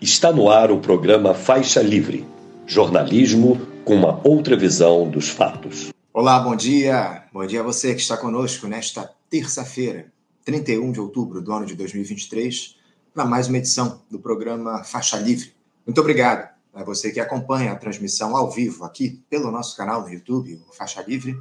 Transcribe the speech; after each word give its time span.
Está 0.00 0.30
no 0.30 0.50
ar 0.50 0.70
o 0.70 0.78
programa 0.78 1.32
Faixa 1.32 1.80
Livre 1.80 2.28
jornalismo 2.66 3.58
com 3.82 3.94
uma 3.94 4.20
outra 4.28 4.54
visão 4.54 5.08
dos 5.08 5.30
fatos. 5.30 5.90
Olá, 6.12 6.38
bom 6.38 6.54
dia. 6.54 7.24
Bom 7.32 7.46
dia 7.46 7.60
a 7.60 7.62
você 7.62 7.94
que 7.94 8.02
está 8.02 8.14
conosco 8.14 8.66
nesta 8.66 9.10
terça-feira, 9.30 10.12
31 10.44 10.92
de 10.92 11.00
outubro 11.00 11.40
do 11.40 11.50
ano 11.50 11.64
de 11.64 11.74
2023, 11.74 12.76
para 13.14 13.24
mais 13.24 13.48
uma 13.48 13.56
edição 13.56 14.02
do 14.10 14.18
programa 14.18 14.84
Faixa 14.84 15.16
Livre. 15.16 15.54
Muito 15.86 15.98
obrigado 15.98 16.46
a 16.74 16.84
você 16.84 17.10
que 17.10 17.18
acompanha 17.18 17.72
a 17.72 17.76
transmissão 17.76 18.36
ao 18.36 18.50
vivo 18.50 18.84
aqui 18.84 19.22
pelo 19.30 19.50
nosso 19.50 19.74
canal 19.78 20.02
no 20.02 20.10
YouTube, 20.10 20.60
o 20.68 20.74
Faixa 20.74 21.00
Livre. 21.00 21.38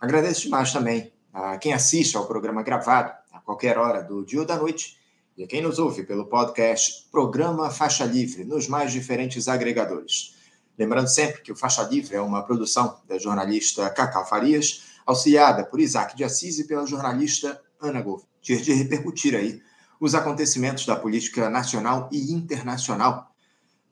Agradeço 0.00 0.42
demais 0.42 0.72
também 0.72 1.10
a 1.32 1.58
quem 1.58 1.72
assiste 1.72 2.16
ao 2.16 2.26
programa 2.26 2.62
gravado 2.62 3.10
a 3.32 3.40
qualquer 3.40 3.76
hora 3.76 4.02
do 4.02 4.24
dia 4.24 4.38
ou 4.38 4.46
da 4.46 4.56
noite 4.56 4.97
e 5.38 5.46
quem 5.46 5.62
nos 5.62 5.78
ouve 5.78 6.02
pelo 6.02 6.26
podcast 6.26 7.06
Programa 7.12 7.70
Faixa 7.70 8.04
Livre, 8.04 8.44
nos 8.44 8.66
mais 8.66 8.90
diferentes 8.90 9.46
agregadores. 9.46 10.34
Lembrando 10.76 11.06
sempre 11.06 11.42
que 11.42 11.52
o 11.52 11.56
Faixa 11.56 11.84
Livre 11.84 12.16
é 12.16 12.20
uma 12.20 12.42
produção 12.42 12.98
da 13.06 13.16
jornalista 13.18 13.88
Cacau 13.88 14.26
Farias, 14.26 14.82
auxiliada 15.06 15.64
por 15.64 15.78
Isaac 15.78 16.16
de 16.16 16.24
Assis 16.24 16.58
e 16.58 16.66
pela 16.66 16.84
jornalista 16.84 17.62
Ana 17.80 18.02
Gouveia, 18.02 18.26
de 18.42 18.72
repercutir 18.72 19.36
aí 19.36 19.62
os 20.00 20.12
acontecimentos 20.12 20.84
da 20.84 20.96
política 20.96 21.48
nacional 21.48 22.08
e 22.10 22.32
internacional. 22.32 23.32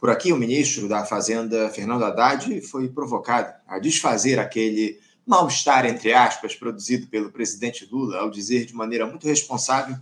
Por 0.00 0.10
aqui, 0.10 0.33
o 0.33 0.36
ministro 0.36 0.88
da 0.88 1.05
Fazenda, 1.05 1.70
Fernando 1.70 2.05
Haddad, 2.05 2.60
foi 2.62 2.88
provocado 2.88 3.55
a 3.69 3.78
desfazer 3.78 4.41
aquele 4.41 4.98
mal-estar, 5.24 5.86
entre 5.86 6.12
aspas, 6.12 6.56
produzido 6.56 7.06
pelo 7.06 7.30
presidente 7.30 7.88
Lula, 7.88 8.19
ao 8.19 8.30
dizer 8.30 8.66
de 8.66 8.74
maneira 8.74 9.06
muito 9.06 9.28
responsável 9.28 9.97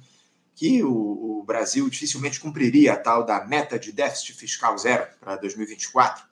que 0.55 0.83
o, 0.83 1.41
o, 1.41 1.45
Brasil 1.45 1.89
dificilmente 1.91 2.41
cumpriria 2.41 2.95
a 2.95 2.97
tal 2.97 3.25
da 3.25 3.45
meta 3.45 3.79
de 3.79 3.93
déficit 3.93 4.35
fiscal 4.35 4.79
zero 4.79 5.07
para 5.21 5.37
2024. 5.37 6.25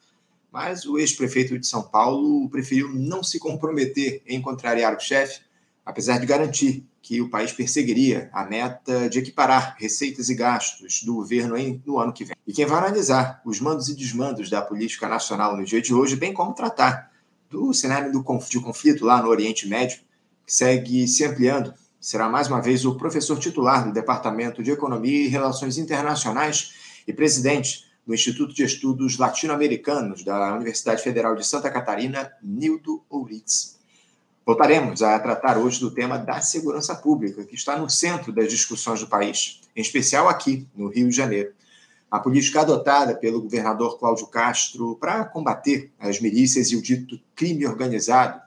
Mas 0.51 0.87
o 0.87 0.99
ex-prefeito 0.99 1.59
de 1.59 1.67
São 1.67 1.83
Paulo 1.83 2.49
preferiu 2.49 2.89
não 2.93 3.23
se 3.23 3.39
comprometer 3.39 4.23
em 4.27 4.41
contrariar 4.41 4.97
o 4.97 5.01
chefe, 5.01 5.41
apesar 5.85 6.19
de 6.19 6.27
garantir 6.27 6.87
que 7.01 7.21
o 7.21 7.29
país 7.29 7.53
perseguiria 7.53 8.31
a 8.33 8.45
meta 8.45 9.09
de 9.09 9.19
equiparar 9.19 9.75
receitas 9.79 10.29
e 10.29 10.35
gastos 10.35 11.03
do 11.03 11.15
governo 11.15 11.57
em, 11.57 11.83
no 11.85 11.99
ano 11.99 12.13
que 12.13 12.25
vem. 12.25 12.37
E 12.47 12.53
quem 12.53 12.65
vai 12.65 12.79
analisar 12.79 13.43
os 13.45 13.61
mandos 13.61 13.89
e 13.89 13.97
desmandos 13.97 14.49
da 14.49 14.63
política 14.63 15.09
nacional 15.09 15.57
no 15.57 15.65
dia 15.65 15.83
de 15.83 15.93
hoje, 15.93 16.15
bem 16.15 16.33
como 16.33 16.55
tratar 16.55 17.11
do 17.51 17.75
cenário 17.75 18.13
do, 18.13 18.25
de 18.49 18.61
conflito 18.61 19.05
lá 19.05 19.21
no 19.21 19.29
Oriente 19.29 19.67
Médio, 19.67 20.01
que 20.47 20.55
segue 20.55 21.09
se 21.09 21.25
ampliando 21.25 21.75
será 22.03 22.29
mais 22.29 22.49
uma 22.49 22.61
vez 22.61 22.85
o 22.85 22.97
professor 22.97 23.39
titular 23.39 23.85
do 23.87 23.93
Departamento 23.93 24.61
de 24.61 24.73
Economia 24.73 25.25
e 25.25 25.29
Relações 25.29 25.79
Internacionais 25.79 26.75
e 27.07 27.13
presidente 27.13 27.87
do 28.05 28.13
Instituto 28.13 28.53
de 28.53 28.65
Estudos 28.65 29.17
Latino-Americanos 29.17 30.25
da 30.25 30.53
Universidade 30.53 31.01
Federal 31.01 31.37
de 31.37 31.47
Santa 31.47 31.71
Catarina, 31.71 32.33
Nildo 32.43 33.05
Ourix. 33.09 33.79
Voltaremos 34.45 35.01
a 35.01 35.17
tratar 35.21 35.57
hoje 35.57 35.79
do 35.79 35.93
tema 35.93 36.19
da 36.19 36.41
segurança 36.41 36.93
pública, 36.97 37.45
que 37.45 37.55
está 37.55 37.79
no 37.79 37.89
centro 37.89 38.33
das 38.33 38.51
discussões 38.51 38.99
do 38.99 39.07
país, 39.07 39.61
em 39.77 39.81
especial 39.81 40.29
aqui 40.29 40.67
no 40.75 40.89
Rio 40.89 41.09
de 41.09 41.15
Janeiro. 41.15 41.53
A 42.11 42.19
política 42.19 42.63
adotada 42.63 43.15
pelo 43.15 43.41
governador 43.41 43.97
Cláudio 44.01 44.27
Castro 44.27 44.97
para 44.97 45.25
combater 45.25 45.93
as 46.01 46.21
milícias 46.21 46.73
e 46.73 46.77
o 46.77 46.83
dito 46.83 47.21
crime 47.37 47.65
organizado. 47.65 48.43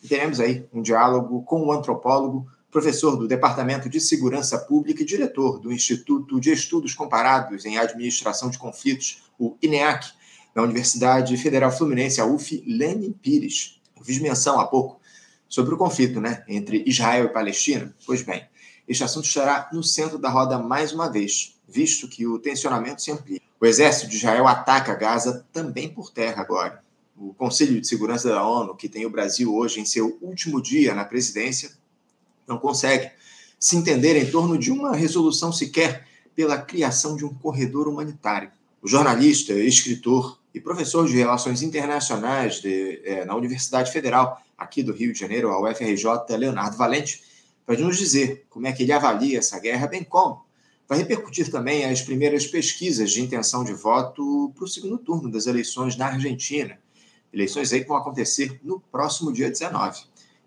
E 0.00 0.06
teremos 0.06 0.38
aí 0.38 0.64
um 0.72 0.80
diálogo 0.80 1.42
com 1.42 1.66
o 1.66 1.72
antropólogo 1.72 2.46
professor 2.70 3.16
do 3.16 3.26
Departamento 3.26 3.88
de 3.88 4.00
Segurança 4.00 4.58
Pública 4.58 5.02
e 5.02 5.06
diretor 5.06 5.58
do 5.58 5.72
Instituto 5.72 6.40
de 6.40 6.52
Estudos 6.52 6.94
Comparados 6.94 7.64
em 7.64 7.78
Administração 7.78 8.48
de 8.48 8.58
Conflitos, 8.58 9.24
o 9.38 9.56
INEAC, 9.60 10.12
da 10.54 10.62
Universidade 10.62 11.36
Federal 11.36 11.70
Fluminense, 11.70 12.20
a 12.20 12.26
UF, 12.26 12.62
Lenin 12.66 13.12
Pires. 13.12 13.80
Eu 13.96 14.04
fiz 14.04 14.18
menção 14.18 14.58
há 14.58 14.66
pouco 14.66 15.00
sobre 15.48 15.74
o 15.74 15.76
conflito 15.76 16.20
né, 16.20 16.44
entre 16.48 16.82
Israel 16.86 17.26
e 17.26 17.28
Palestina. 17.28 17.94
Pois 18.06 18.22
bem, 18.22 18.44
este 18.88 19.04
assunto 19.04 19.26
estará 19.26 19.68
no 19.72 19.82
centro 19.82 20.18
da 20.18 20.28
roda 20.28 20.58
mais 20.58 20.92
uma 20.92 21.08
vez, 21.10 21.56
visto 21.68 22.08
que 22.08 22.26
o 22.26 22.38
tensionamento 22.38 23.02
se 23.02 23.10
amplia. 23.10 23.40
O 23.60 23.66
exército 23.66 24.08
de 24.08 24.16
Israel 24.16 24.46
ataca 24.48 24.94
Gaza 24.94 25.46
também 25.52 25.88
por 25.88 26.10
terra 26.10 26.40
agora. 26.40 26.82
O 27.16 27.34
Conselho 27.34 27.80
de 27.80 27.86
Segurança 27.86 28.28
da 28.28 28.44
ONU, 28.44 28.74
que 28.74 28.88
tem 28.88 29.04
o 29.04 29.10
Brasil 29.10 29.54
hoje 29.54 29.80
em 29.80 29.84
seu 29.84 30.18
último 30.22 30.60
dia 30.62 30.94
na 30.94 31.04
presidência, 31.04 31.70
não 32.50 32.58
consegue 32.58 33.10
se 33.58 33.76
entender 33.76 34.16
em 34.16 34.30
torno 34.30 34.58
de 34.58 34.70
uma 34.70 34.94
resolução 34.94 35.52
sequer 35.52 36.06
pela 36.34 36.58
criação 36.58 37.16
de 37.16 37.24
um 37.24 37.32
corredor 37.32 37.88
humanitário. 37.88 38.50
O 38.82 38.88
jornalista, 38.88 39.52
escritor 39.52 40.38
e 40.54 40.60
professor 40.60 41.06
de 41.06 41.16
Relações 41.16 41.62
Internacionais 41.62 42.60
de, 42.60 43.00
é, 43.04 43.24
na 43.24 43.34
Universidade 43.34 43.92
Federal 43.92 44.40
aqui 44.56 44.82
do 44.82 44.92
Rio 44.92 45.12
de 45.12 45.18
Janeiro, 45.18 45.50
a 45.50 45.60
UFRJ, 45.60 46.36
Leonardo 46.36 46.76
Valente, 46.76 47.22
vai 47.66 47.76
nos 47.76 47.96
dizer 47.96 48.44
como 48.50 48.66
é 48.66 48.72
que 48.72 48.82
ele 48.82 48.92
avalia 48.92 49.38
essa 49.38 49.58
guerra, 49.58 49.86
bem 49.86 50.02
como 50.02 50.42
vai 50.90 50.98
repercutir 50.98 51.48
também 51.52 51.84
as 51.84 52.02
primeiras 52.02 52.48
pesquisas 52.48 53.12
de 53.12 53.22
intenção 53.22 53.62
de 53.62 53.72
voto 53.72 54.52
para 54.56 54.64
o 54.64 54.68
segundo 54.68 54.98
turno 54.98 55.30
das 55.30 55.46
eleições 55.46 55.96
na 55.96 56.06
Argentina. 56.06 56.80
Eleições 57.32 57.72
aí 57.72 57.82
que 57.82 57.86
vão 57.86 57.96
acontecer 57.96 58.58
no 58.64 58.80
próximo 58.80 59.32
dia 59.32 59.48
19. 59.48 60.00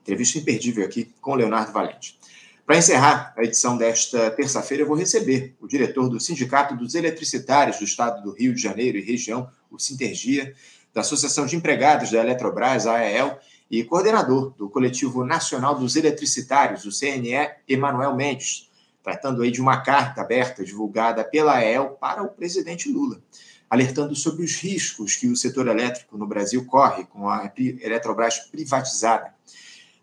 Entrevista 0.03 0.38
imperdível 0.38 0.86
aqui 0.86 1.14
com 1.22 1.34
Leonardo 1.34 1.72
Valente. 1.72 2.19
Para 2.66 2.78
encerrar 2.78 3.34
a 3.38 3.44
edição 3.44 3.78
desta 3.78 4.30
terça-feira, 4.31 4.84
eu 4.84 4.88
vou 4.88 4.97
receber 4.97 5.56
o 5.62 5.68
diretor 5.68 6.09
do 6.09 6.19
Sindicato 6.19 6.75
dos 6.75 6.94
Eletricitários 6.94 7.80
do 7.80 7.86
Estado 7.86 8.22
do 8.22 8.34
Rio 8.34 8.53
de 8.53 8.62
Janeiro 8.62 8.97
e 8.97 9.02
região, 9.02 9.50
o 9.72 9.80
Sintergia, 9.80 10.53
da 10.94 11.02
Associação 11.02 11.46
de 11.46 11.56
Empregados 11.56 12.12
da 12.12 12.19
Eletrobras, 12.19 12.86
AEL, 12.86 13.40
e 13.72 13.81
coordenador 13.86 14.53
do 14.58 14.69
Coletivo 14.69 15.25
Nacional 15.25 15.74
dos 15.74 15.96
Eletricitários, 15.96 16.85
o 16.85 16.91
CNE, 16.91 17.50
Emanuel 17.68 18.14
Mendes, 18.14 18.70
tratando 19.02 19.41
aí 19.41 19.52
de 19.52 19.62
uma 19.62 19.78
carta 19.78 20.20
aberta 20.20 20.66
divulgada 20.66 21.24
pela 21.24 21.56
AEL 21.56 21.97
para 22.00 22.22
o 22.22 22.28
presidente 22.28 22.91
Lula, 22.91 23.22
alertando 23.70 24.16
sobre 24.16 24.44
os 24.44 24.56
riscos 24.58 25.16
que 25.16 25.28
o 25.28 25.35
setor 25.35 25.68
elétrico 25.68 26.18
no 26.18 26.28
Brasil 26.28 26.66
corre 26.66 27.06
com 27.06 27.30
a 27.30 27.52
Eletrobras 27.58 28.40
privatizada 28.40 29.34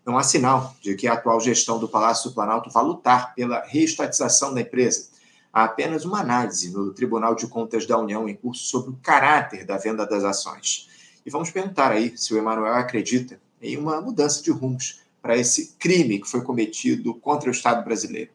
não 0.05 0.17
há 0.17 0.23
sinal 0.23 0.75
de 0.81 0.95
que 0.95 1.07
a 1.07 1.13
atual 1.13 1.39
gestão 1.39 1.79
do 1.79 1.87
Palácio 1.87 2.29
do 2.29 2.33
Planalto 2.33 2.69
vá 2.69 2.81
lutar 2.81 3.35
pela 3.35 3.63
reestatização 3.65 4.53
da 4.53 4.61
empresa. 4.61 5.09
Há 5.53 5.65
apenas 5.65 6.05
uma 6.05 6.19
análise 6.19 6.71
no 6.71 6.93
Tribunal 6.93 7.35
de 7.35 7.47
Contas 7.47 7.85
da 7.85 7.97
União 7.97 8.27
em 8.27 8.35
curso 8.35 8.63
sobre 8.63 8.91
o 8.91 8.99
caráter 9.01 9.65
da 9.65 9.77
venda 9.77 10.05
das 10.05 10.23
ações. 10.23 10.89
E 11.25 11.29
vamos 11.29 11.51
perguntar 11.51 11.91
aí 11.91 12.17
se 12.17 12.33
o 12.33 12.37
Emanuel 12.37 12.73
acredita 12.73 13.39
em 13.61 13.77
uma 13.77 14.01
mudança 14.01 14.41
de 14.41 14.49
rumos 14.49 15.01
para 15.21 15.37
esse 15.37 15.73
crime 15.77 16.19
que 16.19 16.27
foi 16.27 16.41
cometido 16.41 17.13
contra 17.15 17.49
o 17.49 17.51
Estado 17.51 17.83
brasileiro. 17.83 18.31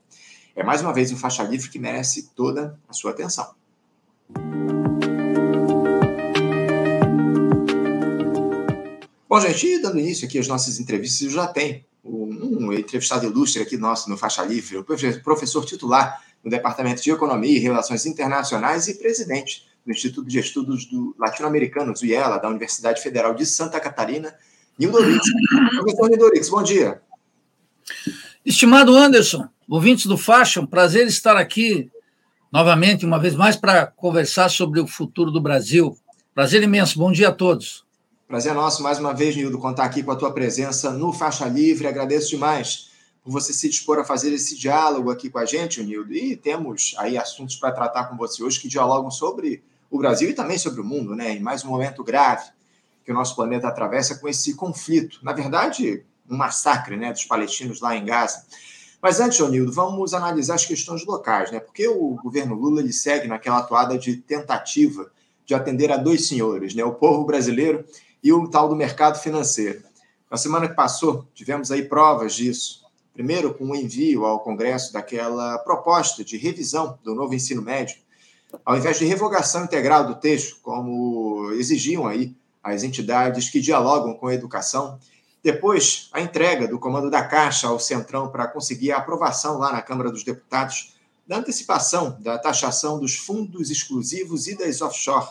É 0.54 0.62
mais 0.62 0.80
uma 0.80 0.92
vez 0.92 1.10
um 1.10 1.16
faixa 1.16 1.42
livre 1.42 1.68
que 1.68 1.78
merece 1.78 2.30
toda 2.34 2.78
a 2.88 2.92
sua 2.92 3.10
atenção. 3.10 3.54
Bom, 9.28 9.40
gente, 9.40 9.78
dando 9.80 9.98
início 9.98 10.26
aqui 10.26 10.38
às 10.38 10.46
nossas 10.46 10.78
entrevistas, 10.78 11.32
já 11.32 11.46
tenho 11.48 11.84
um, 12.04 12.72
entrevistado 12.72 13.26
ilustre 13.26 13.60
aqui 13.60 13.76
nosso 13.76 14.08
no 14.08 14.16
Faixa 14.16 14.44
Livre, 14.44 14.78
o 14.78 14.84
professor 14.84 15.64
titular 15.64 16.22
no 16.44 16.50
Departamento 16.50 17.02
de 17.02 17.10
Economia 17.10 17.56
e 17.56 17.58
Relações 17.58 18.06
Internacionais 18.06 18.86
e 18.86 18.94
presidente 18.94 19.66
do 19.84 19.90
Instituto 19.90 20.28
de 20.28 20.38
Estudos 20.38 20.84
do 20.86 21.14
Latino-Americanos, 21.18 22.02
o 22.02 22.06
IELA, 22.06 22.38
da 22.38 22.48
Universidade 22.48 23.02
Federal 23.02 23.34
de 23.34 23.44
Santa 23.44 23.80
Catarina, 23.80 24.32
Nildo 24.78 24.98
Orix. 24.98 25.24
Professor 25.74 26.08
Nildo 26.08 26.24
Orix, 26.24 26.48
bom 26.48 26.62
dia. 26.62 27.02
Estimado 28.44 28.94
Anderson, 28.94 29.48
ouvintes 29.68 30.06
do 30.06 30.16
Faixa, 30.16 30.60
um 30.60 30.66
prazer 30.66 31.06
estar 31.08 31.36
aqui 31.36 31.90
novamente, 32.52 33.04
uma 33.04 33.18
vez 33.18 33.34
mais, 33.34 33.56
para 33.56 33.86
conversar 33.86 34.48
sobre 34.48 34.80
o 34.80 34.86
futuro 34.86 35.32
do 35.32 35.40
Brasil. 35.40 35.96
Prazer 36.32 36.62
imenso, 36.62 36.98
bom 36.98 37.10
dia 37.10 37.28
a 37.28 37.32
todos. 37.32 37.85
Prazer 38.28 38.52
nosso, 38.54 38.82
mais 38.82 38.98
uma 38.98 39.14
vez, 39.14 39.36
Nildo, 39.36 39.56
contar 39.56 39.84
aqui 39.84 40.02
com 40.02 40.10
a 40.10 40.16
tua 40.16 40.32
presença 40.32 40.90
no 40.90 41.12
Faixa 41.12 41.46
Livre. 41.46 41.86
Agradeço 41.86 42.30
demais 42.30 42.90
por 43.22 43.30
você 43.30 43.52
se 43.52 43.68
dispor 43.68 44.00
a 44.00 44.04
fazer 44.04 44.32
esse 44.32 44.58
diálogo 44.58 45.12
aqui 45.12 45.30
com 45.30 45.38
a 45.38 45.44
gente, 45.44 45.80
Nildo. 45.80 46.12
E 46.12 46.34
temos 46.34 46.96
aí 46.98 47.16
assuntos 47.16 47.54
para 47.54 47.70
tratar 47.70 48.06
com 48.06 48.16
você 48.16 48.42
hoje 48.42 48.58
que 48.58 48.66
dialogam 48.66 49.12
sobre 49.12 49.62
o 49.88 49.96
Brasil 49.96 50.28
e 50.28 50.32
também 50.32 50.58
sobre 50.58 50.80
o 50.80 50.84
mundo, 50.84 51.14
né? 51.14 51.36
Em 51.36 51.40
mais 51.40 51.64
um 51.64 51.68
momento 51.68 52.02
grave 52.02 52.50
que 53.04 53.12
o 53.12 53.14
nosso 53.14 53.36
planeta 53.36 53.68
atravessa 53.68 54.16
com 54.16 54.26
esse 54.26 54.54
conflito. 54.56 55.20
Na 55.22 55.32
verdade, 55.32 56.04
um 56.28 56.36
massacre 56.36 56.96
né, 56.96 57.12
dos 57.12 57.24
palestinos 57.26 57.80
lá 57.80 57.94
em 57.94 58.04
Gaza. 58.04 58.44
Mas 59.00 59.20
antes, 59.20 59.38
Nildo, 59.48 59.70
vamos 59.70 60.12
analisar 60.12 60.56
as 60.56 60.66
questões 60.66 61.06
locais, 61.06 61.52
né? 61.52 61.60
Porque 61.60 61.86
o 61.86 62.18
governo 62.20 62.56
Lula 62.56 62.80
ele 62.80 62.92
segue 62.92 63.28
naquela 63.28 63.58
atuada 63.58 63.96
de 63.96 64.16
tentativa 64.16 65.12
de 65.44 65.54
atender 65.54 65.92
a 65.92 65.96
dois 65.96 66.26
senhores, 66.26 66.74
né? 66.74 66.84
O 66.84 66.92
povo 66.92 67.24
brasileiro 67.24 67.84
e 68.26 68.32
o 68.32 68.48
tal 68.48 68.68
do 68.68 68.74
mercado 68.74 69.20
financeiro. 69.20 69.84
Na 70.28 70.36
semana 70.36 70.66
que 70.66 70.74
passou, 70.74 71.28
tivemos 71.32 71.70
aí 71.70 71.84
provas 71.84 72.34
disso. 72.34 72.84
Primeiro, 73.14 73.54
com 73.54 73.66
o 73.66 73.76
envio 73.76 74.24
ao 74.24 74.40
Congresso 74.40 74.92
daquela 74.92 75.56
proposta 75.58 76.24
de 76.24 76.36
revisão 76.36 76.98
do 77.04 77.14
novo 77.14 77.34
ensino 77.34 77.62
médio, 77.62 77.98
ao 78.64 78.76
invés 78.76 78.98
de 78.98 79.04
revogação 79.04 79.62
integral 79.62 80.08
do 80.08 80.16
texto, 80.16 80.58
como 80.60 81.52
exigiam 81.52 82.04
aí 82.04 82.34
as 82.64 82.82
entidades 82.82 83.48
que 83.48 83.60
dialogam 83.60 84.14
com 84.14 84.26
a 84.26 84.34
educação. 84.34 84.98
Depois, 85.40 86.08
a 86.12 86.20
entrega 86.20 86.66
do 86.66 86.80
comando 86.80 87.08
da 87.08 87.22
Caixa 87.22 87.68
ao 87.68 87.78
Centrão 87.78 88.28
para 88.28 88.48
conseguir 88.48 88.90
a 88.90 88.96
aprovação 88.96 89.56
lá 89.56 89.70
na 89.70 89.82
Câmara 89.82 90.10
dos 90.10 90.24
Deputados 90.24 90.96
da 91.28 91.36
antecipação 91.36 92.16
da 92.20 92.36
taxação 92.38 92.98
dos 92.98 93.14
fundos 93.14 93.70
exclusivos 93.70 94.48
e 94.48 94.58
das 94.58 94.82
offshore. 94.82 95.28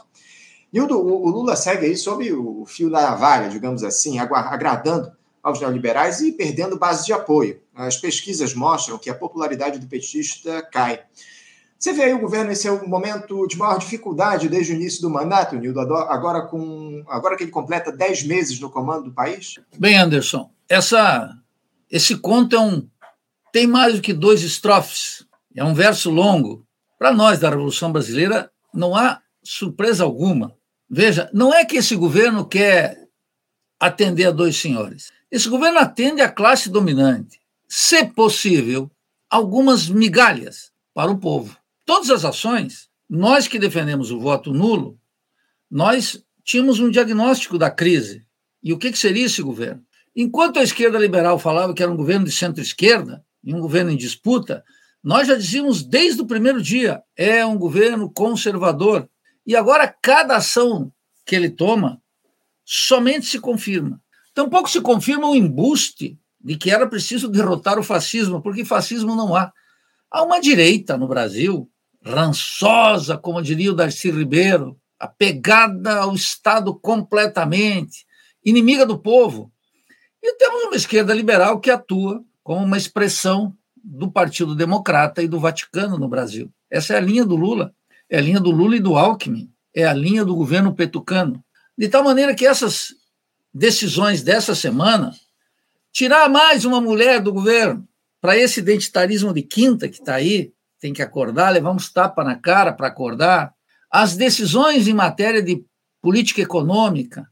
Nildo, 0.76 1.00
o 1.00 1.30
Lula 1.30 1.56
segue 1.56 1.86
aí 1.86 1.96
sob 1.96 2.30
o 2.34 2.66
fio 2.66 2.90
da 2.90 3.00
navalha, 3.04 3.48
digamos 3.48 3.82
assim, 3.82 4.20
agradando 4.20 5.10
aos 5.42 5.62
neoliberais 5.62 6.20
e 6.20 6.34
perdendo 6.34 6.78
base 6.78 7.06
de 7.06 7.14
apoio. 7.14 7.62
As 7.74 7.96
pesquisas 7.96 8.54
mostram 8.54 8.98
que 8.98 9.10
a 9.10 9.16
popularidade 9.16 9.80
do 9.80 9.88
petista 9.88 10.62
cai. 10.64 11.00
Você 11.80 11.94
vê 11.94 12.04
aí 12.04 12.14
o 12.14 12.20
governo 12.20 12.52
esse 12.52 12.68
é 12.68 12.72
o 12.74 12.90
momento 12.90 13.48
de 13.48 13.58
maior 13.58 13.80
dificuldade 13.80 14.50
desde 14.50 14.74
o 14.74 14.76
início 14.76 15.02
do 15.02 15.10
mandato, 15.10 15.56
Nildo, 15.56 15.80
agora, 15.80 16.42
com, 16.42 17.06
agora 17.08 17.38
que 17.38 17.44
ele 17.44 17.52
completa 17.52 17.90
10 17.90 18.24
meses 18.24 18.60
no 18.60 18.70
comando 18.70 19.06
do 19.06 19.14
país? 19.14 19.56
Bem, 19.80 19.96
Anderson, 19.96 20.52
essa, 20.68 21.38
esse 21.90 22.18
conto 22.18 22.54
é 22.54 22.60
um, 22.60 22.86
tem 23.54 23.66
mais 23.66 23.96
do 23.96 24.02
que 24.02 24.12
dois 24.12 24.42
estrofes. 24.42 25.26
É 25.56 25.64
um 25.64 25.74
verso 25.74 26.12
longo. 26.12 26.68
Para 27.00 27.14
nós 27.14 27.40
da 27.40 27.50
Revolução 27.50 27.94
Brasileira, 27.94 28.52
não 28.74 28.94
há 28.94 29.22
surpresa 29.42 30.04
alguma. 30.04 30.54
Veja, 30.90 31.30
não 31.34 31.54
é 31.54 31.66
que 31.66 31.78
esse 31.78 31.96
governo 31.96 32.46
quer 32.46 33.08
atender 33.80 34.26
a 34.26 34.32
dois 34.32 34.56
senhores. 34.56 35.12
Esse 35.32 35.50
governo 35.50 35.80
atende 35.80 36.22
a 36.22 36.32
classe 36.32 36.70
dominante. 36.70 37.40
Se 37.68 38.06
possível, 38.06 38.90
algumas 39.30 39.90
migalhas 39.90 40.72
para 40.94 41.12
o 41.12 41.18
povo. 41.18 41.58
Todas 41.86 42.10
as 42.10 42.24
ações, 42.24 42.90
nós 43.10 43.48
que 43.48 43.60
defendemos 43.60 44.12
o 44.12 44.20
voto 44.20 44.54
nulo, 44.54 44.98
nós 45.70 46.24
tínhamos 46.44 46.80
um 46.80 46.90
diagnóstico 46.90 47.58
da 47.58 47.70
crise. 47.70 48.26
E 48.64 48.72
o 48.72 48.78
que, 48.78 48.92
que 48.92 48.98
seria 48.98 49.26
esse 49.26 49.42
governo? 49.42 49.84
Enquanto 50.16 50.58
a 50.58 50.64
esquerda 50.64 50.98
liberal 50.98 51.38
falava 51.38 51.74
que 51.74 51.84
era 51.84 51.92
um 51.92 51.98
governo 51.98 52.26
de 52.26 52.32
centro-esquerda 52.32 53.24
e 53.44 53.54
um 53.54 53.60
governo 53.60 53.92
em 53.92 53.98
disputa, 53.98 54.64
nós 55.04 55.28
já 55.28 55.36
dizíamos 55.36 55.84
desde 55.84 56.22
o 56.22 56.26
primeiro 56.26 56.62
dia: 56.62 57.04
é 57.16 57.46
um 57.46 57.58
governo 57.58 58.10
conservador. 58.10 59.10
E 59.46 59.56
agora, 59.56 59.94
cada 60.02 60.38
ação 60.38 60.92
que 61.26 61.36
ele 61.36 61.50
toma 61.50 62.02
somente 62.64 63.28
se 63.28 63.40
confirma. 63.40 64.02
Tampouco 64.34 64.70
se 64.70 64.82
confirma 64.82 65.30
o 65.30 65.36
embuste 65.36 66.20
de 66.42 66.58
que 66.58 66.72
era 66.72 66.88
preciso 66.88 67.28
derrotar 67.28 67.80
o 67.80 67.84
fascismo, 67.84 68.42
porque 68.42 68.66
fascismo 68.66 69.16
não 69.16 69.36
há. 69.36 69.52
Há 70.12 70.24
uma 70.24 70.40
direita 70.40 70.98
no 70.98 71.08
Brasil, 71.08 71.70
rançosa, 72.04 73.18
como 73.18 73.42
diria 73.42 73.72
o 73.72 73.76
Darcy 73.76 74.12
Ribeiro, 74.12 74.80
apegada 75.00 75.98
ao 75.98 76.14
Estado 76.14 76.74
completamente, 76.74 78.06
inimiga 78.44 78.86
do 78.86 79.00
povo. 79.00 79.52
E 80.22 80.34
temos 80.38 80.64
uma 80.64 80.76
esquerda 80.76 81.14
liberal 81.14 81.60
que 81.60 81.72
atua 81.72 82.24
como 82.44 82.64
uma 82.64 82.78
expressão 82.78 83.56
do 83.76 84.12
Partido 84.12 84.56
Democrata 84.56 85.22
e 85.22 85.28
do 85.28 85.40
Vaticano 85.40 85.98
no 85.98 86.08
Brasil. 86.08 86.52
Essa 86.70 86.94
é 86.94 86.98
a 86.98 87.02
linha 87.02 87.26
do 87.26 87.36
Lula, 87.36 87.74
é 88.10 88.18
a 88.18 88.22
linha 88.22 88.40
do 88.40 88.52
Lula 88.52 88.76
e 88.76 88.80
do 88.80 88.96
Alckmin, 88.96 89.50
é 89.76 89.86
a 89.86 89.94
linha 89.94 90.24
do 90.24 90.36
governo 90.36 90.74
petucano. 90.74 91.44
De 91.78 91.88
tal 91.88 92.04
maneira 92.04 92.34
que 92.34 92.46
essas 92.46 92.94
decisões 93.54 94.22
dessa 94.22 94.54
semana, 94.54 95.12
tirar 95.92 96.30
mais 96.30 96.66
uma 96.66 96.80
mulher 96.80 97.22
do 97.22 97.34
governo, 97.34 97.88
para 98.22 98.38
esse 98.38 98.60
identitarismo 98.60 99.34
de 99.34 99.42
quinta 99.42 99.88
que 99.88 100.00
está 100.00 100.16
aí, 100.16 100.52
tem 100.80 100.94
que 100.94 101.02
acordar, 101.02 101.52
levar 101.52 101.72
uns 101.72 101.92
tapas 101.92 102.26
na 102.26 102.36
cara 102.36 102.74
para 102.74 102.88
acordar. 102.88 103.54
As 103.90 104.16
decisões 104.16 104.88
em 104.88 104.94
matéria 104.94 105.42
de 105.42 105.64
política 106.02 106.42
econômica, 106.42 107.28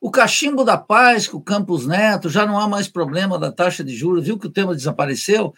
o 0.00 0.10
cachimbo 0.10 0.64
da 0.64 0.78
paz 0.78 1.28
com 1.28 1.36
o 1.36 1.42
Campos 1.42 1.86
Neto, 1.86 2.30
já 2.30 2.46
não 2.46 2.58
há 2.58 2.66
mais 2.66 2.88
problema 2.88 3.38
da 3.38 3.52
taxa 3.52 3.84
de 3.84 3.94
juros, 3.94 4.24
viu 4.24 4.38
que 4.38 4.46
o 4.46 4.50
tema 4.50 4.74
desapareceu? 4.74 5.52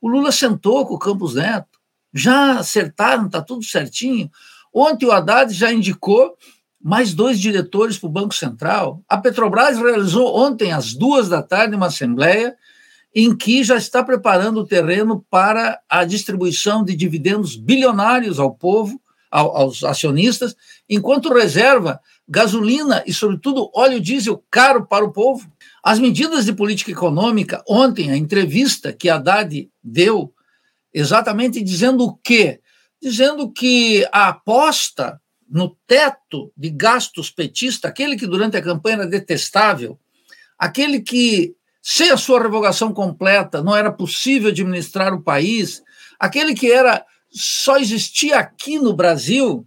O 0.00 0.08
Lula 0.08 0.30
sentou 0.30 0.86
com 0.86 0.94
o 0.94 0.98
Campos 0.98 1.34
Neto, 1.34 1.75
já 2.16 2.58
acertaram, 2.58 3.26
está 3.26 3.42
tudo 3.42 3.62
certinho. 3.62 4.30
Ontem 4.72 5.06
o 5.06 5.12
Haddad 5.12 5.52
já 5.52 5.72
indicou 5.72 6.36
mais 6.82 7.12
dois 7.12 7.38
diretores 7.38 7.98
para 7.98 8.06
o 8.06 8.12
Banco 8.12 8.34
Central. 8.34 9.02
A 9.08 9.18
Petrobras 9.18 9.78
realizou 9.78 10.36
ontem, 10.36 10.72
às 10.72 10.94
duas 10.94 11.28
da 11.28 11.42
tarde, 11.42 11.76
uma 11.76 11.86
assembleia 11.86 12.56
em 13.14 13.34
que 13.34 13.64
já 13.64 13.76
está 13.76 14.04
preparando 14.04 14.60
o 14.60 14.66
terreno 14.66 15.24
para 15.30 15.80
a 15.88 16.04
distribuição 16.04 16.84
de 16.84 16.94
dividendos 16.94 17.56
bilionários 17.56 18.38
ao 18.38 18.54
povo, 18.54 19.00
ao, 19.30 19.56
aos 19.56 19.82
acionistas, 19.82 20.54
enquanto 20.88 21.32
reserva 21.32 22.00
gasolina 22.28 23.02
e, 23.06 23.12
sobretudo, 23.12 23.70
óleo 23.74 24.00
diesel 24.00 24.42
caro 24.50 24.86
para 24.86 25.04
o 25.04 25.12
povo. 25.12 25.50
As 25.82 25.98
medidas 25.98 26.44
de 26.44 26.52
política 26.52 26.90
econômica, 26.90 27.62
ontem, 27.68 28.10
a 28.10 28.16
entrevista 28.16 28.92
que 28.92 29.08
Haddad 29.08 29.70
deu, 29.82 30.32
exatamente 30.98 31.62
dizendo 31.62 32.04
o 32.04 32.16
quê? 32.16 32.58
Dizendo 33.00 33.52
que 33.52 34.08
a 34.10 34.28
aposta 34.28 35.20
no 35.46 35.76
teto 35.86 36.50
de 36.56 36.70
gastos 36.70 37.30
petista, 37.30 37.88
aquele 37.88 38.16
que 38.16 38.26
durante 38.26 38.56
a 38.56 38.62
campanha 38.62 38.96
era 38.96 39.06
detestável, 39.06 39.98
aquele 40.58 41.00
que 41.00 41.54
sem 41.82 42.10
a 42.10 42.16
sua 42.16 42.42
revogação 42.42 42.94
completa, 42.94 43.62
não 43.62 43.76
era 43.76 43.92
possível 43.92 44.48
administrar 44.48 45.12
o 45.12 45.22
país, 45.22 45.82
aquele 46.18 46.54
que 46.54 46.72
era 46.72 47.04
só 47.30 47.76
existia 47.76 48.38
aqui 48.38 48.78
no 48.78 48.94
Brasil. 48.94 49.66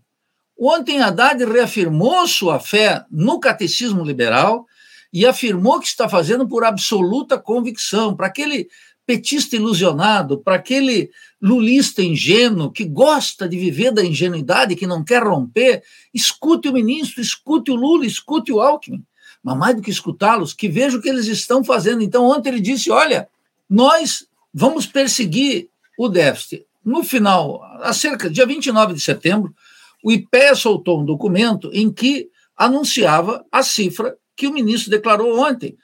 Ontem 0.58 1.00
Haddad 1.00 1.46
reafirmou 1.46 2.28
sua 2.28 2.60
fé 2.60 3.06
no 3.10 3.40
catecismo 3.40 4.04
liberal 4.04 4.66
e 5.14 5.26
afirmou 5.26 5.80
que 5.80 5.88
está 5.88 6.10
fazendo 6.10 6.48
por 6.48 6.64
absoluta 6.64 7.38
convicção, 7.38 8.16
para 8.16 8.28
aquele 8.28 8.68
petista 9.10 9.56
ilusionado, 9.56 10.38
para 10.38 10.54
aquele 10.54 11.10
lulista 11.42 12.04
ingênuo 12.04 12.70
que 12.70 12.86
gosta 12.86 13.50
de 13.50 13.58
viver 13.58 13.92
da 13.92 14.06
ingenuidade, 14.06 14.76
que 14.76 14.86
não 14.86 15.04
quer 15.04 15.24
romper, 15.24 15.82
escute 16.14 16.70
o 16.70 16.74
ministro, 16.74 17.20
escute 17.20 17.72
o 17.72 17.76
Lula, 17.76 18.06
escute 18.06 18.52
o 18.52 18.62
Alckmin 18.62 19.04
mas 19.42 19.58
mais 19.58 19.76
do 19.76 19.82
que 19.82 19.90
escutá-los, 19.90 20.54
que 20.54 20.68
veja 20.68 20.98
o 20.98 21.02
que 21.02 21.08
eles 21.08 21.26
estão 21.26 21.64
fazendo. 21.64 22.04
Então, 22.04 22.26
ontem 22.26 22.50
ele 22.50 22.60
disse: 22.60 22.92
olha, 22.92 23.28
nós 23.70 24.28
vamos 24.54 24.86
perseguir 24.86 25.70
o 25.98 26.08
déficit. 26.08 26.68
No 26.86 27.04
final, 27.04 27.64
acerca 27.82 28.30
dia 28.30 28.46
29 28.46 28.94
de 28.94 29.00
setembro, 29.00 29.56
o 30.04 30.12
IPEA 30.12 30.56
soltou 30.56 31.02
um 31.02 31.06
documento 31.06 31.72
em 31.74 31.92
que 31.92 32.30
anunciava 32.56 33.44
a 33.50 33.64
cifra 33.64 34.16
que 34.36 34.46
o 34.46 34.54
ministro 34.54 34.92
declarou 34.92 35.40
ontem. 35.40 35.78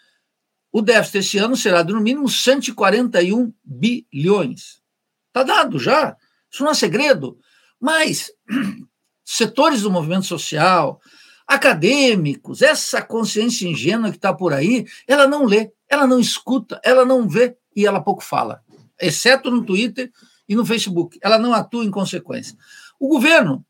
O 0.75 0.81
déficit 0.81 1.19
esse 1.19 1.37
ano 1.37 1.55
será 1.55 1.83
de 1.83 1.93
no 1.93 2.01
mínimo 2.01 2.27
141 2.27 3.53
bilhões. 3.63 4.81
Está 5.27 5.41
dado 5.41 5.79
já. 5.79 6.17
Isso 6.51 6.65
não 6.65 6.71
é 6.71 6.73
segredo. 6.73 7.39
Mas 7.79 8.29
setores 9.23 9.83
do 9.83 9.89
movimento 9.89 10.25
social, 10.25 10.99
acadêmicos, 11.47 12.61
essa 12.61 13.01
consciência 13.01 13.65
ingênua 13.65 14.09
que 14.09 14.17
está 14.17 14.33
por 14.33 14.51
aí, 14.51 14.85
ela 15.07 15.25
não 15.25 15.45
lê, 15.45 15.71
ela 15.87 16.05
não 16.05 16.19
escuta, 16.19 16.77
ela 16.83 17.05
não 17.05 17.25
vê 17.25 17.55
e 17.73 17.85
ela 17.85 18.03
pouco 18.03 18.21
fala, 18.21 18.61
exceto 18.99 19.49
no 19.49 19.63
Twitter 19.63 20.11
e 20.45 20.57
no 20.57 20.65
Facebook. 20.65 21.17
Ela 21.21 21.39
não 21.39 21.53
atua 21.53 21.85
em 21.85 21.89
consequência. 21.89 22.53
O 22.99 23.07
governo, 23.07 23.65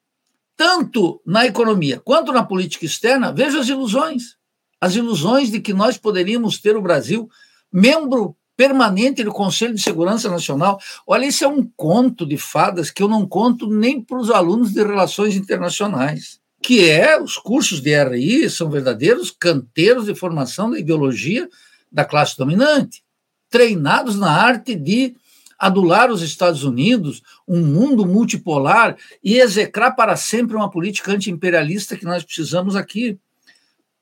tanto 0.58 1.22
na 1.24 1.46
economia 1.46 2.00
quanto 2.00 2.32
na 2.32 2.44
política 2.44 2.84
externa, 2.84 3.32
veja 3.32 3.60
as 3.60 3.70
ilusões. 3.70 4.44
As 4.86 4.96
ilusões 4.96 5.50
de 5.50 5.60
que 5.60 5.74
nós 5.74 5.98
poderíamos 5.98 6.60
ter 6.60 6.76
o 6.76 6.82
Brasil 6.82 7.30
membro 7.72 8.36
permanente 8.56 9.24
do 9.24 9.32
Conselho 9.32 9.74
de 9.74 9.82
Segurança 9.82 10.30
Nacional. 10.30 10.80
Olha, 11.06 11.26
isso 11.26 11.44
é 11.44 11.48
um 11.48 11.68
conto 11.76 12.26
de 12.26 12.38
fadas 12.38 12.90
que 12.90 13.04
eu 13.04 13.08
não 13.08 13.28
conto 13.28 13.68
nem 13.68 14.00
para 14.02 14.18
os 14.18 14.30
alunos 14.30 14.72
de 14.72 14.82
relações 14.82 15.36
internacionais 15.36 16.40
que 16.66 16.90
é 16.90 17.22
os 17.22 17.38
cursos 17.38 17.80
de 17.80 17.94
RI 17.96 18.50
são 18.50 18.72
verdadeiros 18.72 19.30
canteiros 19.30 20.06
de 20.06 20.16
formação 20.16 20.72
da 20.72 20.80
ideologia 20.80 21.48
da 21.92 22.04
classe 22.04 22.36
dominante, 22.36 23.04
treinados 23.52 24.18
na 24.18 24.32
arte 24.32 24.74
de 24.74 25.16
adular 25.60 26.12
os 26.12 26.24
Estados 26.24 26.64
Unidos, 26.64 27.22
um 27.48 27.64
mundo 27.64 28.04
multipolar 28.04 28.98
e 29.24 29.38
execrar 29.38 29.92
para 29.92 30.16
sempre 30.16 30.56
uma 30.56 30.68
política 30.68 31.12
antiimperialista 31.12 31.96
que 31.96 32.04
nós 32.04 32.24
precisamos 32.24 32.76
aqui. 32.76 33.20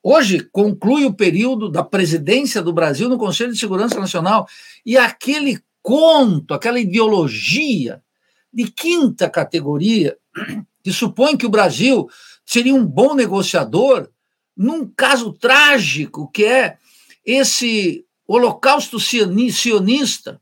Hoje 0.06 0.42
conclui 0.52 1.06
o 1.06 1.14
período 1.14 1.70
da 1.70 1.82
presidência 1.82 2.62
do 2.62 2.74
Brasil 2.74 3.08
no 3.08 3.18
Conselho 3.18 3.54
de 3.54 3.60
Segurança 3.60 3.98
Nacional. 3.98 4.46
E 4.86 4.98
aquele 4.98 5.64
conto, 5.82 6.54
aquela 6.54 6.78
ideologia 6.78 8.04
de 8.52 8.70
quinta 8.70 9.30
categoria 9.30 10.18
que 10.84 10.92
supõe 10.92 11.38
que 11.38 11.46
o 11.46 11.50
Brasil 11.50 12.10
seria 12.46 12.76
um 12.76 12.86
bom 12.86 13.16
negociador 13.16 14.10
num 14.56 14.86
caso 14.86 15.32
trágico 15.32 16.30
que 16.32 16.44
é 16.44 16.78
esse 17.26 18.06
holocausto 18.28 19.00
sionista, 19.00 20.42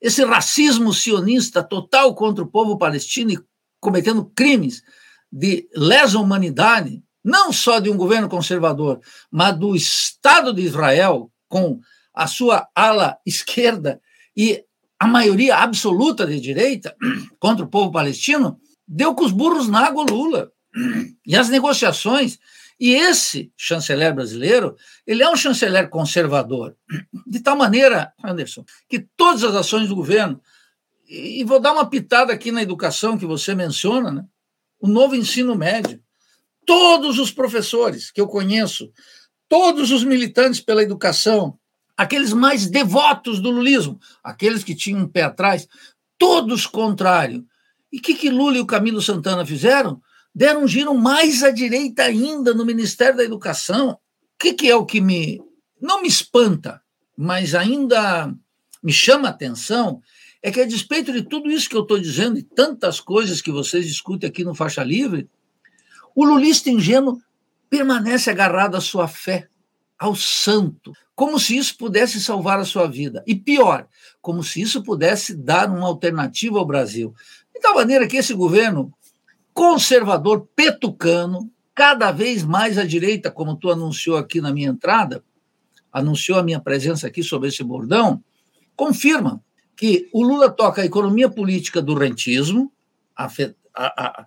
esse 0.00 0.24
racismo 0.24 0.92
sionista 0.92 1.62
total 1.62 2.14
contra 2.16 2.42
o 2.42 2.48
povo 2.48 2.76
palestino 2.76 3.30
e 3.30 3.38
cometendo 3.78 4.24
crimes 4.34 4.82
de 5.30 5.68
lesa 5.74 6.18
humanidade, 6.18 7.02
não 7.24 7.52
só 7.52 7.78
de 7.78 7.90
um 7.90 7.96
governo 7.96 8.28
conservador, 8.28 9.00
mas 9.30 9.58
do 9.58 9.76
Estado 9.76 10.52
de 10.52 10.62
Israel, 10.62 11.30
com 11.48 11.80
a 12.14 12.26
sua 12.26 12.68
ala 12.74 13.18
esquerda 13.26 14.00
e 14.36 14.64
a 14.98 15.06
maioria 15.06 15.56
absoluta 15.56 16.26
de 16.26 16.40
direita 16.40 16.94
contra 17.38 17.64
o 17.64 17.68
povo 17.68 17.90
palestino, 17.90 18.60
deu 18.86 19.14
com 19.14 19.24
os 19.24 19.32
burros 19.32 19.68
na 19.68 19.86
água 19.86 20.04
Lula. 20.04 20.50
E 21.26 21.36
as 21.36 21.48
negociações. 21.48 22.38
E 22.78 22.92
esse 22.92 23.52
chanceler 23.56 24.14
brasileiro, 24.14 24.74
ele 25.06 25.22
é 25.22 25.30
um 25.30 25.36
chanceler 25.36 25.88
conservador, 25.88 26.74
de 27.26 27.40
tal 27.40 27.56
maneira, 27.56 28.12
Anderson, 28.24 28.64
que 28.88 29.06
todas 29.16 29.44
as 29.44 29.54
ações 29.54 29.88
do 29.88 29.94
governo, 29.94 30.40
e 31.06 31.44
vou 31.44 31.60
dar 31.60 31.72
uma 31.72 31.88
pitada 31.88 32.32
aqui 32.32 32.50
na 32.50 32.62
educação 32.62 33.18
que 33.18 33.26
você 33.26 33.54
menciona, 33.54 34.10
né? 34.10 34.24
o 34.80 34.88
novo 34.88 35.14
ensino 35.14 35.54
médio, 35.54 36.00
todos 36.70 37.18
os 37.18 37.32
professores 37.32 38.12
que 38.12 38.20
eu 38.20 38.28
conheço, 38.28 38.92
todos 39.48 39.90
os 39.90 40.04
militantes 40.04 40.60
pela 40.60 40.84
educação, 40.84 41.58
aqueles 41.96 42.32
mais 42.32 42.68
devotos 42.68 43.40
do 43.40 43.50
lulismo, 43.50 43.98
aqueles 44.22 44.62
que 44.62 44.72
tinham 44.72 45.00
um 45.00 45.08
pé 45.08 45.22
atrás, 45.22 45.66
todos 46.16 46.68
contrário. 46.68 47.44
E 47.92 47.98
o 47.98 48.00
que, 48.00 48.14
que 48.14 48.30
Lula 48.30 48.56
e 48.56 48.60
o 48.60 48.66
Camilo 48.66 49.02
Santana 49.02 49.44
fizeram? 49.44 50.00
Deram 50.32 50.62
um 50.62 50.68
giro 50.68 50.94
mais 50.94 51.42
à 51.42 51.50
direita 51.50 52.04
ainda 52.04 52.54
no 52.54 52.64
Ministério 52.64 53.16
da 53.16 53.24
Educação. 53.24 53.90
O 53.90 53.98
que, 54.38 54.52
que 54.52 54.70
é 54.70 54.76
o 54.76 54.86
que 54.86 55.00
me. 55.00 55.42
não 55.82 56.00
me 56.00 56.06
espanta, 56.06 56.80
mas 57.16 57.52
ainda 57.56 58.32
me 58.80 58.92
chama 58.92 59.26
a 59.26 59.32
atenção 59.32 60.00
é 60.40 60.52
que, 60.52 60.60
a 60.60 60.66
despeito 60.66 61.12
de 61.12 61.22
tudo 61.22 61.50
isso 61.50 61.68
que 61.68 61.74
eu 61.74 61.82
estou 61.82 61.98
dizendo 61.98 62.38
e 62.38 62.44
tantas 62.44 63.00
coisas 63.00 63.42
que 63.42 63.50
vocês 63.50 63.88
discutem 63.88 64.30
aqui 64.30 64.44
no 64.44 64.54
Faixa 64.54 64.84
Livre, 64.84 65.28
o 66.20 66.24
lulista 66.24 66.68
ingênuo 66.68 67.18
permanece 67.70 68.28
agarrado 68.28 68.76
à 68.76 68.80
sua 68.80 69.08
fé, 69.08 69.48
ao 69.98 70.14
santo, 70.14 70.92
como 71.14 71.40
se 71.40 71.56
isso 71.56 71.78
pudesse 71.78 72.20
salvar 72.20 72.60
a 72.60 72.64
sua 72.66 72.86
vida. 72.86 73.24
E 73.26 73.34
pior, 73.34 73.86
como 74.20 74.44
se 74.44 74.60
isso 74.60 74.82
pudesse 74.82 75.34
dar 75.34 75.70
uma 75.70 75.86
alternativa 75.86 76.58
ao 76.58 76.66
Brasil. 76.66 77.14
De 77.54 77.60
tal 77.62 77.74
maneira 77.74 78.06
que 78.06 78.18
esse 78.18 78.34
governo 78.34 78.92
conservador, 79.54 80.46
petucano, 80.54 81.50
cada 81.74 82.12
vez 82.12 82.44
mais 82.44 82.76
à 82.76 82.84
direita, 82.84 83.30
como 83.30 83.56
tu 83.56 83.70
anunciou 83.70 84.18
aqui 84.18 84.42
na 84.42 84.52
minha 84.52 84.68
entrada, 84.68 85.24
anunciou 85.90 86.38
a 86.38 86.42
minha 86.42 86.60
presença 86.60 87.06
aqui 87.06 87.22
sobre 87.22 87.48
esse 87.48 87.64
bordão, 87.64 88.22
confirma 88.76 89.42
que 89.74 90.06
o 90.12 90.22
Lula 90.22 90.50
toca 90.50 90.82
a 90.82 90.86
economia 90.86 91.30
política 91.30 91.80
do 91.80 91.94
rentismo, 91.94 92.70
a, 93.16 93.24
a, 93.24 93.30
a, 93.74 94.26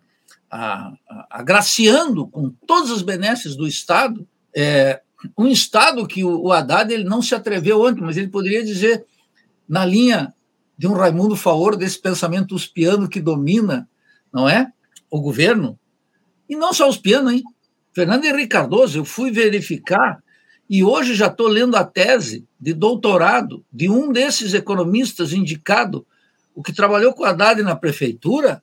agraciando 1.30 2.28
com 2.28 2.50
todas 2.68 2.92
as 2.92 3.02
benesses 3.02 3.56
do 3.56 3.68
Estado, 3.68 4.28
é, 4.56 5.02
um 5.38 5.48
Estado 5.48 6.06
que 6.08 6.24
o, 6.24 6.44
o 6.44 6.52
Haddad 6.52 6.94
ele 6.94 7.04
não 7.04 7.22
se 7.22 7.34
atreveu 7.34 7.86
antes, 7.86 8.04
mas 8.04 8.18
ele 8.18 8.28
poderia 8.28 8.64
dizer, 8.64 9.06
na 9.68 9.84
linha 9.86 10.34
de 10.78 10.88
um 10.88 10.94
Raimundo 10.94 11.36
Faor, 11.36 11.76
desse 11.76 12.00
pensamento 12.00 12.54
uspiano 12.54 13.10
que 13.10 13.20
domina, 13.20 13.88
não 14.32 14.48
é? 14.48 14.72
O 15.10 15.22
governo. 15.22 15.80
E 16.48 16.56
não 16.56 16.74
só 16.74 16.88
os 16.88 16.98
pianos, 16.98 17.34
hein? 17.34 17.44
Fernando 17.92 18.26
Henrique 18.26 18.50
Cardoso, 18.50 19.00
eu 19.00 19.06
fui 19.06 19.32
verificar 19.32 20.22
e 20.70 20.84
hoje 20.84 21.14
já 21.14 21.28
estou 21.28 21.48
lendo 21.48 21.76
a 21.76 21.84
tese 21.84 22.46
de 22.60 22.74
doutorado 22.74 23.64
de 23.72 23.90
um 23.90 24.12
desses 24.12 24.54
economistas 24.54 25.34
indicado, 25.34 26.06
o 26.56 26.62
que 26.62 26.74
trabalhou 26.74 27.14
com 27.14 27.24
Haddad 27.24 27.62
na 27.62 27.76
prefeitura, 27.76 28.62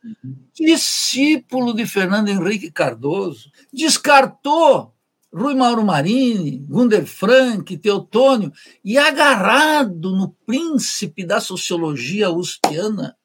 discípulo 0.55 1.75
de 1.75 1.87
Fernando 1.87 2.29
Henrique 2.29 2.71
Cardoso, 2.71 3.51
descartou 3.73 4.95
Rui 5.33 5.55
Mauro 5.55 5.85
Marini, 5.85 6.59
Gunder 6.69 7.07
Frank, 7.07 7.77
Teotônio, 7.79 8.53
e 8.85 8.99
agarrado 8.99 10.11
no 10.11 10.35
príncipe 10.45 11.25
da 11.25 11.41
sociologia 11.41 12.31
uspiana, 12.31 13.17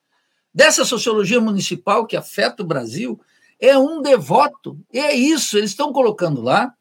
dessa 0.54 0.86
sociologia 0.86 1.42
municipal 1.42 2.06
que 2.06 2.16
afeta 2.16 2.64
o 2.64 2.68
Brasil, 2.68 3.20
é 3.60 3.78
um 3.78 4.02
devoto. 4.02 4.80
E 4.94 5.00
é 5.00 5.16
isso, 5.16 5.58
eles 5.58 5.72
estão 5.72 5.92
colocando 5.92 6.42
lá 6.42 6.74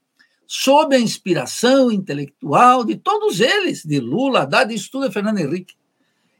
sob 0.46 0.94
a 0.94 1.00
inspiração 1.00 1.90
intelectual 1.90 2.84
de 2.84 2.96
todos 2.96 3.40
eles, 3.40 3.82
de 3.82 3.98
Lula, 3.98 4.42
Haddad, 4.42 4.74
isso 4.74 4.90
tudo 4.90 5.06
é 5.06 5.10
Fernando 5.10 5.38
Henrique. 5.38 5.74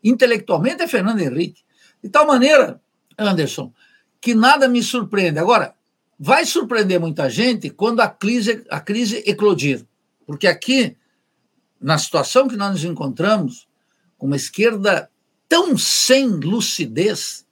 Intelectualmente 0.05 0.83
é 0.83 0.87
Fernando 0.87 1.21
Henrique. 1.21 1.63
De 2.03 2.11
tal 2.11 2.27
maneira, 2.27 2.81
Anderson, 3.19 3.73
que 4.21 4.35
nada 4.35 4.69
me 4.69 4.83
surpreende. 4.83 5.39
Agora, 5.39 5.75
vai 6.19 6.45
surpreender 6.45 7.01
muita 7.01 7.29
gente 7.31 7.71
quando 7.71 8.01
a 8.01 8.09
crise, 8.09 8.65
a 8.71 8.79
crise 8.79 9.23
eclodir. 9.27 9.85
Porque 10.27 10.47
aqui, 10.47 10.97
na 11.81 11.97
situação 11.99 12.47
que 12.47 12.57
nós 12.57 12.71
nos 12.71 12.85
encontramos, 12.85 13.67
com 14.19 14.27
uma 14.27 14.37
esquerda 14.37 15.11
tão 15.49 15.77
sem 15.77 16.27
lucidez, 16.29 17.45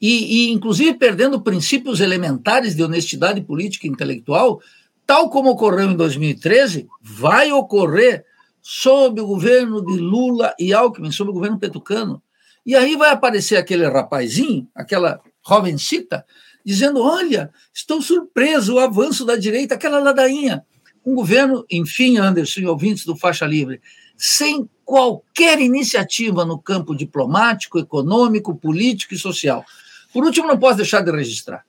e, 0.00 0.48
e 0.48 0.50
inclusive 0.50 0.94
perdendo 0.94 1.42
princípios 1.42 2.00
elementares 2.00 2.74
de 2.74 2.82
honestidade 2.82 3.40
política 3.42 3.86
e 3.86 3.90
intelectual, 3.90 4.60
tal 5.06 5.28
como 5.28 5.50
ocorreu 5.50 5.90
em 5.90 5.96
2013, 5.96 6.88
vai 7.02 7.52
ocorrer 7.52 8.24
sob 8.62 9.20
o 9.20 9.26
governo 9.26 9.84
de 9.84 9.98
Lula 9.98 10.54
e 10.58 10.72
Alckmin, 10.72 11.10
sob 11.10 11.30
o 11.30 11.34
governo 11.34 11.58
petucano. 11.58 12.22
E 12.64 12.74
aí 12.76 12.96
vai 12.96 13.10
aparecer 13.10 13.56
aquele 13.56 13.86
rapazinho, 13.88 14.68
aquela 14.74 15.20
jovencita, 15.46 16.24
dizendo: 16.64 17.00
Olha, 17.02 17.50
estou 17.72 18.02
surpreso, 18.02 18.74
o 18.74 18.78
avanço 18.78 19.24
da 19.24 19.36
direita, 19.36 19.74
aquela 19.74 19.98
ladainha. 19.98 20.64
Um 21.04 21.14
governo, 21.14 21.64
enfim, 21.70 22.18
Anderson 22.18 22.60
e 22.60 22.66
ouvintes 22.66 23.06
do 23.06 23.16
Faixa 23.16 23.46
Livre, 23.46 23.80
sem 24.16 24.68
qualquer 24.84 25.58
iniciativa 25.58 26.44
no 26.44 26.58
campo 26.58 26.94
diplomático, 26.94 27.78
econômico, 27.78 28.54
político 28.54 29.14
e 29.14 29.18
social. 29.18 29.64
Por 30.12 30.24
último, 30.24 30.46
não 30.46 30.58
posso 30.58 30.76
deixar 30.76 31.00
de 31.00 31.10
registrar: 31.10 31.64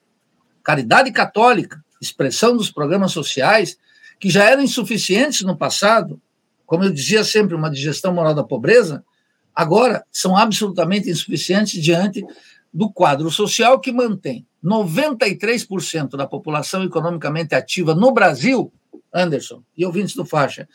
caridade 0.62 1.12
católica, 1.12 1.84
expressão 2.02 2.58
dos 2.58 2.70
programas 2.70 3.14
sociais, 3.14 3.78
que 4.20 4.30
já 4.30 4.44
eram 4.44 4.62
insuficientes 4.62 5.42
no 5.42 5.56
passado, 5.56 6.22
como 6.72 6.86
eu 6.86 6.94
dizia 6.94 7.22
sempre, 7.22 7.54
uma 7.54 7.70
digestão 7.70 8.14
moral 8.14 8.34
da 8.34 8.46
pobreza, 8.46 9.04
agora 9.54 10.06
são 10.10 10.38
absolutamente 10.38 11.10
insuficientes 11.10 11.84
diante 11.84 12.26
do 12.74 12.90
quadro 12.90 13.30
social 13.30 13.78
que 13.78 13.92
mantém 13.92 14.48
93% 14.64 16.12
da 16.12 16.26
população 16.26 16.82
economicamente 16.82 17.54
ativa 17.54 17.94
no 17.94 18.14
Brasil, 18.14 18.72
Anderson, 19.14 19.62
e 19.78 19.86
ouvintes 19.86 20.16
do 20.16 20.24
faixa, 20.24 20.66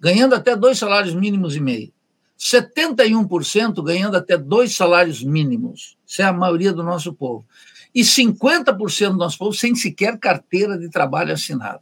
ganhando 0.00 0.34
até 0.34 0.56
dois 0.56 0.76
salários 0.76 1.14
mínimos 1.14 1.54
e 1.54 1.60
meio. 1.60 1.92
71% 2.36 3.80
ganhando 3.80 4.16
até 4.16 4.36
dois 4.36 4.74
salários 4.74 5.22
mínimos. 5.22 5.96
Isso 6.04 6.20
é 6.20 6.24
a 6.24 6.32
maioria 6.32 6.72
do 6.72 6.82
nosso 6.82 7.14
povo 7.14 7.46
e 7.94 8.00
50% 8.02 9.12
do 9.12 9.18
nosso 9.18 9.38
povo 9.38 9.52
sem 9.52 9.72
sequer 9.76 10.18
carteira 10.18 10.76
de 10.76 10.90
trabalho 10.90 11.32
assinada. 11.32 11.80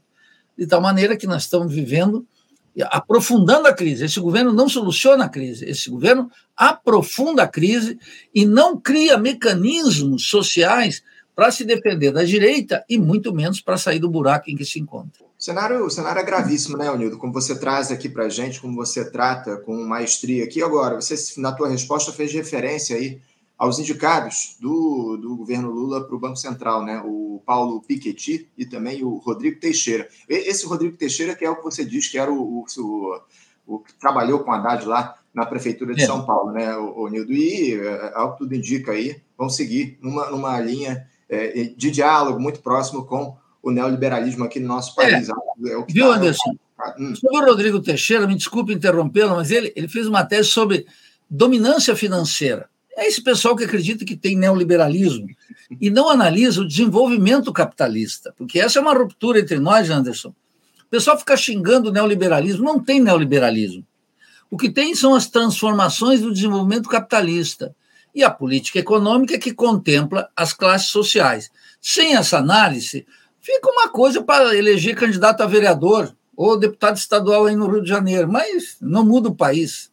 De 0.58 0.66
tal 0.66 0.82
maneira 0.82 1.16
que 1.16 1.26
nós 1.26 1.44
estamos 1.44 1.72
vivendo, 1.72 2.26
aprofundando 2.84 3.68
a 3.68 3.72
crise. 3.72 4.04
Esse 4.04 4.20
governo 4.20 4.52
não 4.52 4.68
soluciona 4.68 5.24
a 5.24 5.28
crise, 5.28 5.64
esse 5.64 5.90
governo 5.90 6.30
aprofunda 6.56 7.42
a 7.42 7.48
crise 7.48 7.98
e 8.34 8.46
não 8.46 8.78
cria 8.78 9.18
mecanismos 9.18 10.28
sociais 10.28 11.02
para 11.34 11.50
se 11.50 11.64
defender 11.64 12.12
da 12.12 12.24
direita 12.24 12.84
e 12.88 12.98
muito 12.98 13.32
menos 13.34 13.60
para 13.60 13.78
sair 13.78 13.98
do 13.98 14.10
buraco 14.10 14.50
em 14.50 14.56
que 14.56 14.64
se 14.64 14.78
encontra. 14.78 15.22
O 15.38 15.42
cenário, 15.42 15.84
o 15.84 15.90
cenário 15.90 16.20
é 16.20 16.24
gravíssimo, 16.24 16.78
né, 16.78 16.88
Unildo? 16.90 17.18
Como 17.18 17.32
você 17.32 17.58
traz 17.58 17.90
aqui 17.90 18.08
para 18.08 18.26
a 18.26 18.28
gente, 18.28 18.60
como 18.60 18.76
você 18.76 19.10
trata 19.10 19.56
com 19.56 19.74
maestria 19.84 20.44
aqui. 20.44 20.62
Agora, 20.62 21.00
você, 21.00 21.16
na 21.40 21.50
tua 21.50 21.68
resposta, 21.68 22.12
fez 22.12 22.32
referência 22.32 22.96
aí 22.96 23.20
aos 23.62 23.78
indicados 23.78 24.56
do, 24.60 25.16
do 25.16 25.36
governo 25.36 25.70
Lula 25.70 26.04
para 26.04 26.16
o 26.16 26.18
Banco 26.18 26.34
Central, 26.34 26.84
né? 26.84 27.00
o 27.04 27.40
Paulo 27.46 27.80
Piketty 27.80 28.48
e 28.58 28.66
também 28.66 29.04
o 29.04 29.18
Rodrigo 29.18 29.60
Teixeira. 29.60 30.08
Esse 30.28 30.66
Rodrigo 30.66 30.96
Teixeira, 30.96 31.32
que 31.36 31.44
é 31.44 31.48
o 31.48 31.54
que 31.54 31.62
você 31.62 31.84
diz 31.84 32.08
que 32.08 32.18
era 32.18 32.32
o, 32.32 32.64
o, 32.66 33.20
o 33.64 33.78
que 33.78 33.94
trabalhou 33.94 34.40
com 34.40 34.50
Haddad 34.50 34.84
lá 34.84 35.14
na 35.32 35.46
Prefeitura 35.46 35.94
de 35.94 36.02
é. 36.02 36.06
São 36.06 36.26
Paulo, 36.26 36.50
né, 36.50 36.76
o, 36.76 37.04
o 37.04 37.08
Nildo? 37.08 37.32
E, 37.32 37.74
é, 37.74 38.10
ao 38.16 38.32
que 38.32 38.38
tudo 38.38 38.52
indica 38.52 38.90
aí, 38.90 39.22
vão 39.38 39.48
seguir 39.48 39.96
numa, 40.02 40.28
numa 40.28 40.58
linha 40.58 41.06
é, 41.28 41.62
de 41.76 41.92
diálogo 41.92 42.40
muito 42.40 42.58
próximo 42.58 43.04
com 43.04 43.36
o 43.62 43.70
neoliberalismo 43.70 44.42
aqui 44.42 44.58
no 44.58 44.66
nosso 44.66 44.92
país. 44.96 45.28
É. 45.28 45.70
É 45.70 45.76
o 45.76 45.84
que 45.84 45.92
Viu, 45.92 46.08
tá, 46.08 46.16
Anderson? 46.16 46.56
Hum. 46.98 47.14
Sobre 47.14 47.48
o 47.48 47.50
Rodrigo 47.52 47.80
Teixeira, 47.80 48.26
me 48.26 48.34
desculpe 48.34 48.74
interrompê-lo, 48.74 49.36
mas 49.36 49.52
ele, 49.52 49.72
ele 49.76 49.86
fez 49.86 50.08
uma 50.08 50.24
tese 50.24 50.48
sobre 50.48 50.84
dominância 51.30 51.94
financeira. 51.94 52.71
É 52.96 53.06
esse 53.06 53.22
pessoal 53.22 53.56
que 53.56 53.64
acredita 53.64 54.04
que 54.04 54.16
tem 54.16 54.36
neoliberalismo 54.36 55.26
e 55.80 55.88
não 55.88 56.08
analisa 56.08 56.60
o 56.60 56.68
desenvolvimento 56.68 57.52
capitalista, 57.52 58.34
porque 58.36 58.60
essa 58.60 58.78
é 58.78 58.82
uma 58.82 58.92
ruptura 58.92 59.40
entre 59.40 59.58
nós, 59.58 59.88
Anderson. 59.88 60.28
O 60.28 60.90
pessoal 60.90 61.18
fica 61.18 61.36
xingando 61.36 61.88
o 61.88 61.92
neoliberalismo, 61.92 62.64
não 62.64 62.78
tem 62.78 63.00
neoliberalismo. 63.00 63.86
O 64.50 64.58
que 64.58 64.68
tem 64.68 64.94
são 64.94 65.14
as 65.14 65.26
transformações 65.26 66.20
do 66.20 66.32
desenvolvimento 66.32 66.88
capitalista. 66.88 67.74
e 68.14 68.22
a 68.22 68.30
política 68.30 68.78
econômica 68.78 69.38
que 69.38 69.54
contempla 69.54 70.28
as 70.36 70.52
classes 70.52 70.88
sociais. 70.88 71.50
Sem 71.80 72.14
essa 72.14 72.36
análise, 72.36 73.06
fica 73.40 73.70
uma 73.70 73.88
coisa 73.88 74.22
para 74.22 74.54
eleger 74.54 74.94
candidato 74.94 75.40
a 75.42 75.46
vereador 75.46 76.14
ou 76.36 76.58
deputado 76.58 76.96
estadual 76.96 77.46
aí 77.46 77.56
no 77.56 77.70
Rio 77.70 77.82
de 77.82 77.88
Janeiro, 77.88 78.30
mas 78.30 78.76
não 78.82 79.02
muda 79.04 79.30
o 79.30 79.34
país. 79.34 79.90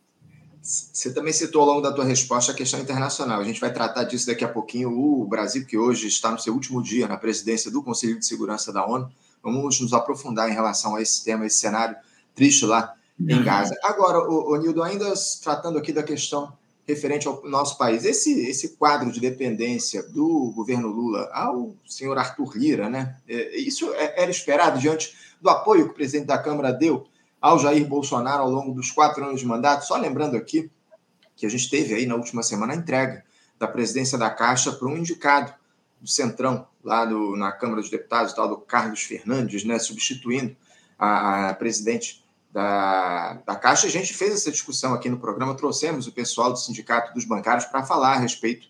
Você 0.61 1.13
também 1.13 1.31
citou 1.31 1.61
ao 1.61 1.67
longo 1.67 1.81
da 1.81 1.91
tua 1.91 2.03
resposta 2.03 2.51
a 2.51 2.55
questão 2.55 2.79
internacional. 2.79 3.39
A 3.39 3.43
gente 3.43 3.61
vai 3.61 3.71
tratar 3.71 4.03
disso 4.03 4.27
daqui 4.27 4.43
a 4.43 4.49
pouquinho. 4.49 4.91
O 4.91 5.25
Brasil, 5.25 5.65
que 5.65 5.77
hoje 5.77 6.07
está 6.07 6.31
no 6.31 6.39
seu 6.39 6.53
último 6.53 6.83
dia 6.83 7.07
na 7.07 7.17
presidência 7.17 7.71
do 7.71 7.81
Conselho 7.81 8.19
de 8.19 8.25
Segurança 8.25 8.71
da 8.71 8.85
ONU, 8.85 9.09
vamos 9.41 9.79
nos 9.79 9.93
aprofundar 9.93 10.49
em 10.49 10.53
relação 10.53 10.95
a 10.95 11.01
esse 11.01 11.23
tema, 11.23 11.45
esse 11.45 11.57
cenário 11.57 11.95
triste 12.35 12.65
lá 12.65 12.93
em. 13.19 13.43
Gaza. 13.43 13.75
Agora, 13.83 14.19
o, 14.19 14.51
o 14.51 14.55
Nildo, 14.57 14.83
ainda 14.83 15.13
tratando 15.41 15.77
aqui 15.77 15.91
da 15.91 16.03
questão 16.03 16.53
referente 16.89 17.27
ao 17.27 17.43
nosso 17.47 17.77
país, 17.77 18.03
esse, 18.03 18.47
esse 18.47 18.69
quadro 18.69 19.11
de 19.11 19.19
dependência 19.19 20.01
do 20.01 20.51
governo 20.55 20.87
Lula 20.87 21.29
ao 21.31 21.75
senhor 21.85 22.17
Arthur 22.17 22.57
Lira, 22.57 22.89
né? 22.89 23.15
É, 23.27 23.57
isso 23.57 23.93
é, 23.93 24.23
era 24.23 24.31
esperado 24.31 24.79
diante 24.79 25.13
do 25.39 25.49
apoio 25.49 25.85
que 25.85 25.91
o 25.91 25.93
presidente 25.93 26.27
da 26.27 26.37
Câmara 26.37 26.71
deu 26.71 27.05
ao 27.41 27.59
Jair 27.59 27.87
Bolsonaro 27.87 28.43
ao 28.43 28.49
longo 28.49 28.73
dos 28.73 28.91
quatro 28.91 29.23
anos 29.23 29.39
de 29.39 29.45
mandato. 29.45 29.85
Só 29.85 29.97
lembrando 29.97 30.35
aqui 30.35 30.69
que 31.35 31.45
a 31.45 31.49
gente 31.49 31.69
teve 31.69 31.93
aí 31.93 32.05
na 32.05 32.15
última 32.15 32.43
semana 32.43 32.73
a 32.73 32.75
entrega 32.75 33.23
da 33.57 33.67
presidência 33.67 34.17
da 34.17 34.29
Caixa 34.29 34.71
para 34.71 34.87
um 34.87 34.97
indicado 34.97 35.53
do 36.01 36.07
Centrão, 36.07 36.67
lá 36.83 37.05
do, 37.05 37.35
na 37.35 37.51
Câmara 37.51 37.81
dos 37.81 37.89
Deputados, 37.89 38.33
tal 38.33 38.47
do 38.47 38.57
Carlos 38.57 39.01
Fernandes, 39.03 39.63
né, 39.63 39.77
substituindo 39.79 40.55
a, 40.97 41.49
a 41.49 41.53
presidente 41.53 42.23
da, 42.51 43.33
da 43.45 43.55
Caixa. 43.55 43.87
A 43.87 43.89
gente 43.89 44.13
fez 44.13 44.33
essa 44.33 44.51
discussão 44.51 44.93
aqui 44.93 45.09
no 45.09 45.19
programa, 45.19 45.55
trouxemos 45.55 46.07
o 46.07 46.11
pessoal 46.11 46.51
do 46.51 46.59
Sindicato 46.59 47.13
dos 47.13 47.25
Bancários 47.25 47.65
para 47.65 47.83
falar 47.83 48.13
a 48.13 48.19
respeito, 48.19 48.67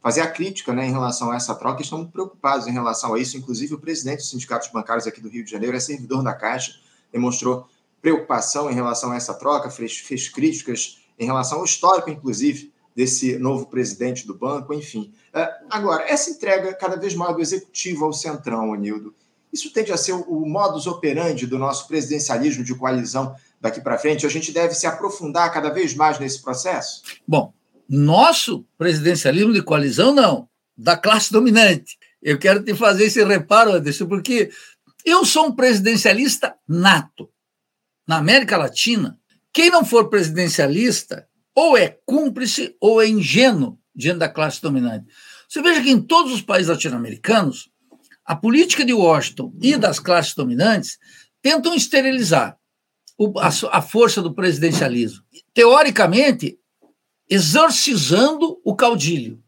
fazer 0.00 0.20
a 0.20 0.30
crítica 0.30 0.72
né, 0.72 0.86
em 0.86 0.90
relação 0.92 1.30
a 1.30 1.36
essa 1.36 1.54
troca. 1.54 1.82
Estamos 1.82 2.10
preocupados 2.10 2.66
em 2.66 2.72
relação 2.72 3.14
a 3.14 3.18
isso. 3.18 3.36
Inclusive, 3.36 3.74
o 3.74 3.78
presidente 3.78 4.18
dos 4.18 4.30
Sindicatos 4.30 4.68
Bancários 4.68 5.06
aqui 5.06 5.20
do 5.20 5.28
Rio 5.28 5.44
de 5.44 5.50
Janeiro 5.50 5.76
é 5.76 5.80
servidor 5.80 6.22
da 6.22 6.34
Caixa, 6.34 6.74
demonstrou 7.12 7.68
preocupação 8.02 8.70
em 8.70 8.74
relação 8.74 9.12
a 9.12 9.16
essa 9.16 9.32
troca, 9.32 9.70
fez, 9.70 9.96
fez 9.96 10.28
críticas 10.28 10.98
em 11.18 11.24
relação 11.24 11.58
ao 11.58 11.64
histórico, 11.64 12.10
inclusive, 12.10 12.72
desse 12.94 13.38
novo 13.38 13.66
presidente 13.66 14.26
do 14.26 14.34
banco, 14.34 14.74
enfim. 14.74 15.14
É, 15.32 15.48
agora, 15.70 16.04
essa 16.10 16.30
entrega 16.30 16.74
cada 16.74 16.96
vez 16.96 17.14
mais 17.14 17.34
do 17.34 17.40
executivo 17.40 18.04
ao 18.04 18.12
centrão, 18.12 18.74
Anildo, 18.74 19.14
isso 19.52 19.72
tende 19.72 19.92
a 19.92 19.96
ser 19.96 20.12
o 20.12 20.46
modus 20.46 20.86
operandi 20.86 21.46
do 21.46 21.58
nosso 21.58 21.86
presidencialismo 21.86 22.64
de 22.64 22.74
coalizão 22.74 23.34
daqui 23.60 23.80
para 23.80 23.98
frente? 23.98 24.26
A 24.26 24.28
gente 24.28 24.50
deve 24.50 24.74
se 24.74 24.86
aprofundar 24.86 25.52
cada 25.52 25.70
vez 25.70 25.94
mais 25.94 26.18
nesse 26.18 26.42
processo? 26.42 27.02
Bom, 27.26 27.52
nosso 27.88 28.64
presidencialismo 28.78 29.52
de 29.52 29.62
coalizão, 29.62 30.14
não, 30.14 30.48
da 30.76 30.96
classe 30.96 31.32
dominante. 31.32 31.98
Eu 32.22 32.38
quero 32.38 32.62
te 32.62 32.74
fazer 32.74 33.04
esse 33.04 33.22
reparo, 33.22 33.72
Anderson, 33.72 34.06
porque 34.06 34.50
eu 35.04 35.24
sou 35.24 35.46
um 35.46 35.54
presidencialista 35.54 36.54
nato. 36.66 37.28
Na 38.06 38.18
América 38.18 38.56
Latina, 38.56 39.18
quem 39.52 39.70
não 39.70 39.84
for 39.84 40.08
presidencialista 40.08 41.26
ou 41.54 41.76
é 41.76 41.98
cúmplice 42.06 42.74
ou 42.80 43.02
é 43.02 43.08
ingênuo 43.08 43.78
diante 43.94 44.18
da 44.18 44.28
classe 44.28 44.60
dominante. 44.60 45.06
Você 45.48 45.60
veja 45.60 45.82
que 45.82 45.90
em 45.90 46.00
todos 46.00 46.32
os 46.32 46.40
países 46.40 46.68
latino-americanos, 46.68 47.70
a 48.24 48.34
política 48.34 48.84
de 48.84 48.92
Washington 48.94 49.52
e 49.60 49.76
das 49.76 49.98
classes 49.98 50.34
dominantes 50.34 50.98
tentam 51.42 51.74
esterilizar 51.74 52.56
o, 53.18 53.38
a, 53.38 53.48
a 53.48 53.82
força 53.82 54.22
do 54.22 54.34
presidencialismo, 54.34 55.22
teoricamente, 55.52 56.58
exorcizando 57.28 58.60
o 58.64 58.74
caudilho, 58.74 59.42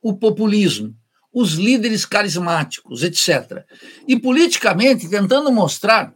o 0.00 0.16
populismo, 0.16 0.96
os 1.32 1.54
líderes 1.54 2.04
carismáticos, 2.04 3.02
etc. 3.02 3.64
E 4.08 4.18
politicamente 4.18 5.08
tentando 5.08 5.52
mostrar 5.52 6.14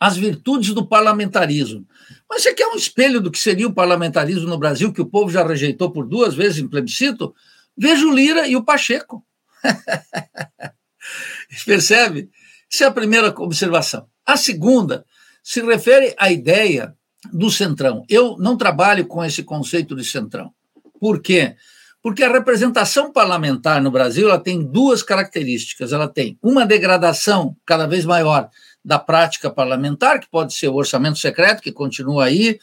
as 0.00 0.16
virtudes 0.16 0.72
do 0.72 0.86
parlamentarismo. 0.86 1.86
Mas 2.28 2.42
você 2.42 2.54
quer 2.54 2.66
um 2.68 2.74
espelho 2.74 3.20
do 3.20 3.30
que 3.30 3.38
seria 3.38 3.68
o 3.68 3.74
parlamentarismo 3.74 4.48
no 4.48 4.58
Brasil, 4.58 4.94
que 4.94 5.02
o 5.02 5.06
povo 5.06 5.30
já 5.30 5.46
rejeitou 5.46 5.92
por 5.92 6.06
duas 6.06 6.34
vezes 6.34 6.58
em 6.58 6.66
plebiscito? 6.66 7.34
Veja 7.76 8.06
o 8.06 8.14
Lira 8.14 8.48
e 8.48 8.56
o 8.56 8.64
Pacheco. 8.64 9.22
Percebe? 11.66 12.30
Essa 12.72 12.84
é 12.84 12.86
a 12.86 12.92
primeira 12.92 13.28
observação. 13.38 14.06
A 14.24 14.38
segunda 14.38 15.04
se 15.42 15.60
refere 15.60 16.14
à 16.18 16.32
ideia 16.32 16.94
do 17.30 17.50
centrão. 17.50 18.02
Eu 18.08 18.38
não 18.38 18.56
trabalho 18.56 19.06
com 19.06 19.22
esse 19.22 19.42
conceito 19.42 19.94
de 19.94 20.04
centrão. 20.04 20.54
Por 20.98 21.20
quê? 21.20 21.56
Porque 22.02 22.22
a 22.22 22.32
representação 22.32 23.12
parlamentar 23.12 23.82
no 23.82 23.90
Brasil 23.90 24.28
ela 24.28 24.38
tem 24.38 24.62
duas 24.62 25.02
características. 25.02 25.92
Ela 25.92 26.08
tem 26.08 26.38
uma 26.42 26.64
degradação 26.64 27.54
cada 27.66 27.86
vez 27.86 28.06
maior 28.06 28.48
da 28.84 28.98
prática 28.98 29.50
parlamentar, 29.50 30.20
que 30.20 30.28
pode 30.28 30.54
ser 30.54 30.68
o 30.68 30.74
orçamento 30.74 31.18
secreto, 31.18 31.62
que 31.62 31.72
continua 31.72 32.24
aí, 32.24 32.58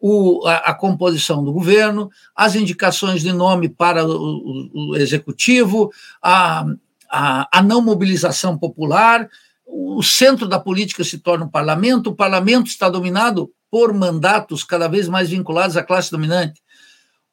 o, 0.00 0.46
a, 0.46 0.56
a, 0.70 0.74
composição 0.74 1.44
do 1.44 1.52
governo, 1.52 2.10
as 2.34 2.54
indicações 2.54 3.22
de 3.22 3.32
nome 3.32 3.68
para 3.68 4.04
o, 4.06 4.70
o, 4.72 4.96
executivo, 4.96 5.90
a, 6.22 6.64
a, 7.10 7.48
a 7.58 7.62
não 7.62 7.82
mobilização 7.82 8.56
popular, 8.56 9.28
o 9.66 10.02
centro 10.02 10.46
da 10.46 10.58
política 10.58 11.04
se 11.04 11.18
torna 11.18 11.44
o 11.44 11.50
parlamento, 11.50 12.10
o 12.10 12.14
parlamento 12.14 12.68
está 12.68 12.88
dominado 12.88 13.50
por 13.70 13.92
mandatos 13.92 14.64
cada 14.64 14.88
vez 14.88 15.08
mais 15.08 15.28
vinculados 15.28 15.76
à 15.76 15.82
classe 15.82 16.10
dominante. 16.10 16.62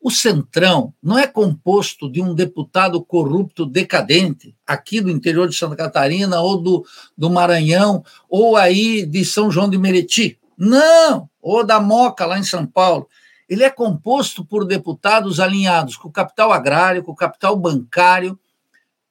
O 0.06 0.12
Centrão 0.12 0.94
não 1.02 1.18
é 1.18 1.26
composto 1.26 2.08
de 2.08 2.22
um 2.22 2.36
deputado 2.36 3.04
corrupto 3.04 3.66
decadente, 3.66 4.56
aqui 4.64 5.02
do 5.02 5.10
interior 5.10 5.50
de 5.50 5.56
Santa 5.56 5.76
Catarina, 5.76 6.42
ou 6.42 6.62
do, 6.62 6.86
do 7.18 7.28
Maranhão, 7.28 8.04
ou 8.30 8.56
aí 8.56 9.04
de 9.04 9.26
São 9.26 9.50
João 9.50 9.68
de 9.68 9.80
Meriti. 9.80 10.38
Não! 10.56 11.28
Ou 11.42 11.66
da 11.66 11.80
Moca, 11.80 12.24
lá 12.24 12.38
em 12.38 12.44
São 12.44 12.68
Paulo. 12.68 13.10
Ele 13.50 13.64
é 13.64 13.70
composto 13.72 14.46
por 14.46 14.64
deputados 14.64 15.40
alinhados 15.40 15.98
com 15.98 16.08
o 16.08 16.12
capital 16.12 16.54
agrário, 16.54 17.04
com 17.04 17.12
o 17.12 17.16
capital 17.16 17.56
bancário, 17.56 18.38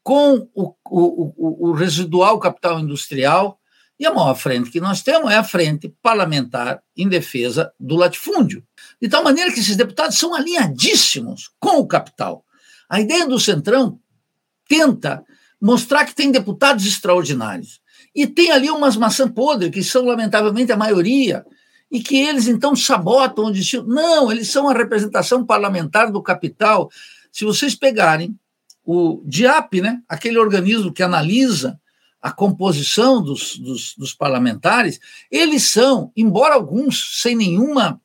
com 0.00 0.46
o, 0.54 0.72
o, 0.88 1.70
o, 1.70 1.72
residual 1.72 2.38
capital 2.38 2.78
industrial, 2.78 3.58
e 3.98 4.06
a 4.06 4.14
maior 4.14 4.36
frente 4.36 4.70
que 4.70 4.80
nós 4.80 5.02
temos 5.02 5.32
é 5.32 5.38
a 5.38 5.42
frente 5.42 5.92
parlamentar 6.00 6.80
em 6.96 7.08
defesa 7.08 7.72
do 7.80 7.96
latifúndio. 7.96 8.62
De 9.04 9.10
tal 9.10 9.22
maneira 9.22 9.52
que 9.52 9.60
esses 9.60 9.76
deputados 9.76 10.16
são 10.16 10.34
alinhadíssimos 10.34 11.50
com 11.60 11.76
o 11.76 11.86
capital. 11.86 12.42
A 12.88 13.02
ideia 13.02 13.28
do 13.28 13.38
Centrão 13.38 14.00
tenta 14.66 15.22
mostrar 15.60 16.06
que 16.06 16.14
tem 16.14 16.32
deputados 16.32 16.86
extraordinários. 16.86 17.82
E 18.14 18.26
tem 18.26 18.50
ali 18.50 18.70
umas 18.70 18.96
maçãs 18.96 19.30
podres, 19.30 19.70
que 19.70 19.84
são, 19.84 20.06
lamentavelmente, 20.06 20.72
a 20.72 20.76
maioria, 20.78 21.44
e 21.90 22.02
que 22.02 22.16
eles, 22.16 22.48
então, 22.48 22.74
sabotam 22.74 23.44
o 23.44 23.52
destino. 23.52 23.86
Não, 23.86 24.32
eles 24.32 24.48
são 24.48 24.70
a 24.70 24.72
representação 24.72 25.44
parlamentar 25.44 26.10
do 26.10 26.22
capital. 26.22 26.90
Se 27.30 27.44
vocês 27.44 27.74
pegarem 27.74 28.34
o 28.82 29.22
DIAP, 29.26 29.82
né, 29.82 30.00
aquele 30.08 30.38
organismo 30.38 30.90
que 30.90 31.02
analisa 31.02 31.78
a 32.22 32.32
composição 32.32 33.22
dos, 33.22 33.58
dos, 33.58 33.94
dos 33.98 34.14
parlamentares, 34.14 34.98
eles 35.30 35.70
são, 35.70 36.10
embora 36.16 36.54
alguns 36.54 37.20
sem 37.20 37.36
nenhuma 37.36 38.00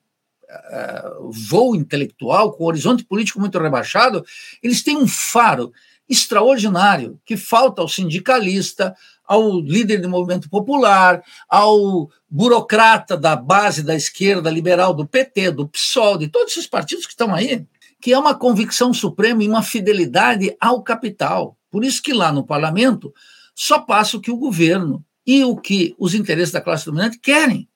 voo 1.31 1.75
intelectual, 1.75 2.53
com 2.53 2.65
horizonte 2.65 3.03
político 3.03 3.39
muito 3.39 3.59
rebaixado, 3.59 4.25
eles 4.61 4.83
têm 4.83 4.97
um 4.97 5.07
faro 5.07 5.71
extraordinário 6.07 7.19
que 7.23 7.37
falta 7.37 7.81
ao 7.81 7.87
sindicalista, 7.87 8.95
ao 9.23 9.59
líder 9.59 10.01
do 10.01 10.09
movimento 10.09 10.49
popular, 10.49 11.21
ao 11.47 12.09
burocrata 12.27 13.15
da 13.15 13.35
base 13.35 13.83
da 13.83 13.95
esquerda 13.95 14.49
liberal 14.49 14.93
do 14.93 15.05
PT, 15.05 15.51
do 15.51 15.67
PSOL, 15.67 16.17
de 16.17 16.27
todos 16.27 16.53
esses 16.53 16.65
partidos 16.65 17.05
que 17.05 17.11
estão 17.11 17.33
aí 17.33 17.67
que 18.01 18.13
é 18.13 18.17
uma 18.17 18.33
convicção 18.33 18.93
suprema 18.93 19.43
e 19.43 19.47
uma 19.47 19.61
fidelidade 19.61 20.55
ao 20.59 20.81
capital. 20.81 21.57
Por 21.69 21.83
isso 21.83 22.01
que 22.01 22.13
lá 22.13 22.31
no 22.31 22.45
parlamento 22.45 23.13
só 23.53 23.79
passa 23.79 24.17
o 24.17 24.21
que 24.21 24.31
o 24.31 24.37
governo 24.37 25.03
e 25.25 25.43
o 25.43 25.55
que 25.55 25.93
os 25.99 26.13
interesses 26.13 26.51
da 26.51 26.61
classe 26.61 26.85
dominante 26.85 27.19
querem. 27.19 27.67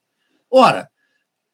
Ora, 0.49 0.89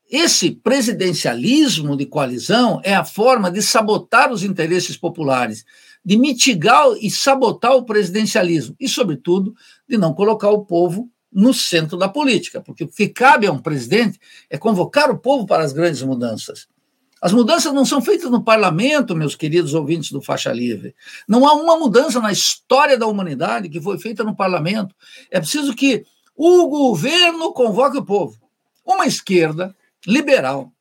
esse 0.09 0.51
presidencialismo 0.51 1.95
de 1.95 2.05
coalizão 2.05 2.81
é 2.83 2.95
a 2.95 3.05
forma 3.05 3.51
de 3.51 3.61
sabotar 3.61 4.31
os 4.31 4.43
interesses 4.43 4.97
populares, 4.97 5.63
de 6.03 6.17
mitigar 6.17 6.87
e 6.99 7.11
sabotar 7.11 7.75
o 7.75 7.85
presidencialismo 7.85 8.75
e, 8.79 8.89
sobretudo, 8.89 9.53
de 9.87 9.97
não 9.97 10.13
colocar 10.13 10.49
o 10.49 10.65
povo 10.65 11.07
no 11.31 11.53
centro 11.53 11.95
da 11.95 12.09
política, 12.09 12.59
porque 12.59 12.83
o 12.83 12.87
que 12.87 13.07
cabe 13.07 13.45
a 13.45 13.51
um 13.51 13.59
presidente 13.59 14.19
é 14.49 14.57
convocar 14.57 15.11
o 15.11 15.19
povo 15.19 15.45
para 15.45 15.63
as 15.63 15.71
grandes 15.71 16.01
mudanças. 16.01 16.67
As 17.21 17.31
mudanças 17.31 17.71
não 17.71 17.85
são 17.85 18.01
feitas 18.01 18.31
no 18.31 18.41
parlamento, 18.41 19.15
meus 19.15 19.35
queridos 19.35 19.75
ouvintes 19.75 20.11
do 20.11 20.21
Faixa 20.21 20.51
Livre. 20.51 20.95
Não 21.27 21.47
há 21.47 21.53
uma 21.53 21.77
mudança 21.77 22.19
na 22.19 22.31
história 22.31 22.97
da 22.97 23.05
humanidade 23.05 23.69
que 23.69 23.81
foi 23.81 23.99
feita 23.99 24.23
no 24.23 24.35
parlamento. 24.35 24.95
É 25.29 25.39
preciso 25.39 25.75
que 25.75 26.03
o 26.35 26.67
governo 26.67 27.51
convoque 27.51 27.97
o 27.97 28.05
povo. 28.05 28.39
Uma 28.85 29.05
esquerda 29.05 29.75
liberal, 30.05 30.71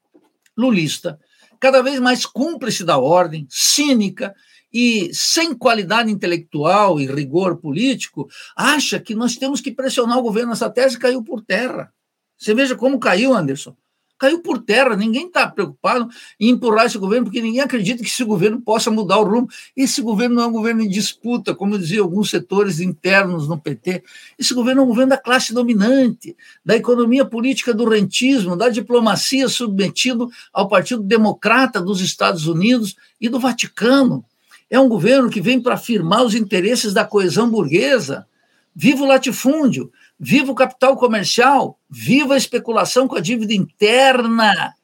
lulista, 0.57 1.19
cada 1.61 1.83
vez 1.83 1.99
mais 2.01 2.25
cúmplice 2.25 2.85
da 2.85 2.99
ordem, 2.99 3.47
cínica 3.51 4.35
e 4.73 5.11
sem 5.13 5.55
qualidade 5.55 6.11
intelectual 6.11 7.01
e 7.01 7.07
rigor 7.07 7.57
político, 7.57 8.29
acha 8.57 9.01
que 9.01 9.15
nós 9.15 9.37
temos 9.37 9.61
que 9.61 9.73
pressionar 9.73 10.19
o 10.19 10.23
governo. 10.23 10.53
Essa 10.53 10.71
tese 10.71 10.99
caiu 10.99 11.23
por 11.23 11.43
terra. 11.43 11.93
Você 12.37 12.55
veja 12.55 12.77
como 12.77 13.01
caiu, 13.01 13.35
Anderson 13.35 13.77
caiu 14.19 14.41
por 14.41 14.59
terra. 14.59 14.97
Ninguém 14.97 15.27
está 15.27 15.47
preocupado 15.47 16.09
em 16.39 16.51
empurrar 16.51 16.87
esse 16.87 16.99
governo, 16.99 17.27
porque 17.27 17.41
ninguém 17.41 17.61
acredita 17.61 18.03
que 18.03 18.09
esse 18.09 18.25
governo 18.25 18.61
possa 18.61 18.91
mudar 18.91 19.19
o 19.19 19.25
rumo. 19.25 19.49
Esse 19.77 20.03
governo 20.03 20.37
não 20.37 20.43
é 20.43 20.47
um 20.47 20.53
governo 20.53 20.83
em 20.83 20.89
disputa, 20.89 21.55
como 21.55 21.79
diziam 21.79 22.05
alguns 22.05 22.31
setores 22.31 22.81
internos 22.81 23.49
no 23.49 23.59
PT. 23.59 24.03
Esse 24.39 24.53
governo 24.53 24.83
é 24.83 24.85
um 24.85 24.89
governo 24.89 25.11
da 25.11 25.19
classe 25.19 25.55
dominante, 25.55 26.37
da 26.65 26.77
economia 26.77 27.25
política 27.25 27.73
do 27.73 27.89
rentismo, 27.89 28.57
da 28.57 28.69
diplomacia 28.69 29.49
submetido 29.49 30.31
ao 30.53 30.69
Partido 30.69 31.03
Democrata 31.03 31.81
dos 31.81 32.01
Estados 32.01 32.47
Unidos 32.47 32.97
e 33.21 33.29
do 33.29 33.39
Vaticano. 33.39 34.25
É 34.71 34.79
um 34.79 34.89
governo 34.89 35.31
que 35.31 35.41
vem 35.41 35.61
para 35.61 35.75
afirmar 35.75 36.25
os 36.25 36.35
interesses 36.35 36.93
da 36.93 37.05
coesão 37.05 37.49
burguesa. 37.49 38.27
Viva 38.75 39.03
o 39.03 39.07
latifúndio! 39.07 39.91
Viva 40.19 40.51
o 40.51 40.55
capital 40.55 40.97
comercial, 40.97 41.79
viva 41.89 42.35
a 42.35 42.39
especulação 42.39 43.07
com 43.07 43.17
a 43.17 43.21
dívida 43.21 43.55
interna. 43.55 44.75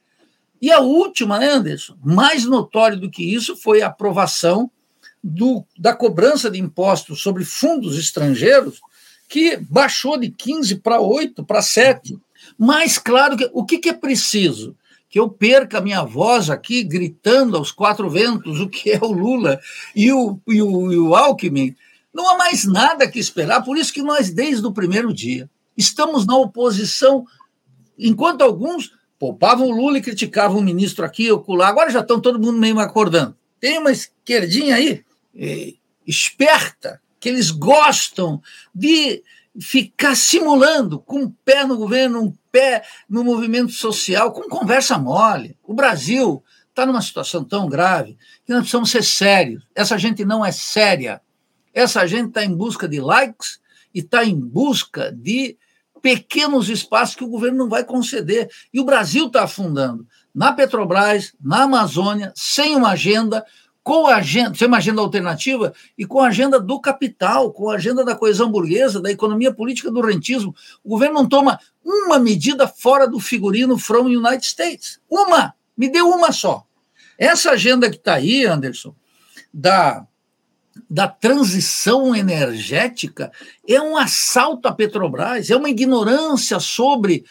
E 0.62 0.70
a 0.70 0.80
última, 0.80 1.38
né, 1.38 1.50
Anderson, 1.50 1.96
mais 2.02 2.44
notório 2.44 2.98
do 2.98 3.10
que 3.10 3.22
isso, 3.34 3.56
foi 3.56 3.82
a 3.82 3.88
aprovação 3.88 4.70
do, 5.22 5.64
da 5.78 5.94
cobrança 5.94 6.50
de 6.50 6.58
impostos 6.58 7.22
sobre 7.22 7.44
fundos 7.44 7.98
estrangeiros, 7.98 8.80
que 9.28 9.56
baixou 9.56 10.18
de 10.18 10.30
15 10.30 10.76
para 10.76 11.00
8, 11.00 11.44
para 11.44 11.62
7. 11.62 12.18
Mais 12.58 12.98
claro 12.98 13.36
que 13.36 13.50
o 13.52 13.64
que, 13.64 13.78
que 13.78 13.88
é 13.88 13.94
preciso? 13.94 14.76
que 15.14 15.20
eu 15.20 15.30
perca 15.30 15.78
a 15.78 15.80
minha 15.80 16.02
voz 16.02 16.50
aqui 16.50 16.82
gritando 16.82 17.56
aos 17.56 17.70
quatro 17.70 18.10
ventos 18.10 18.58
o 18.58 18.68
que 18.68 18.90
é 18.90 18.98
o 19.00 19.12
Lula 19.12 19.60
e 19.94 20.12
o, 20.12 20.40
e 20.48 20.60
o, 20.60 20.92
e 20.92 20.98
o 20.98 21.14
Alckmin, 21.14 21.72
não 22.14 22.28
há 22.28 22.38
mais 22.38 22.64
nada 22.64 23.08
que 23.10 23.18
esperar, 23.18 23.62
por 23.62 23.76
isso 23.76 23.92
que 23.92 24.02
nós, 24.02 24.30
desde 24.30 24.64
o 24.64 24.72
primeiro 24.72 25.12
dia, 25.12 25.50
estamos 25.76 26.24
na 26.24 26.36
oposição, 26.36 27.26
enquanto 27.98 28.42
alguns 28.42 28.92
poupavam 29.18 29.68
o 29.68 29.72
Lula 29.72 29.98
e 29.98 30.02
criticavam 30.02 30.58
o 30.58 30.62
ministro 30.62 31.04
aqui 31.04 31.30
ou 31.30 31.44
lá, 31.54 31.68
agora 31.68 31.90
já 31.90 32.00
estão 32.00 32.20
todo 32.20 32.38
mundo 32.38 32.58
meio 32.58 32.78
acordando. 32.78 33.36
Tem 33.58 33.78
uma 33.78 33.90
esquerdinha 33.90 34.76
aí, 34.76 35.04
é, 35.34 35.74
esperta, 36.06 37.00
que 37.18 37.28
eles 37.28 37.50
gostam 37.50 38.40
de 38.74 39.22
ficar 39.58 40.14
simulando 40.14 40.98
com 40.98 41.20
um 41.20 41.30
pé 41.44 41.64
no 41.64 41.76
governo, 41.76 42.22
um 42.22 42.34
pé 42.52 42.84
no 43.08 43.24
movimento 43.24 43.72
social, 43.72 44.32
com 44.32 44.42
conversa 44.42 44.98
mole. 44.98 45.56
O 45.62 45.72
Brasil 45.72 46.42
está 46.68 46.84
numa 46.84 47.00
situação 47.00 47.42
tão 47.44 47.68
grave 47.68 48.18
que 48.44 48.52
nós 48.52 48.60
precisamos 48.60 48.90
ser 48.90 49.02
sérios. 49.02 49.64
Essa 49.74 49.96
gente 49.96 50.24
não 50.24 50.44
é 50.44 50.52
séria. 50.52 51.22
Essa 51.74 52.06
gente 52.06 52.28
está 52.28 52.44
em 52.44 52.54
busca 52.54 52.88
de 52.88 53.00
likes 53.00 53.58
e 53.92 53.98
está 53.98 54.24
em 54.24 54.38
busca 54.38 55.12
de 55.12 55.58
pequenos 56.00 56.68
espaços 56.68 57.16
que 57.16 57.24
o 57.24 57.28
governo 57.28 57.58
não 57.58 57.68
vai 57.68 57.82
conceder. 57.82 58.48
E 58.72 58.78
o 58.78 58.84
Brasil 58.84 59.26
está 59.26 59.44
afundando 59.44 60.06
na 60.34 60.52
Petrobras, 60.52 61.32
na 61.42 61.62
Amazônia, 61.62 62.32
sem 62.36 62.76
uma 62.76 62.90
agenda, 62.90 63.44
com 63.82 64.06
agenda, 64.06 64.54
sem 64.54 64.66
uma 64.66 64.78
agenda 64.78 65.00
alternativa 65.00 65.72
e 65.96 66.06
com 66.06 66.20
a 66.20 66.28
agenda 66.28 66.58
do 66.58 66.80
capital, 66.80 67.52
com 67.52 67.70
a 67.70 67.74
agenda 67.74 68.04
da 68.04 68.14
coesão 68.14 68.50
burguesa, 68.50 69.00
da 69.00 69.10
economia 69.10 69.52
política 69.52 69.90
do 69.90 70.00
rentismo. 70.00 70.54
O 70.82 70.88
governo 70.90 71.14
não 71.14 71.28
toma 71.28 71.58
uma 71.84 72.18
medida 72.18 72.66
fora 72.66 73.06
do 73.06 73.20
figurino 73.20 73.78
from 73.78 74.06
United 74.06 74.44
States. 74.44 75.00
Uma! 75.08 75.54
Me 75.76 75.88
deu 75.88 76.08
uma 76.08 76.32
só. 76.32 76.64
Essa 77.18 77.52
agenda 77.52 77.90
que 77.90 77.96
está 77.96 78.14
aí, 78.14 78.44
Anderson, 78.46 78.94
da 79.52 80.06
da 80.88 81.06
transição 81.06 82.14
energética 82.14 83.30
é 83.66 83.80
um 83.80 83.96
assalto 83.96 84.68
à 84.68 84.72
Petrobras, 84.72 85.50
é 85.50 85.56
uma 85.56 85.70
ignorância 85.70 86.58
sobre 86.58 87.24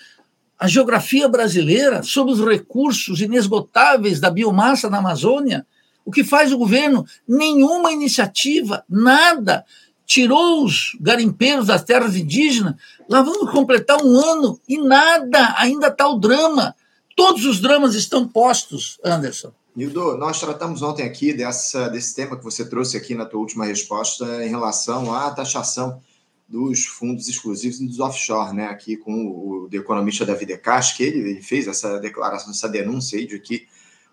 a 0.57 0.67
geografia 0.67 1.27
brasileira, 1.27 2.03
sobre 2.03 2.33
os 2.33 2.39
recursos 2.39 3.19
inesgotáveis 3.19 4.19
da 4.19 4.29
biomassa 4.29 4.89
na 4.89 4.99
Amazônia. 4.99 5.65
O 6.05 6.11
que 6.11 6.23
faz 6.23 6.51
o 6.51 6.57
governo? 6.57 7.05
Nenhuma 7.27 7.91
iniciativa, 7.91 8.83
nada. 8.89 9.65
Tirou 10.05 10.63
os 10.63 10.97
garimpeiros 10.99 11.67
das 11.67 11.83
terras 11.83 12.15
indígenas, 12.15 12.75
lá 13.09 13.21
vamos 13.21 13.51
completar 13.51 14.01
um 14.01 14.17
ano 14.17 14.59
e 14.67 14.77
nada, 14.77 15.55
ainda 15.57 15.87
está 15.87 16.07
o 16.07 16.19
drama. 16.19 16.75
Todos 17.15 17.45
os 17.45 17.59
dramas 17.59 17.95
estão 17.95 18.27
postos, 18.27 18.99
Anderson. 19.03 19.51
Nildo, 19.75 20.15
nós 20.17 20.39
tratamos 20.39 20.83
ontem 20.83 21.03
aqui 21.03 21.33
dessa, 21.33 21.87
desse 21.89 22.13
tema 22.13 22.37
que 22.37 22.43
você 22.43 22.63
trouxe 22.63 22.95
aqui 22.95 23.15
na 23.15 23.25
tua 23.25 23.39
última 23.39 23.65
resposta 23.65 24.45
em 24.45 24.49
relação 24.49 25.11
à 25.11 25.31
taxação 25.31 25.99
dos 26.47 26.85
fundos 26.85 27.27
exclusivos 27.27 27.81
e 27.81 27.87
dos 27.87 27.99
offshore, 27.99 28.53
né? 28.53 28.67
Aqui 28.67 28.95
com 28.95 29.11
o, 29.25 29.67
o 29.67 29.75
economista 29.75 30.23
David 30.23 30.53
Decas, 30.53 30.91
que 30.91 31.01
ele, 31.01 31.27
ele, 31.27 31.41
fez 31.41 31.67
essa 31.67 31.99
declaração, 31.99 32.51
essa 32.51 32.69
denúncia 32.69 33.17
aí 33.17 33.25
de 33.25 33.39
que 33.39 33.65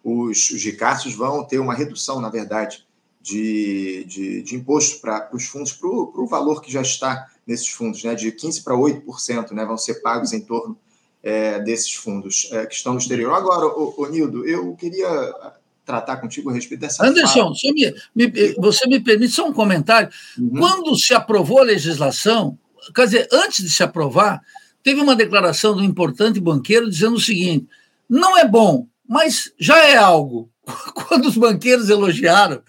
os, 0.03 0.49
os 0.49 0.65
ricaços 0.65 1.15
vão 1.15 1.45
ter 1.45 1.59
uma 1.59 1.75
redução, 1.75 2.23
na 2.23 2.31
verdade, 2.31 2.87
de, 3.21 4.05
de, 4.05 4.43
de 4.43 4.57
imposto 4.57 5.03
para 5.03 5.29
os 5.31 5.45
fundos, 5.45 5.73
para 5.73 5.89
o 5.91 6.27
valor 6.27 6.63
que 6.63 6.73
já 6.73 6.81
está 6.81 7.29
nesses 7.47 7.69
fundos, 7.69 8.03
né? 8.03 8.15
De 8.15 8.33
15% 8.33 8.65
para 8.65 8.75
8%, 8.75 9.51
né? 9.51 9.67
Vão 9.67 9.77
ser 9.77 9.97
pagos 10.01 10.33
em 10.33 10.41
torno 10.41 10.79
é, 11.23 11.61
desses 11.61 11.95
fundos 11.95 12.49
é, 12.53 12.67
que 12.67 12.75
estão 12.75 12.95
no 12.95 12.99
exterior. 12.99 13.33
Agora, 13.35 13.67
o, 13.67 13.95
o, 13.97 14.07
Nildo, 14.07 14.47
eu 14.47 14.75
queria 14.75 15.09
tratar 15.85 16.17
contigo 16.17 16.51
a 16.51 16.53
respeito 16.53 16.81
dessa. 16.81 17.05
Anderson, 17.05 17.49
você 17.49 17.73
me, 17.73 17.95
me, 18.15 18.55
você 18.59 18.87
me 18.87 19.01
permite 19.01 19.33
só 19.33 19.47
um 19.47 19.53
comentário. 19.53 20.09
Uhum. 20.39 20.59
Quando 20.59 20.97
se 20.97 21.15
aprovou 21.15 21.61
a 21.61 21.65
legislação, 21.65 22.59
quer 22.95 23.05
dizer, 23.05 23.29
antes 23.33 23.65
de 23.65 23.71
se 23.71 23.83
aprovar, 23.83 24.41
teve 24.83 25.01
uma 25.01 25.17
declaração 25.17 25.75
do 25.75 25.85
importante 25.85 26.41
banqueiro 26.41 26.89
dizendo 26.89 27.17
o 27.17 27.21
seguinte: 27.21 27.67
não 28.09 28.39
é 28.39 28.47
bom, 28.47 28.87
mas 29.07 29.53
já 29.59 29.79
é 29.79 29.97
algo. 29.97 30.51
Quando 30.95 31.27
os 31.27 31.37
banqueiros 31.37 31.91
elogiaram, 31.91 32.63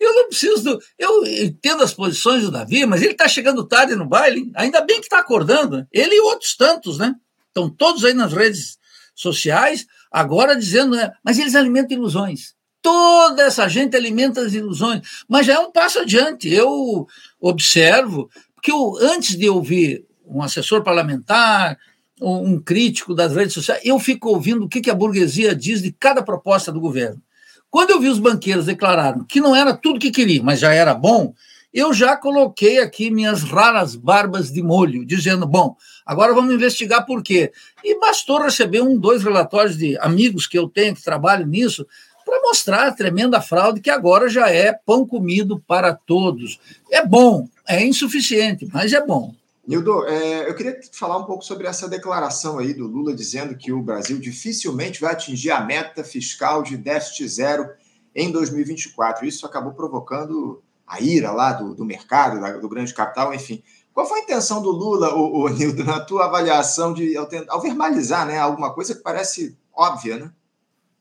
eu 0.00 0.14
não 0.14 0.28
preciso. 0.28 0.62
Do, 0.62 0.78
eu 0.98 1.24
entendo 1.24 1.82
as 1.82 1.94
posições 1.94 2.42
do 2.42 2.50
Davi, 2.50 2.84
mas 2.84 3.02
ele 3.02 3.12
está 3.12 3.28
chegando 3.28 3.66
tarde 3.66 3.94
no 3.94 4.06
baile, 4.06 4.50
ainda 4.54 4.80
bem 4.80 4.98
que 4.98 5.06
está 5.06 5.20
acordando. 5.20 5.86
Ele 5.92 6.16
e 6.16 6.20
outros 6.20 6.56
tantos, 6.56 6.98
né? 6.98 7.14
Estão 7.54 7.70
todos 7.70 8.04
aí 8.04 8.12
nas 8.12 8.32
redes 8.32 8.78
sociais, 9.14 9.86
agora 10.10 10.56
dizendo, 10.56 10.96
né, 10.96 11.12
mas 11.22 11.38
eles 11.38 11.54
alimentam 11.54 11.96
ilusões. 11.96 12.52
Toda 12.82 13.44
essa 13.44 13.68
gente 13.68 13.96
alimenta 13.96 14.40
as 14.40 14.52
ilusões, 14.52 15.02
mas 15.28 15.46
já 15.46 15.54
é 15.54 15.58
um 15.60 15.70
passo 15.70 16.00
adiante. 16.00 16.52
Eu 16.52 17.06
observo, 17.40 18.28
porque 18.56 18.72
eu, 18.72 18.96
antes 19.00 19.36
de 19.36 19.48
ouvir 19.48 20.04
um 20.26 20.42
assessor 20.42 20.82
parlamentar, 20.82 21.78
um 22.20 22.58
crítico 22.58 23.14
das 23.14 23.34
redes 23.34 23.54
sociais, 23.54 23.80
eu 23.84 23.98
fico 24.00 24.30
ouvindo 24.30 24.64
o 24.64 24.68
que 24.68 24.90
a 24.90 24.94
burguesia 24.94 25.54
diz 25.54 25.80
de 25.80 25.92
cada 25.92 26.22
proposta 26.22 26.72
do 26.72 26.80
governo. 26.80 27.22
Quando 27.70 27.90
eu 27.90 28.00
vi 28.00 28.08
os 28.08 28.18
banqueiros 28.18 28.66
declararam 28.66 29.24
que 29.24 29.40
não 29.40 29.54
era 29.54 29.74
tudo 29.74 30.00
que 30.00 30.10
queria, 30.10 30.42
mas 30.42 30.60
já 30.60 30.72
era 30.72 30.92
bom, 30.92 31.34
eu 31.74 31.92
já 31.92 32.16
coloquei 32.16 32.78
aqui 32.78 33.10
minhas 33.10 33.42
raras 33.42 33.96
barbas 33.96 34.52
de 34.52 34.62
molho, 34.62 35.04
dizendo: 35.04 35.44
bom, 35.44 35.76
agora 36.06 36.32
vamos 36.32 36.54
investigar 36.54 37.04
por 37.04 37.20
quê. 37.20 37.52
E 37.82 37.98
bastou 37.98 38.40
receber 38.40 38.80
um, 38.80 38.96
dois 38.96 39.24
relatórios 39.24 39.76
de 39.76 39.98
amigos 39.98 40.46
que 40.46 40.56
eu 40.56 40.68
tenho 40.68 40.94
que 40.94 41.02
trabalham 41.02 41.48
nisso 41.48 41.84
para 42.24 42.40
mostrar 42.40 42.86
a 42.86 42.92
tremenda 42.92 43.40
fraude 43.40 43.80
que 43.80 43.90
agora 43.90 44.28
já 44.28 44.48
é 44.48 44.72
pão 44.72 45.04
comido 45.04 45.62
para 45.66 45.92
todos. 45.92 46.60
É 46.90 47.04
bom, 47.04 47.48
é 47.68 47.84
insuficiente, 47.84 48.68
mas 48.72 48.92
é 48.92 49.04
bom. 49.04 49.34
Nildo, 49.66 50.06
é, 50.06 50.48
eu 50.48 50.54
queria 50.54 50.78
falar 50.92 51.18
um 51.18 51.24
pouco 51.24 51.42
sobre 51.42 51.66
essa 51.66 51.88
declaração 51.88 52.58
aí 52.58 52.72
do 52.72 52.86
Lula 52.86 53.14
dizendo 53.14 53.56
que 53.56 53.72
o 53.72 53.82
Brasil 53.82 54.18
dificilmente 54.18 55.00
vai 55.00 55.12
atingir 55.12 55.50
a 55.50 55.60
meta 55.60 56.04
fiscal 56.04 56.62
de 56.62 56.76
déficit 56.76 57.26
zero 57.28 57.68
em 58.14 58.30
2024. 58.30 59.26
Isso 59.26 59.44
acabou 59.44 59.72
provocando 59.72 60.62
a 60.86 61.00
ira 61.00 61.30
lá 61.30 61.52
do, 61.52 61.74
do 61.74 61.84
mercado, 61.84 62.60
do 62.60 62.68
grande 62.68 62.92
capital, 62.92 63.32
enfim. 63.34 63.62
Qual 63.92 64.06
foi 64.06 64.20
a 64.20 64.22
intenção 64.24 64.60
do 64.60 64.70
Lula, 64.70 65.14
o 65.14 65.48
Nildo, 65.48 65.84
na 65.84 66.00
tua 66.00 66.26
avaliação 66.26 66.92
de 66.92 67.16
ao, 67.16 67.28
ao, 67.48 67.60
verbalizar 67.60 68.26
né, 68.26 68.38
alguma 68.38 68.74
coisa 68.74 68.94
que 68.94 69.02
parece 69.02 69.56
óbvia, 69.72 70.18
né? 70.18 70.32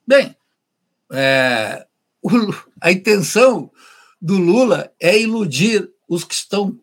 Bem, 0.06 0.38
é, 1.12 1.88
o, 2.22 2.30
a 2.80 2.92
intenção 2.92 3.72
do 4.22 4.38
Lula 4.38 4.92
é 5.00 5.20
iludir 5.20 5.92
os 6.08 6.24
que 6.24 6.34
estão 6.34 6.80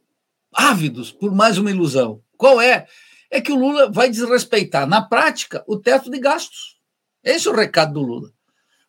ávidos 0.53 1.13
por 1.13 1.35
mais 1.35 1.59
uma 1.59 1.71
ilusão. 1.71 2.21
Qual 2.37 2.61
é? 2.61 2.87
É 3.31 3.41
que 3.41 3.53
o 3.53 3.57
Lula 3.57 3.91
vai 3.91 4.11
desrespeitar, 4.11 4.87
na 4.87 5.01
prática, 5.01 5.63
o 5.67 5.77
teto 5.77 6.11
de 6.11 6.19
gastos. 6.19 6.79
Esse 7.23 7.47
é 7.47 7.51
o 7.51 7.55
recado 7.55 7.95
do 7.95 8.01
Lula. 8.01 8.33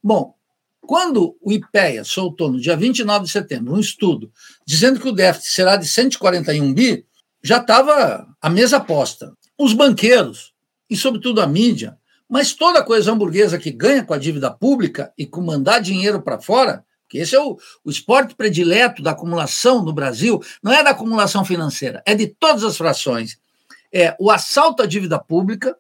Bom, 0.04 0.36
quando 0.82 1.38
o 1.42 1.52
IPEA 1.52 2.04
soltou 2.04 2.52
no 2.52 2.60
dia 2.60 2.76
29 2.76 3.26
de 3.26 3.32
setembro 3.32 3.74
um 3.74 3.80
estudo 3.80 4.32
dizendo 4.66 5.00
que 5.00 5.08
o 5.08 5.14
déficit 5.14 5.54
será 5.54 5.76
de 5.76 5.88
141 5.88 6.74
bi, 6.74 7.06
já 7.44 7.58
estava 7.58 8.28
a 8.42 8.50
mesa 8.50 8.80
posta. 8.80 9.34
Os 9.58 9.74
banqueiros, 9.74 10.54
e 10.90 10.98
sobretudo 10.98 11.42
a 11.42 11.48
mídia, 11.48 11.98
Mas 12.32 12.54
toda 12.54 12.82
coesão 12.82 13.18
burguesa 13.18 13.60
que 13.60 13.72
ganha 13.72 14.06
com 14.06 14.14
a 14.14 14.18
dívida 14.18 14.50
pública 14.50 15.12
e 15.18 15.26
com 15.26 15.42
mandar 15.42 15.80
dinheiro 15.80 16.22
para 16.22 16.40
fora, 16.40 16.86
que 17.10 17.18
esse 17.18 17.36
é 17.36 17.40
o, 17.42 17.58
o 17.84 17.90
esporte 17.90 18.36
predileto 18.36 19.04
da 19.04 19.12
acumulação 19.12 19.84
no 19.84 19.92
Brasil, 19.92 20.42
não 20.64 20.72
é 20.72 20.82
da 20.82 20.92
acumulação 20.92 21.44
financeira, 21.44 22.02
é 22.06 22.16
de 22.16 22.28
todas 22.28 22.64
as 22.64 22.78
frações. 22.78 23.38
É 23.94 24.16
o 24.18 24.32
assalto 24.32 24.82
à 24.82 24.86
dívida 24.86 25.20
pública, 25.20 25.76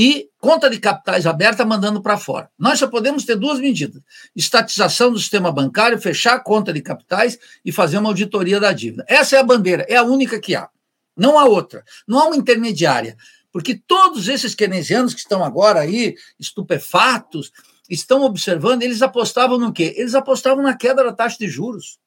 e 0.00 0.30
conta 0.38 0.70
de 0.70 0.78
capitais 0.78 1.26
aberta 1.26 1.64
mandando 1.64 2.00
para 2.00 2.16
fora. 2.16 2.48
Nós 2.56 2.78
só 2.78 2.86
podemos 2.86 3.24
ter 3.24 3.34
duas 3.34 3.58
medidas: 3.58 4.00
estatização 4.34 5.10
do 5.10 5.18
sistema 5.18 5.50
bancário, 5.50 6.00
fechar 6.00 6.34
a 6.34 6.40
conta 6.40 6.72
de 6.72 6.80
capitais 6.80 7.36
e 7.64 7.72
fazer 7.72 7.98
uma 7.98 8.10
auditoria 8.10 8.60
da 8.60 8.72
dívida. 8.72 9.04
Essa 9.08 9.34
é 9.34 9.40
a 9.40 9.42
bandeira, 9.42 9.84
é 9.88 9.96
a 9.96 10.04
única 10.04 10.38
que 10.38 10.54
há. 10.54 10.68
Não 11.16 11.36
há 11.36 11.46
outra. 11.46 11.82
Não 12.06 12.20
há 12.20 12.26
uma 12.26 12.36
intermediária. 12.36 13.16
Porque 13.50 13.74
todos 13.74 14.28
esses 14.28 14.54
keynesianos 14.54 15.14
que 15.14 15.20
estão 15.20 15.42
agora 15.42 15.80
aí, 15.80 16.14
estupefatos, 16.38 17.50
estão 17.90 18.22
observando, 18.22 18.84
eles 18.84 19.02
apostavam 19.02 19.58
no 19.58 19.72
quê? 19.72 19.94
Eles 19.96 20.14
apostavam 20.14 20.62
na 20.62 20.76
queda 20.76 21.02
da 21.02 21.12
taxa 21.12 21.38
de 21.40 21.48
juros. 21.48 21.98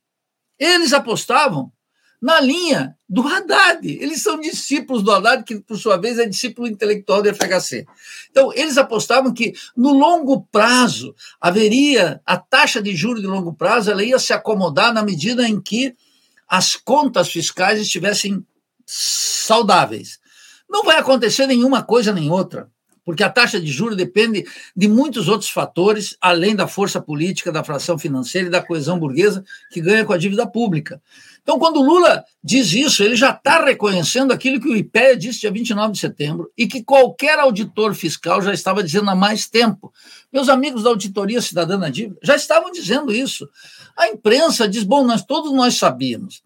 Eles 0.58 0.94
apostavam 0.94 1.70
na 2.22 2.40
linha 2.40 2.96
do 3.10 3.28
Haddad. 3.28 3.88
Eles 3.88 4.22
são 4.22 4.40
discípulos 4.40 5.02
do 5.02 5.12
Haddad, 5.12 5.44
que, 5.44 5.60
por 5.60 5.78
sua 5.78 5.98
vez, 5.98 6.20
é 6.20 6.26
discípulo 6.26 6.68
intelectual 6.68 7.24
do 7.24 7.34
FHC. 7.34 7.86
Então, 8.30 8.54
eles 8.54 8.78
apostavam 8.78 9.34
que, 9.34 9.54
no 9.76 9.92
longo 9.92 10.44
prazo, 10.52 11.16
haveria 11.40 12.22
a 12.26 12.38
taxa 12.38 12.82
de 12.82 12.96
juros 12.96 13.22
de 13.22 13.28
longo 13.28 13.54
prazo, 13.54 13.90
ela 13.90 14.04
ia 14.04 14.20
se 14.20 14.34
acomodar 14.34 14.94
na 14.94 15.02
medida 15.02 15.48
em 15.48 15.60
que 15.60 15.96
as 16.48 16.76
contas 16.76 17.30
fiscais 17.30 17.80
estivessem 17.80 18.46
saudáveis. 18.86 20.20
Não 20.70 20.84
vai 20.84 20.98
acontecer 20.98 21.48
nenhuma 21.48 21.82
coisa 21.82 22.14
nem 22.14 22.30
outra 22.30 22.70
porque 23.04 23.24
a 23.24 23.30
taxa 23.30 23.60
de 23.60 23.68
juros 23.68 23.98
depende 23.98 24.46
de 24.76 24.88
muitos 24.88 25.28
outros 25.28 25.50
fatores, 25.50 26.16
além 26.22 26.56
da 26.56 26.68
força 26.68 27.02
política, 27.02 27.52
da 27.52 27.64
fração 27.64 27.98
financeira 27.98 28.48
e 28.48 28.52
da 28.52 28.62
coesão 28.62 29.00
burguesa 29.00 29.44
que 29.72 29.82
ganha 29.82 30.06
com 30.06 30.14
a 30.14 30.18
dívida 30.18 30.46
pública. 30.48 31.02
Então, 31.42 31.58
quando 31.58 31.78
o 31.78 31.84
Lula 31.84 32.24
diz 32.44 32.72
isso, 32.72 33.04
ele 33.04 33.16
já 33.16 33.32
está 33.32 33.64
reconhecendo 33.64 34.32
aquilo 34.32 34.60
que 34.60 34.70
o 34.70 34.76
IPEA 34.76 35.18
disse 35.18 35.42
dia 35.42 35.52
29 35.52 35.94
de 35.94 36.00
setembro 36.00 36.52
e 36.56 36.68
que 36.68 36.84
qualquer 36.84 37.40
auditor 37.40 37.96
fiscal 37.96 38.42
já 38.42 38.54
estava 38.54 38.84
dizendo 38.84 39.10
há 39.10 39.16
mais 39.16 39.48
tempo. 39.48 39.92
Meus 40.32 40.50
amigos 40.50 40.84
da 40.84 40.90
Auditoria 40.90 41.42
Cidadã 41.42 41.80
da 41.80 41.90
Dívida 41.90 42.20
já 42.22 42.36
estavam 42.36 42.72
dizendo 42.72 43.12
isso. 43.12 43.50
A 43.98 44.08
imprensa 44.08 44.68
diz: 44.68 44.84
bom, 44.84 45.04
nós 45.04 45.24
todos 45.24 45.52
nós 45.52 45.76
sabíamos. 45.76 46.44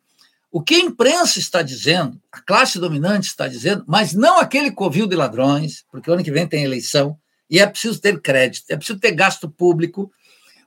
O 0.49 0.61
que 0.61 0.75
a 0.75 0.79
imprensa 0.79 1.37
está 1.37 1.61
dizendo, 1.61 2.17
a 2.31 2.39
classe 2.39 2.79
dominante 2.79 3.27
está 3.27 3.45
dizendo, 3.45 3.83
mas 3.85 4.13
não 4.13 4.39
aquele 4.39 4.71
covil 4.71 5.05
de 5.05 5.13
ladrões, 5.13 5.83
porque 5.91 6.09
ano 6.09 6.23
que 6.23 6.31
vem 6.31 6.47
tem 6.47 6.63
eleição 6.63 7.17
e 7.49 7.59
é 7.59 7.67
preciso 7.67 7.99
ter 7.99 8.21
crédito, 8.21 8.63
é 8.69 8.77
preciso 8.77 8.97
ter 8.97 9.11
gasto 9.11 9.49
público. 9.49 10.09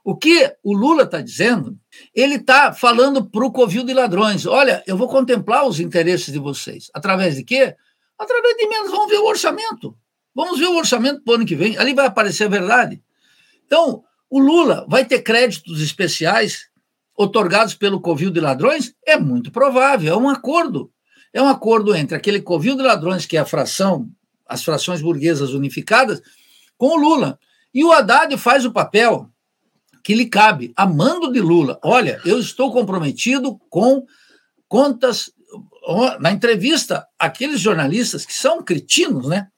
O 0.09 0.17
que 0.17 0.51
o 0.65 0.75
Lula 0.75 1.03
está 1.03 1.21
dizendo, 1.21 1.79
ele 2.15 2.37
está 2.37 2.73
falando 2.73 3.29
para 3.29 3.45
o 3.45 3.53
covil 3.53 3.85
de 3.85 3.93
ladrões: 3.93 4.47
olha, 4.47 4.83
eu 4.87 4.97
vou 4.97 5.07
contemplar 5.07 5.67
os 5.67 5.81
interesses 5.81 6.33
de 6.33 6.39
vocês. 6.39 6.91
Através 6.95 7.37
de 7.37 7.45
quê? 7.45 7.77
Através 8.19 8.57
de 8.57 8.67
menos. 8.69 8.91
Vamos 8.91 9.11
ver 9.11 9.19
o 9.19 9.27
orçamento. 9.27 9.95
Vamos 10.35 10.59
ver 10.59 10.69
o 10.69 10.79
orçamento 10.79 11.23
para 11.23 11.33
o 11.33 11.35
ano 11.35 11.45
que 11.45 11.55
vem. 11.55 11.77
Ali 11.77 11.93
vai 11.93 12.07
aparecer 12.07 12.45
a 12.45 12.49
verdade. 12.49 13.03
Então, 13.67 14.03
o 14.31 14.39
Lula 14.39 14.87
vai 14.89 15.05
ter 15.05 15.21
créditos 15.21 15.83
especiais 15.83 16.71
otorgados 17.15 17.75
pelo 17.75 18.01
covil 18.01 18.31
de 18.31 18.41
ladrões? 18.41 18.95
É 19.05 19.19
muito 19.19 19.53
provável, 19.53 20.15
é 20.15 20.17
um 20.17 20.31
acordo. 20.31 20.91
É 21.35 21.43
um 21.43 21.49
acordo 21.49 21.95
entre 21.95 22.17
aquele 22.17 22.41
covil 22.41 22.75
de 22.77 22.83
ladrões, 22.83 23.27
que 23.27 23.37
é 23.37 23.41
a 23.41 23.45
fração, 23.45 24.09
as 24.47 24.65
frações 24.65 25.03
burguesas 25.03 25.53
unificadas, 25.53 26.23
com 26.79 26.97
o 26.97 26.97
Lula. 26.97 27.39
E 27.75 27.85
o 27.85 27.93
Haddad 27.93 28.35
faz 28.39 28.65
o 28.65 28.73
papel 28.73 29.31
que 30.03 30.15
lhe 30.15 30.27
cabe, 30.27 30.73
a 30.77 30.87
mando 30.87 31.33
de 31.33 31.41
Lula. 31.41 31.79
Olha, 31.83 32.21
eu 32.25 32.39
estou 32.39 32.73
comprometido 32.73 33.59
com 33.69 34.07
contas. 34.69 35.31
Na 36.21 36.31
entrevista, 36.31 37.07
aqueles 37.19 37.61
jornalistas 37.61 38.27
que 38.27 38.35
são 38.35 38.63
cretinos, 38.63 39.27
né? 39.27 39.49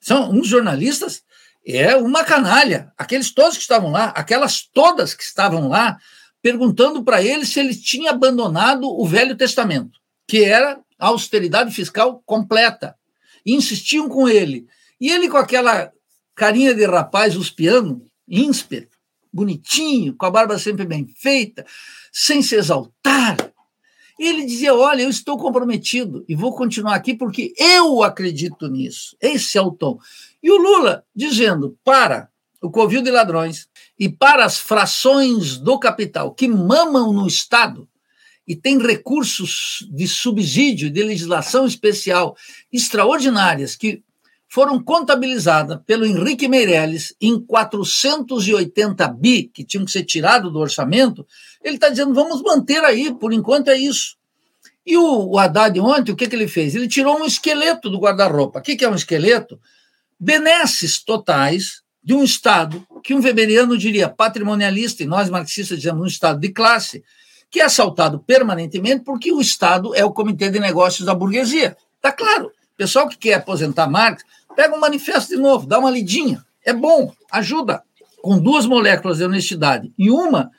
São 0.00 0.30
uns 0.30 0.46
jornalistas, 0.46 1.22
é 1.66 1.96
uma 1.96 2.22
canalha. 2.22 2.92
Aqueles 2.96 3.32
todos 3.32 3.56
que 3.56 3.62
estavam 3.62 3.90
lá, 3.90 4.06
aquelas 4.08 4.62
todas 4.62 5.14
que 5.14 5.22
estavam 5.22 5.68
lá, 5.68 5.98
perguntando 6.42 7.02
para 7.02 7.22
ele 7.22 7.44
se 7.44 7.58
ele 7.58 7.74
tinha 7.74 8.10
abandonado 8.10 8.84
o 8.84 9.06
Velho 9.06 9.36
Testamento, 9.36 9.98
que 10.28 10.44
era 10.44 10.78
a 10.98 11.08
austeridade 11.08 11.74
fiscal 11.74 12.22
completa. 12.24 12.94
E 13.44 13.54
insistiam 13.54 14.08
com 14.08 14.28
ele. 14.28 14.66
E 15.00 15.10
ele, 15.10 15.28
com 15.28 15.36
aquela 15.36 15.90
carinha 16.34 16.74
de 16.74 16.84
rapaz 16.84 17.36
uspiano, 17.36 18.04
ínsper, 18.28 18.88
bonitinho, 19.36 20.16
com 20.16 20.26
a 20.26 20.30
barba 20.30 20.58
sempre 20.58 20.86
bem 20.86 21.06
feita, 21.06 21.64
sem 22.10 22.42
se 22.42 22.56
exaltar, 22.56 23.36
ele 24.18 24.46
dizia: 24.46 24.74
Olha, 24.74 25.02
eu 25.02 25.10
estou 25.10 25.36
comprometido 25.36 26.24
e 26.26 26.34
vou 26.34 26.54
continuar 26.54 26.94
aqui 26.94 27.14
porque 27.14 27.52
eu 27.58 28.02
acredito 28.02 28.66
nisso. 28.68 29.16
Esse 29.20 29.58
é 29.58 29.60
o 29.60 29.70
tom. 29.70 29.98
E 30.42 30.50
o 30.50 30.56
Lula 30.56 31.04
dizendo: 31.14 31.78
Para, 31.84 32.30
o 32.62 32.70
covil 32.70 33.02
de 33.02 33.10
ladrões, 33.10 33.68
e 33.98 34.08
para 34.08 34.44
as 34.44 34.58
frações 34.58 35.58
do 35.58 35.78
capital 35.78 36.34
que 36.34 36.48
mamam 36.48 37.12
no 37.12 37.26
Estado 37.26 37.86
e 38.48 38.54
têm 38.54 38.78
recursos 38.78 39.86
de 39.90 40.06
subsídio, 40.06 40.90
de 40.90 41.02
legislação 41.02 41.66
especial 41.66 42.36
extraordinárias 42.72 43.74
que 43.74 44.02
foram 44.48 44.82
contabilizadas 44.82 45.78
pelo 45.84 46.06
Henrique 46.06 46.48
Meirelles 46.48 47.14
em 47.20 47.38
480 47.38 49.08
bi, 49.08 49.50
que 49.52 49.64
tinham 49.64 49.84
que 49.84 49.90
ser 49.90 50.04
tirados 50.04 50.52
do 50.52 50.58
orçamento, 50.58 51.26
ele 51.62 51.76
está 51.76 51.88
dizendo, 51.88 52.14
vamos 52.14 52.42
manter 52.42 52.82
aí, 52.84 53.12
por 53.12 53.32
enquanto 53.32 53.68
é 53.68 53.76
isso. 53.76 54.16
E 54.84 54.96
o, 54.96 55.30
o 55.30 55.38
Haddad 55.38 55.78
ontem, 55.80 56.12
o 56.12 56.16
que, 56.16 56.28
que 56.28 56.36
ele 56.36 56.46
fez? 56.46 56.74
Ele 56.74 56.86
tirou 56.86 57.18
um 57.18 57.24
esqueleto 57.24 57.90
do 57.90 57.98
guarda-roupa. 57.98 58.60
O 58.60 58.62
que, 58.62 58.76
que 58.76 58.84
é 58.84 58.88
um 58.88 58.94
esqueleto? 58.94 59.58
Benesses 60.18 61.02
totais 61.02 61.82
de 62.02 62.14
um 62.14 62.22
Estado 62.22 62.86
que 63.02 63.12
um 63.12 63.20
weberiano 63.20 63.76
diria 63.76 64.08
patrimonialista, 64.08 65.02
e 65.02 65.06
nós 65.06 65.28
marxistas 65.28 65.78
dizemos 65.78 66.02
um 66.02 66.06
Estado 66.06 66.38
de 66.38 66.50
classe, 66.50 67.02
que 67.50 67.60
é 67.60 67.64
assaltado 67.64 68.20
permanentemente 68.20 69.04
porque 69.04 69.32
o 69.32 69.40
Estado 69.40 69.94
é 69.94 70.04
o 70.04 70.12
comitê 70.12 70.48
de 70.50 70.60
negócios 70.60 71.04
da 71.04 71.14
burguesia. 71.14 71.76
Está 71.96 72.12
claro. 72.12 72.52
Pessoal 72.76 73.08
que 73.08 73.16
quer 73.16 73.34
aposentar 73.34 73.88
Marx, 73.88 74.22
pega 74.56 74.74
um 74.74 74.80
manifesto 74.80 75.36
de 75.36 75.40
novo, 75.40 75.66
dá 75.66 75.78
uma 75.78 75.90
lidinha. 75.90 76.44
É 76.64 76.72
bom, 76.72 77.12
ajuda. 77.30 77.82
Com 78.22 78.38
duas 78.38 78.66
moléculas 78.66 79.18
de 79.18 79.24
honestidade 79.24 79.92
e 79.96 80.10
uma 80.10 80.50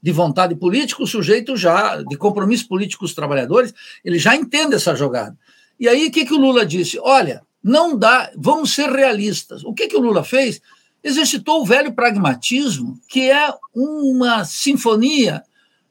de 0.00 0.12
vontade 0.12 0.54
política, 0.54 1.02
o 1.02 1.06
sujeito 1.06 1.56
já, 1.56 2.00
de 2.02 2.16
compromisso 2.16 2.68
político 2.68 3.00
com 3.00 3.06
os 3.06 3.14
trabalhadores, 3.14 3.74
ele 4.04 4.18
já 4.18 4.36
entende 4.36 4.76
essa 4.76 4.94
jogada. 4.94 5.36
E 5.80 5.88
aí, 5.88 6.06
o 6.06 6.10
que, 6.12 6.24
que 6.24 6.34
o 6.34 6.38
Lula 6.38 6.64
disse? 6.64 6.98
Olha, 7.00 7.42
não 7.60 7.98
dá, 7.98 8.30
vamos 8.36 8.74
ser 8.74 8.88
realistas. 8.88 9.64
O 9.64 9.74
que, 9.74 9.88
que 9.88 9.96
o 9.96 10.00
Lula 10.00 10.22
fez? 10.22 10.60
exercitou 11.06 11.62
o 11.62 11.64
velho 11.64 11.92
pragmatismo, 11.92 12.98
que 13.08 13.30
é 13.30 13.48
uma 13.72 14.44
sinfonia, 14.44 15.44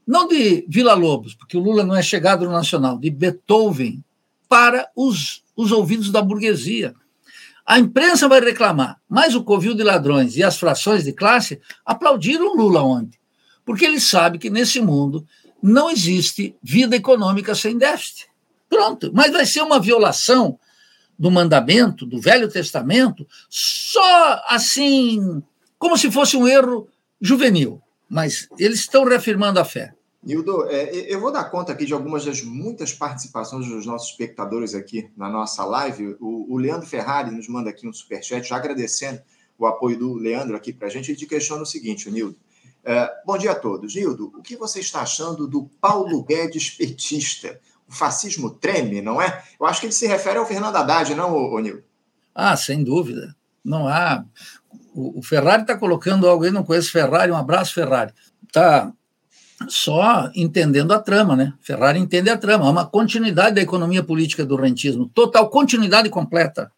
não 0.06 0.28
de 0.28 0.66
Vila 0.68 0.94
Lobos, 0.94 1.34
porque 1.34 1.56
o 1.56 1.62
Lula 1.62 1.86
não 1.86 1.96
é 1.96 2.02
chegado 2.02 2.46
no 2.46 2.52
nacional, 2.52 3.00
de 3.00 3.10
Beethoven, 3.10 4.04
para 4.50 4.90
os, 4.96 5.42
os 5.56 5.72
ouvidos 5.72 6.12
da 6.12 6.22
burguesia. 6.22 6.94
A 7.66 7.80
imprensa 7.80 8.28
vai 8.28 8.40
reclamar, 8.40 9.00
mas 9.10 9.34
o 9.34 9.44
covil 9.44 9.74
de 9.74 9.82
ladrões 9.82 10.38
e 10.38 10.44
as 10.44 10.58
frações 10.58 11.04
de 11.04 11.12
classe 11.12 11.60
aplaudiram 11.84 12.56
Lula 12.56 12.84
ontem, 12.84 13.18
porque 13.66 13.86
ele 13.86 14.00
sabe 14.00 14.38
que 14.38 14.52
nesse 14.52 14.80
mundo 14.80 15.26
não 15.62 15.90
existe 15.90 16.56
vida 16.62 16.96
econômica 16.96 17.56
sem 17.56 17.76
déficit. 17.76 18.28
Pronto, 18.70 19.12
mas 19.14 19.32
vai 19.32 19.46
ser 19.46 19.62
uma 19.62 19.80
violação 19.80 20.60
do 21.18 21.32
mandamento, 21.32 22.06
do 22.06 22.20
Velho 22.20 22.48
Testamento, 22.50 23.26
só 23.50 24.44
assim, 24.48 25.42
como 25.80 25.98
se 25.98 26.12
fosse 26.12 26.38
um 26.38 26.48
erro 26.48 26.88
juvenil. 27.20 27.82
Mas 28.08 28.48
eles 28.60 28.82
estão 28.82 29.06
reafirmando 29.06 29.60
a 29.60 29.66
fé. 29.66 29.94
Nildo, 30.26 30.66
é, 30.70 30.90
eu 31.08 31.20
vou 31.20 31.32
dar 31.32 31.46
conta 31.46 31.72
aqui 31.72 31.86
de 31.86 31.94
algumas 31.94 32.26
das 32.26 32.42
muitas 32.42 32.92
participações 32.92 33.68
dos 33.68 33.86
nossos 33.86 34.10
espectadores 34.10 34.74
aqui 34.74 35.10
na 35.16 35.30
nossa 35.30 35.64
live. 35.64 36.18
O, 36.20 36.56
o 36.56 36.58
Leandro 36.58 36.88
Ferrari 36.88 37.30
nos 37.30 37.48
manda 37.48 37.70
aqui 37.70 37.88
um 37.88 37.94
superchat, 37.94 38.48
já 38.48 38.56
agradecendo 38.56 39.22
o 39.58 39.68
apoio 39.68 39.98
do 39.98 40.14
Leandro 40.16 40.56
aqui 40.56 40.74
para 40.74 40.88
a 40.88 40.92
gente. 40.92 41.12
Ele 41.12 41.26
questiona 41.26 41.62
o 41.62 41.66
seguinte, 41.66 42.10
Nildo. 42.10 42.36
É, 42.84 43.10
bom 43.26 43.38
dia 43.38 43.52
a 43.52 43.56
todos. 43.56 43.94
Nildo, 43.94 44.34
o 44.36 44.42
que 44.42 44.58
você 44.58 44.80
está 44.80 45.02
achando 45.02 45.48
do 45.48 45.70
Paulo 45.80 46.24
Guedes 46.24 46.72
petista? 46.72 47.60
o 47.88 47.94
fascismo 47.94 48.50
treme, 48.50 49.02
não 49.02 49.22
é? 49.22 49.44
Eu 49.60 49.66
acho 49.66 49.80
que 49.80 49.86
ele 49.86 49.94
se 49.94 50.08
refere 50.08 50.38
ao 50.38 50.46
Fernando 50.46 50.76
Haddad, 50.76 51.14
não, 51.14 51.36
Onil? 51.36 51.84
Ah, 52.34 52.58
sem 52.58 52.84
dúvida. 52.84 53.36
Não 53.64 53.88
há. 53.88 54.26
O, 54.94 55.22
Ferrari 55.22 55.64
está 55.64 55.78
colocando 55.78 56.28
algo 56.28 56.44
aí, 56.44 56.52
não 56.52 56.64
conheço 56.64 56.92
Ferrari, 56.92 57.32
um 57.32 57.38
abraço, 57.38 57.74
Ferrari. 57.74 58.14
Está 58.46 58.92
só 59.68 60.30
entendendo 60.36 60.92
a 60.92 61.00
trama, 61.00 61.36
né? 61.36 61.54
Ferrari 61.62 62.00
entende 62.00 62.30
a 62.30 62.38
trama. 62.38 62.66
Há 62.66 62.70
uma 62.70 62.86
continuidade 62.86 63.56
da 63.56 63.62
economia 63.62 64.04
política 64.04 64.46
do 64.46 64.56
rentismo, 64.56 65.10
total 65.14 65.50
continuidade 65.50 66.10
completa. 66.10 66.72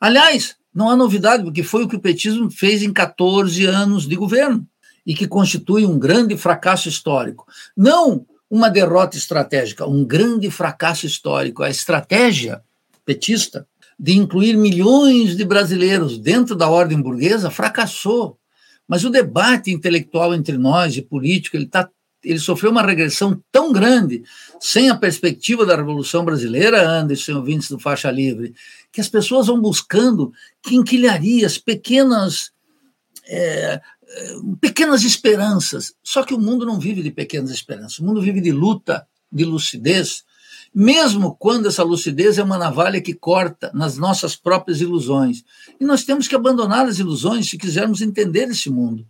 Aliás, 0.00 0.56
Não 0.72 0.88
há 0.88 0.94
novidade, 0.94 1.42
porque 1.42 1.64
foi 1.64 1.82
o 1.82 1.88
que 1.88 1.96
o 1.96 2.00
petismo 2.00 2.48
fez 2.48 2.82
em 2.82 2.92
14 2.92 3.66
anos 3.66 4.06
de 4.06 4.14
governo 4.14 4.64
e 5.04 5.14
que 5.14 5.26
constitui 5.26 5.84
um 5.84 5.98
grande 5.98 6.36
fracasso 6.36 6.88
histórico. 6.88 7.44
Não 7.76 8.24
uma 8.48 8.70
derrota 8.70 9.16
estratégica, 9.16 9.86
um 9.86 10.04
grande 10.04 10.50
fracasso 10.50 11.06
histórico. 11.06 11.62
A 11.62 11.70
estratégia 11.70 12.62
petista 13.04 13.66
de 13.98 14.16
incluir 14.16 14.56
milhões 14.56 15.36
de 15.36 15.44
brasileiros 15.44 16.18
dentro 16.18 16.56
da 16.56 16.68
ordem 16.68 17.00
burguesa 17.00 17.50
fracassou. 17.50 18.38
Mas 18.90 19.04
o 19.04 19.10
debate 19.10 19.70
intelectual 19.70 20.34
entre 20.34 20.58
nós 20.58 20.96
e 20.96 21.00
político, 21.00 21.56
ele, 21.56 21.66
tá, 21.66 21.88
ele 22.24 22.40
sofreu 22.40 22.72
uma 22.72 22.82
regressão 22.82 23.40
tão 23.52 23.72
grande, 23.72 24.24
sem 24.58 24.90
a 24.90 24.96
perspectiva 24.96 25.64
da 25.64 25.76
Revolução 25.76 26.24
Brasileira, 26.24 26.84
Anderson, 26.84 27.36
ouvintes 27.36 27.70
do 27.70 27.78
Faixa 27.78 28.10
Livre, 28.10 28.52
que 28.90 29.00
as 29.00 29.08
pessoas 29.08 29.46
vão 29.46 29.60
buscando 29.60 30.32
quinquilharias, 30.60 31.56
pequenas 31.56 32.50
é, 33.28 33.80
pequenas 34.60 35.04
esperanças. 35.04 35.94
Só 36.02 36.24
que 36.24 36.34
o 36.34 36.40
mundo 36.40 36.66
não 36.66 36.80
vive 36.80 37.00
de 37.00 37.12
pequenas 37.12 37.52
esperanças, 37.52 38.00
o 38.00 38.04
mundo 38.04 38.20
vive 38.20 38.40
de 38.40 38.50
luta, 38.50 39.06
de 39.30 39.44
lucidez, 39.44 40.24
mesmo 40.74 41.34
quando 41.36 41.66
essa 41.66 41.82
lucidez 41.82 42.38
é 42.38 42.42
uma 42.42 42.56
navalha 42.56 43.00
que 43.00 43.12
corta 43.12 43.70
nas 43.74 43.98
nossas 43.98 44.36
próprias 44.36 44.80
ilusões. 44.80 45.44
E 45.80 45.84
nós 45.84 46.04
temos 46.04 46.28
que 46.28 46.34
abandonar 46.34 46.86
as 46.86 46.98
ilusões 46.98 47.48
se 47.48 47.58
quisermos 47.58 48.00
entender 48.00 48.48
esse 48.48 48.70
mundo, 48.70 49.06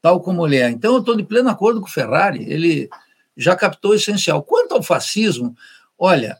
tal 0.00 0.20
como 0.20 0.46
ele 0.46 0.56
é. 0.56 0.70
Então, 0.70 0.94
eu 0.94 1.00
estou 1.00 1.16
de 1.16 1.22
pleno 1.22 1.50
acordo 1.50 1.80
com 1.80 1.86
o 1.86 1.90
Ferrari, 1.90 2.44
ele 2.50 2.88
já 3.36 3.54
captou 3.54 3.92
o 3.92 3.94
essencial. 3.94 4.42
Quanto 4.42 4.72
ao 4.72 4.82
fascismo, 4.82 5.54
olha, 5.98 6.38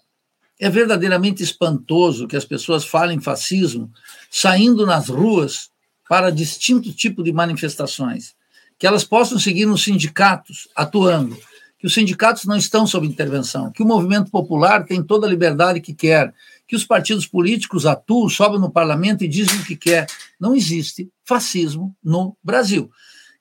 é 0.58 0.70
verdadeiramente 0.70 1.42
espantoso 1.42 2.26
que 2.26 2.36
as 2.36 2.44
pessoas 2.44 2.84
falem 2.84 3.20
fascismo 3.20 3.90
saindo 4.30 4.86
nas 4.86 5.08
ruas 5.08 5.70
para 6.08 6.30
distinto 6.30 6.92
tipo 6.92 7.22
de 7.22 7.32
manifestações, 7.32 8.34
que 8.78 8.86
elas 8.86 9.04
possam 9.04 9.38
seguir 9.38 9.66
nos 9.66 9.82
sindicatos 9.82 10.68
atuando, 10.76 11.36
que 11.82 11.86
os 11.88 11.94
sindicatos 11.94 12.44
não 12.44 12.56
estão 12.56 12.86
sob 12.86 13.04
intervenção, 13.08 13.72
que 13.72 13.82
o 13.82 13.86
movimento 13.86 14.30
popular 14.30 14.84
tem 14.84 15.02
toda 15.02 15.26
a 15.26 15.28
liberdade 15.28 15.80
que 15.80 15.92
quer, 15.92 16.32
que 16.64 16.76
os 16.76 16.84
partidos 16.84 17.26
políticos 17.26 17.86
atuam, 17.86 18.28
sobem 18.28 18.60
no 18.60 18.70
parlamento 18.70 19.24
e 19.24 19.28
dizem 19.28 19.58
o 19.58 19.64
que 19.64 19.74
quer. 19.74 20.06
Não 20.38 20.54
existe 20.54 21.10
fascismo 21.24 21.92
no 22.00 22.36
Brasil. 22.40 22.88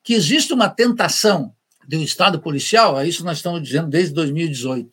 Que 0.01 0.15
existe 0.15 0.53
uma 0.53 0.67
tentação 0.67 1.53
de 1.87 1.95
um 1.95 2.01
Estado 2.01 2.41
policial, 2.41 2.99
é 2.99 3.07
isso 3.07 3.23
nós 3.23 3.37
estamos 3.37 3.61
dizendo 3.61 3.89
desde 3.89 4.11
2018. 4.15 4.91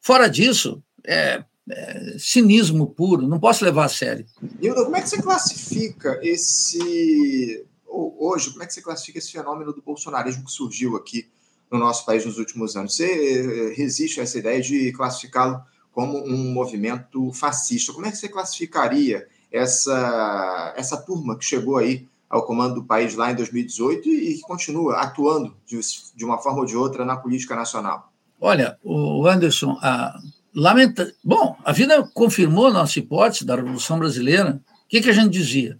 Fora 0.00 0.28
disso, 0.28 0.82
é, 1.06 1.44
é, 1.70 2.16
cinismo 2.18 2.88
puro, 2.88 3.28
não 3.28 3.38
posso 3.38 3.64
levar 3.64 3.84
a 3.84 3.88
sério. 3.88 4.26
Nildo, 4.60 4.82
como 4.82 4.96
é 4.96 5.00
que 5.00 5.08
você 5.08 5.22
classifica 5.22 6.18
esse. 6.24 7.64
Hoje, 7.86 8.50
como 8.50 8.64
é 8.64 8.66
que 8.66 8.74
você 8.74 8.82
classifica 8.82 9.18
esse 9.18 9.30
fenômeno 9.30 9.72
do 9.72 9.80
bolsonarismo 9.80 10.44
que 10.44 10.50
surgiu 10.50 10.96
aqui 10.96 11.30
no 11.70 11.78
nosso 11.78 12.04
país 12.04 12.24
nos 12.26 12.38
últimos 12.38 12.76
anos? 12.76 12.96
Você 12.96 13.04
eh, 13.04 13.74
resiste 13.74 14.20
a 14.20 14.22
essa 14.22 14.38
ideia 14.38 14.60
de 14.60 14.92
classificá-lo 14.92 15.62
como 15.92 16.18
um 16.18 16.52
movimento 16.52 17.32
fascista. 17.32 17.92
Como 17.92 18.06
é 18.06 18.10
que 18.10 18.16
você 18.16 18.28
classificaria 18.28 19.26
essa, 19.50 20.74
essa 20.76 20.96
turma 20.96 21.36
que 21.36 21.44
chegou 21.44 21.76
aí 21.76 22.06
ao 22.28 22.44
comando 22.44 22.76
do 22.76 22.84
país 22.84 23.14
lá 23.16 23.32
em 23.32 23.34
2018 23.34 24.08
e 24.08 24.34
que 24.34 24.40
continua 24.42 24.98
atuando 24.98 25.56
de, 25.66 25.80
de 26.14 26.24
uma 26.24 26.38
forma 26.38 26.60
ou 26.60 26.66
de 26.66 26.76
outra 26.76 27.04
na 27.04 27.16
política 27.16 27.56
nacional? 27.56 28.12
Olha, 28.40 28.78
o 28.84 29.26
Anderson, 29.26 29.76
a, 29.82 30.18
lamenta... 30.54 31.12
Bom, 31.22 31.56
a 31.64 31.72
vida 31.72 32.08
confirmou 32.14 32.68
a 32.68 32.72
nossa 32.72 32.98
hipótese 32.98 33.44
da 33.44 33.56
Revolução 33.56 33.98
Brasileira. 33.98 34.60
O 34.84 34.88
que, 34.88 35.00
que 35.00 35.10
a 35.10 35.12
gente 35.12 35.30
dizia? 35.30 35.78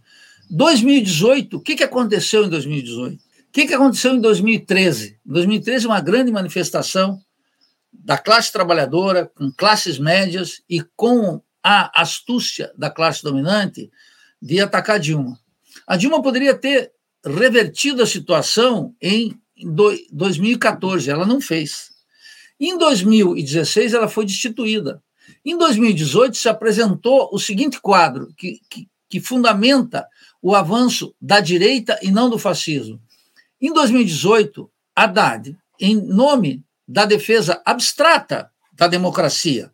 2018, 0.51 1.57
o 1.57 1.61
que, 1.61 1.77
que 1.77 1.85
aconteceu 1.85 2.45
em 2.45 2.49
2018? 2.49 3.23
O 3.51 3.53
que, 3.53 3.67
que 3.67 3.75
aconteceu 3.75 4.15
em 4.15 4.21
2013? 4.21 5.19
Em 5.27 5.33
2013, 5.33 5.85
uma 5.89 6.01
grande 6.01 6.31
manifestação 6.31 7.21
da 7.93 8.17
classe 8.17 8.53
trabalhadora, 8.53 9.27
com 9.35 9.51
classes 9.51 9.99
médias 9.99 10.63
e 10.71 10.85
com 10.95 11.43
a 11.61 12.01
astúcia 12.01 12.73
da 12.79 12.89
classe 12.89 13.25
dominante 13.25 13.91
de 14.41 14.61
atacar 14.61 15.01
Dilma. 15.01 15.37
A 15.85 15.97
Dilma 15.97 16.23
poderia 16.23 16.55
ter 16.55 16.93
revertido 17.27 18.05
a 18.05 18.07
situação 18.07 18.95
em 19.03 19.37
2014, 20.13 21.11
ela 21.11 21.27
não 21.27 21.41
fez. 21.41 21.91
Em 22.59 22.79
2016, 22.79 23.95
ela 23.95 24.07
foi 24.07 24.27
destituída. 24.27 25.03
Em 25.45 25.59
2018, 25.59 26.37
se 26.37 26.49
apresentou 26.49 27.29
o 27.33 27.39
seguinte 27.41 27.81
quadro, 27.81 28.33
que, 28.37 28.61
que, 28.71 28.89
que 29.09 29.19
fundamenta 29.19 30.07
o 30.41 30.55
avanço 30.55 31.13
da 31.21 31.41
direita 31.41 31.99
e 32.01 32.13
não 32.13 32.31
do 32.31 32.39
fascismo. 32.39 33.01
Em 33.61 33.73
2018, 33.73 34.71
Haddad, 34.97 35.55
em 35.79 35.95
nome 35.95 36.65
da 36.89 37.05
defesa 37.05 37.61
abstrata 37.65 38.51
da 38.73 38.87
democracia, 38.87 39.71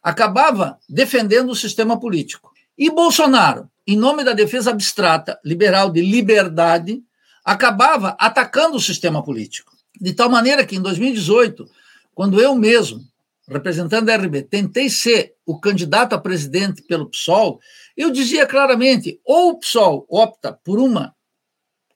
acabava 0.00 0.78
defendendo 0.88 1.50
o 1.50 1.56
sistema 1.56 1.98
político. 1.98 2.52
E 2.78 2.90
Bolsonaro, 2.90 3.68
em 3.86 3.96
nome 3.96 4.22
da 4.22 4.32
defesa 4.32 4.70
abstrata 4.70 5.40
liberal 5.44 5.90
de 5.90 6.00
liberdade, 6.00 7.02
acabava 7.44 8.16
atacando 8.20 8.76
o 8.76 8.80
sistema 8.80 9.22
político. 9.22 9.72
De 10.00 10.12
tal 10.12 10.28
maneira 10.28 10.64
que, 10.64 10.76
em 10.76 10.80
2018, 10.80 11.68
quando 12.14 12.40
eu 12.40 12.54
mesmo, 12.54 13.00
representando 13.48 14.08
a 14.10 14.16
RB, 14.16 14.42
tentei 14.42 14.88
ser 14.88 15.34
o 15.44 15.58
candidato 15.58 16.14
a 16.14 16.18
presidente 16.18 16.82
pelo 16.82 17.10
PSOL, 17.10 17.60
eu 17.96 18.10
dizia 18.10 18.46
claramente: 18.46 19.20
ou 19.24 19.50
o 19.50 19.58
PSOL 19.58 20.06
opta 20.08 20.52
por 20.52 20.78
uma 20.78 21.13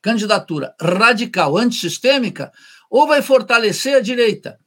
candidatura 0.01 0.73
radical 0.81 1.57
antissistêmica, 1.57 2.51
ou 2.89 3.07
vai 3.07 3.21
fortalecer 3.21 3.95
a 3.95 4.01
direita. 4.01 4.59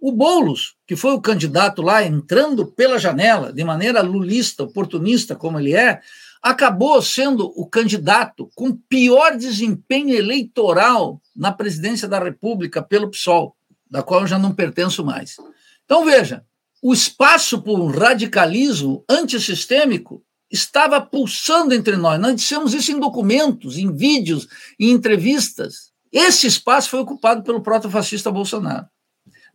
O 0.00 0.12
Boulos, 0.12 0.76
que 0.86 0.94
foi 0.94 1.12
o 1.12 1.20
candidato 1.20 1.82
lá 1.82 2.04
entrando 2.04 2.66
pela 2.66 2.98
janela, 2.98 3.52
de 3.52 3.64
maneira 3.64 4.00
lulista, 4.00 4.62
oportunista 4.62 5.34
como 5.34 5.58
ele 5.58 5.74
é, 5.74 6.00
acabou 6.42 7.02
sendo 7.02 7.52
o 7.56 7.66
candidato 7.66 8.48
com 8.54 8.76
pior 8.76 9.36
desempenho 9.36 10.14
eleitoral 10.14 11.20
na 11.34 11.50
presidência 11.52 12.06
da 12.06 12.18
República 12.18 12.80
pelo 12.80 13.10
PSOL 13.10 13.56
da 13.90 14.02
qual 14.02 14.20
eu 14.20 14.26
já 14.26 14.38
não 14.38 14.54
pertenço 14.54 15.04
mais. 15.04 15.36
Então, 15.84 16.04
veja, 16.04 16.44
o 16.82 16.92
espaço 16.92 17.62
por 17.62 17.80
um 17.80 17.86
radicalismo 17.86 19.04
antissistêmico 19.08 20.22
estava 20.50 21.00
pulsando 21.00 21.74
entre 21.74 21.96
nós. 21.96 22.20
Nós 22.20 22.36
dissemos 22.36 22.74
isso 22.74 22.90
em 22.92 22.98
documentos, 22.98 23.76
em 23.76 23.94
vídeos, 23.94 24.48
em 24.78 24.90
entrevistas. 24.90 25.92
Esse 26.12 26.46
espaço 26.46 26.90
foi 26.90 27.00
ocupado 27.00 27.42
pelo 27.42 27.62
proto-fascista 27.62 28.30
Bolsonaro. 28.30 28.86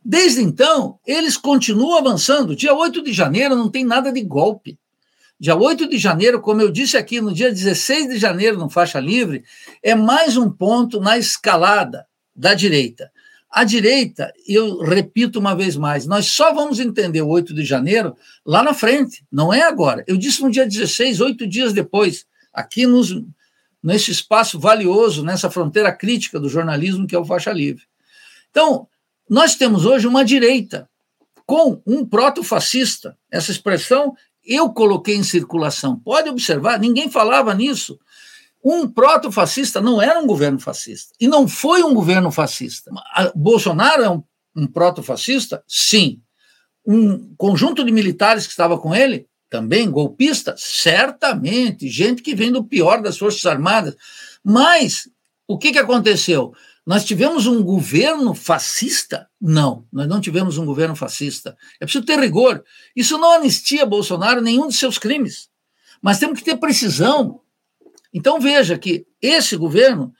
Desde 0.04 0.42
então, 0.42 0.98
eles 1.06 1.36
continuam 1.36 1.98
avançando. 1.98 2.54
Dia 2.54 2.74
8 2.74 3.02
de 3.02 3.12
janeiro 3.12 3.56
não 3.56 3.70
tem 3.70 3.84
nada 3.84 4.12
de 4.12 4.22
golpe. 4.22 4.78
Dia 5.40 5.56
8 5.56 5.88
de 5.88 5.98
janeiro, 5.98 6.40
como 6.40 6.60
eu 6.60 6.70
disse 6.70 6.96
aqui, 6.96 7.20
no 7.20 7.32
dia 7.32 7.50
16 7.50 8.08
de 8.08 8.18
janeiro, 8.18 8.56
no 8.56 8.70
Faixa 8.70 9.00
Livre, 9.00 9.42
é 9.82 9.94
mais 9.94 10.36
um 10.36 10.50
ponto 10.50 11.00
na 11.00 11.18
escalada 11.18 12.06
da 12.36 12.54
direita. 12.54 13.10
A 13.54 13.62
direita, 13.62 14.32
eu 14.48 14.78
repito 14.80 15.38
uma 15.38 15.54
vez 15.54 15.76
mais, 15.76 16.06
nós 16.08 16.26
só 16.26 16.52
vamos 16.52 16.80
entender 16.80 17.22
o 17.22 17.28
8 17.28 17.54
de 17.54 17.64
janeiro 17.64 18.16
lá 18.44 18.64
na 18.64 18.74
frente, 18.74 19.24
não 19.30 19.54
é 19.54 19.62
agora. 19.62 20.02
Eu 20.08 20.16
disse 20.16 20.42
no 20.42 20.50
dia 20.50 20.66
16, 20.66 21.20
oito 21.20 21.46
dias 21.46 21.72
depois, 21.72 22.26
aqui 22.52 22.84
nos, 22.84 23.14
nesse 23.80 24.10
espaço 24.10 24.58
valioso, 24.58 25.22
nessa 25.22 25.48
fronteira 25.48 25.92
crítica 25.92 26.40
do 26.40 26.48
jornalismo 26.48 27.06
que 27.06 27.14
é 27.14 27.18
o 27.18 27.24
Faixa 27.24 27.52
Livre. 27.52 27.84
Então, 28.50 28.88
nós 29.30 29.54
temos 29.54 29.86
hoje 29.86 30.08
uma 30.08 30.24
direita 30.24 30.90
com 31.46 31.80
um 31.86 32.04
proto-fascista. 32.04 33.16
Essa 33.30 33.52
expressão 33.52 34.16
eu 34.44 34.70
coloquei 34.70 35.14
em 35.14 35.22
circulação. 35.22 35.96
Pode 36.00 36.28
observar, 36.28 36.80
ninguém 36.80 37.08
falava 37.08 37.54
nisso. 37.54 38.00
Um 38.64 38.88
proto-fascista 38.88 39.80
não 39.80 40.00
era 40.00 40.18
um 40.18 40.26
governo 40.26 40.58
fascista. 40.58 41.12
E 41.20 41.28
não 41.28 41.46
foi 41.46 41.82
um 41.82 41.92
governo 41.92 42.30
fascista. 42.30 42.90
Bolsonaro 43.34 44.02
é 44.02 44.08
um, 44.08 44.22
um 44.56 44.66
proto-fascista? 44.66 45.62
Sim. 45.68 46.22
Um 46.86 47.34
conjunto 47.36 47.84
de 47.84 47.92
militares 47.92 48.46
que 48.46 48.52
estava 48.52 48.78
com 48.78 48.94
ele? 48.94 49.26
Também 49.50 49.90
golpista? 49.90 50.54
Certamente. 50.56 51.88
Gente 51.88 52.22
que 52.22 52.34
vem 52.34 52.50
do 52.50 52.64
pior 52.64 53.02
das 53.02 53.18
Forças 53.18 53.44
Armadas. 53.44 53.96
Mas 54.42 55.08
o 55.46 55.58
que, 55.58 55.72
que 55.72 55.78
aconteceu? 55.78 56.54
Nós 56.86 57.04
tivemos 57.04 57.46
um 57.46 57.62
governo 57.62 58.34
fascista? 58.34 59.28
Não, 59.40 59.86
nós 59.92 60.06
não 60.06 60.20
tivemos 60.20 60.58
um 60.58 60.66
governo 60.66 60.96
fascista. 60.96 61.56
É 61.80 61.84
preciso 61.84 62.04
ter 62.04 62.18
rigor. 62.18 62.64
Isso 62.96 63.18
não 63.18 63.32
anistia 63.32 63.84
Bolsonaro 63.86 64.40
nenhum 64.40 64.68
de 64.68 64.74
seus 64.74 64.98
crimes. 64.98 65.48
Mas 66.02 66.18
temos 66.18 66.38
que 66.38 66.44
ter 66.44 66.56
precisão. 66.56 67.40
Então 68.14 68.38
veja 68.40 68.78
que 68.78 69.04
esse 69.20 69.56
governo, 69.56 70.14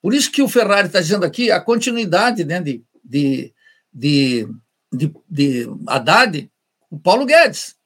por 0.00 0.14
isso 0.14 0.32
que 0.32 0.42
o 0.42 0.48
Ferrari 0.48 0.86
está 0.86 0.98
dizendo 0.98 1.26
aqui 1.26 1.50
a 1.50 1.60
continuidade 1.60 2.42
né, 2.42 2.58
de, 2.58 2.82
de, 3.04 3.52
de, 3.92 4.48
de, 4.90 5.14
de 5.28 5.68
Haddad, 5.86 6.50
o 6.90 6.98
Paulo 6.98 7.26
Guedes. 7.26 7.76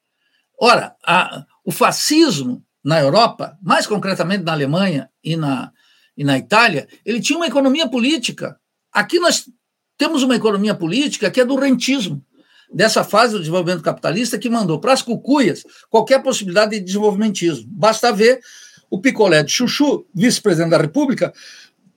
Ora, 0.61 0.95
a, 1.05 1.45
o 1.65 1.73
fascismo 1.73 2.65
na 2.85 3.01
Europa, 3.01 3.59
mais 3.61 3.87
concretamente 3.87 4.45
na 4.45 4.53
Alemanha 4.53 5.11
e 5.25 5.37
na, 5.37 5.73
e 6.17 6.23
na 6.23 6.39
Itália, 6.39 6.87
ele 7.05 7.21
tinha 7.21 7.37
uma 7.37 7.47
economia 7.47 7.89
política. 7.89 8.59
Aqui 8.93 9.19
nós 9.19 9.45
temos 9.97 10.23
uma 10.23 10.37
economia 10.37 10.75
política 10.75 11.31
que 11.31 11.41
é 11.41 11.45
do 11.45 11.57
rentismo, 11.57 12.25
dessa 12.73 13.03
fase 13.03 13.33
do 13.33 13.41
desenvolvimento 13.41 13.83
capitalista 13.83 14.39
que 14.39 14.49
mandou 14.49 14.79
para 14.79 14.93
as 14.93 15.03
cucuias 15.03 15.65
qualquer 15.91 16.23
possibilidade 16.23 16.79
de 16.79 16.85
desenvolvimentismo. 16.85 17.67
Basta 17.71 18.13
ver 18.13 18.41
o 18.91 19.01
picolé 19.01 19.43
de 19.43 19.53
Chuchu, 19.53 20.05
vice-presidente 20.15 20.71
da 20.71 20.79
República, 20.79 21.33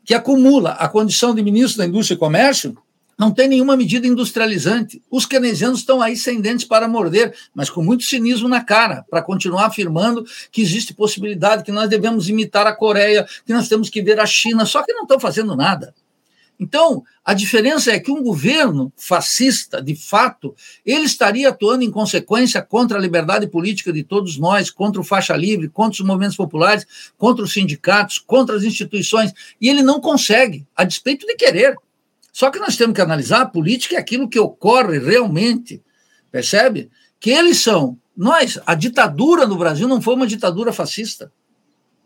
que 0.04 0.14
acumula 0.14 0.72
a 0.72 0.88
condição 0.88 1.34
de 1.34 1.42
ministro 1.44 1.78
da 1.78 1.86
Indústria 1.86 2.16
e 2.16 2.20
Comércio, 2.20 2.78
não 3.18 3.32
tem 3.32 3.48
nenhuma 3.48 3.78
medida 3.78 4.08
industrializante. 4.08 5.00
Os 5.12 5.28
keynesianos 5.28 5.82
estão 5.82 6.02
aí 6.02 6.18
sem 6.18 6.42
dentes 6.42 6.66
para 6.66 6.88
morder, 6.88 7.36
mas 7.54 7.70
com 7.70 7.84
muito 7.84 8.04
cinismo 8.04 8.50
na 8.50 8.64
cara, 8.64 9.06
para 9.10 9.22
continuar 9.22 9.68
afirmando 9.68 10.26
que 10.52 10.60
existe 10.60 10.92
possibilidade, 10.92 11.64
que 11.64 11.72
nós 11.72 11.88
devemos 11.88 12.28
imitar 12.30 12.66
a 12.66 12.76
Coreia, 12.76 13.28
que 13.46 13.54
nós 13.54 13.70
temos 13.70 13.92
que 13.92 14.02
ver 14.02 14.20
a 14.20 14.26
China, 14.26 14.66
só 14.66 14.82
que 14.82 14.92
não 14.94 15.04
estão 15.04 15.20
fazendo 15.20 15.56
nada. 15.56 15.94
Então, 16.62 17.04
a 17.26 17.34
diferença 17.34 17.92
é 17.92 18.00
que 18.00 18.12
um 18.12 18.22
governo 18.22 18.94
fascista, 18.96 19.82
de 19.82 19.96
fato, 19.96 20.56
ele 20.86 21.06
estaria 21.06 21.50
atuando 21.50 21.84
em 21.84 21.90
consequência 21.90 22.62
contra 22.62 23.00
a 23.00 23.02
liberdade 23.02 23.48
política 23.48 23.92
de 23.92 24.04
todos 24.04 24.38
nós, 24.38 24.70
contra 24.70 25.02
o 25.02 25.04
faixa 25.04 25.36
livre, 25.36 25.68
contra 25.68 26.00
os 26.00 26.08
movimentos 26.08 26.38
populares, 26.38 26.86
contra 27.18 27.44
os 27.44 27.52
sindicatos, 27.52 28.20
contra 28.20 28.56
as 28.56 28.64
instituições, 28.64 29.34
e 29.60 29.70
ele 29.70 29.82
não 29.82 30.00
consegue, 30.00 30.64
a 30.76 30.84
despeito 30.84 31.26
de 31.26 31.34
querer. 31.34 31.76
Só 32.32 32.52
que 32.52 32.60
nós 32.60 32.78
temos 32.78 32.94
que 32.94 33.02
analisar 33.02 33.42
a 33.42 33.48
política 33.48 33.96
é 33.96 34.00
aquilo 34.00 34.30
que 34.30 34.40
ocorre 34.40 35.00
realmente, 35.00 35.82
percebe? 36.32 36.92
Que 37.20 37.32
eles 37.32 37.60
são. 37.60 37.98
Nós, 38.16 38.60
a 38.68 38.76
ditadura 38.76 39.48
no 39.48 39.58
Brasil 39.58 39.88
não 39.88 40.00
foi 40.00 40.14
uma 40.14 40.28
ditadura 40.28 40.72
fascista. 40.72 41.32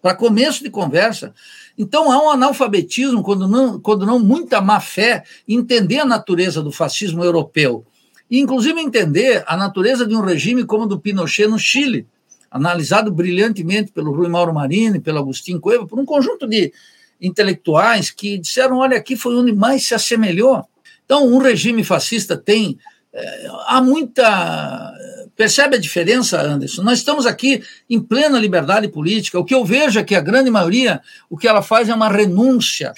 Para 0.05 0.13
começo 0.13 0.63
de 0.63 0.69
conversa, 0.69 1.33
então 1.75 2.11
há 2.11 2.23
um 2.23 2.29
analfabetismo, 2.29 3.23
quando 3.23 3.47
não, 3.47 3.79
quando 3.79 4.05
não 4.05 4.19
muita 4.19 4.61
má 4.61 4.79
fé, 4.79 5.23
entender 5.47 5.97
a 5.97 6.05
natureza 6.05 6.61
do 6.61 6.71
fascismo 6.71 7.23
europeu. 7.23 7.83
E, 8.29 8.39
inclusive, 8.39 8.79
entender 8.79 9.43
a 9.47 9.57
natureza 9.57 10.05
de 10.05 10.15
um 10.15 10.21
regime 10.21 10.63
como 10.63 10.83
o 10.83 10.85
do 10.85 10.99
Pinochet 10.99 11.47
no 11.47 11.57
Chile, 11.57 12.05
analisado 12.51 13.11
brilhantemente 13.11 13.91
pelo 13.91 14.11
Rui 14.11 14.29
Mauro 14.29 14.53
Marini, 14.53 14.99
pelo 14.99 15.17
Agostinho 15.17 15.59
Coelho, 15.59 15.87
por 15.87 15.99
um 15.99 16.05
conjunto 16.05 16.45
de 16.45 16.71
intelectuais 17.19 18.11
que 18.11 18.37
disseram: 18.37 18.77
olha, 18.77 18.97
aqui 18.97 19.15
foi 19.15 19.35
onde 19.35 19.53
mais 19.53 19.87
se 19.87 19.95
assemelhou. 19.95 20.63
Então, 21.03 21.25
um 21.25 21.39
regime 21.39 21.83
fascista 21.83 22.37
tem. 22.37 22.77
É, 23.11 23.47
há 23.65 23.81
muita 23.81 24.93
Percebe 25.35 25.75
a 25.75 25.79
diferença, 25.79 26.41
Anderson? 26.41 26.81
Nós 26.81 26.99
estamos 26.99 27.25
aqui 27.25 27.61
em 27.89 27.99
plena 27.99 28.39
liberdade 28.39 28.87
política. 28.87 29.37
O 29.37 29.43
que 29.43 29.53
eu 29.53 29.65
vejo 29.65 29.99
é 29.99 30.03
que 30.03 30.15
a 30.15 30.21
grande 30.21 30.49
maioria, 30.49 31.01
o 31.29 31.37
que 31.37 31.47
ela 31.47 31.61
faz 31.61 31.89
é 31.89 31.93
uma 31.93 32.07
renúncia 32.07 32.93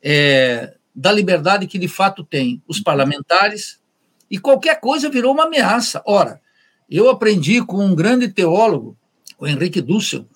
é, 0.00 0.74
da 0.94 1.10
liberdade 1.10 1.66
que 1.66 1.78
de 1.78 1.88
fato 1.88 2.22
tem 2.22 2.62
os 2.68 2.80
parlamentares, 2.80 3.80
e 4.30 4.38
qualquer 4.38 4.80
coisa 4.80 5.10
virou 5.10 5.32
uma 5.32 5.44
ameaça. 5.44 6.00
Ora, 6.06 6.40
eu 6.88 7.10
aprendi 7.10 7.60
com 7.64 7.84
um 7.84 7.94
grande 7.94 8.28
teólogo, 8.28 8.96
o 9.38 9.46
Henrique 9.46 9.80
Dussel, 9.80 10.26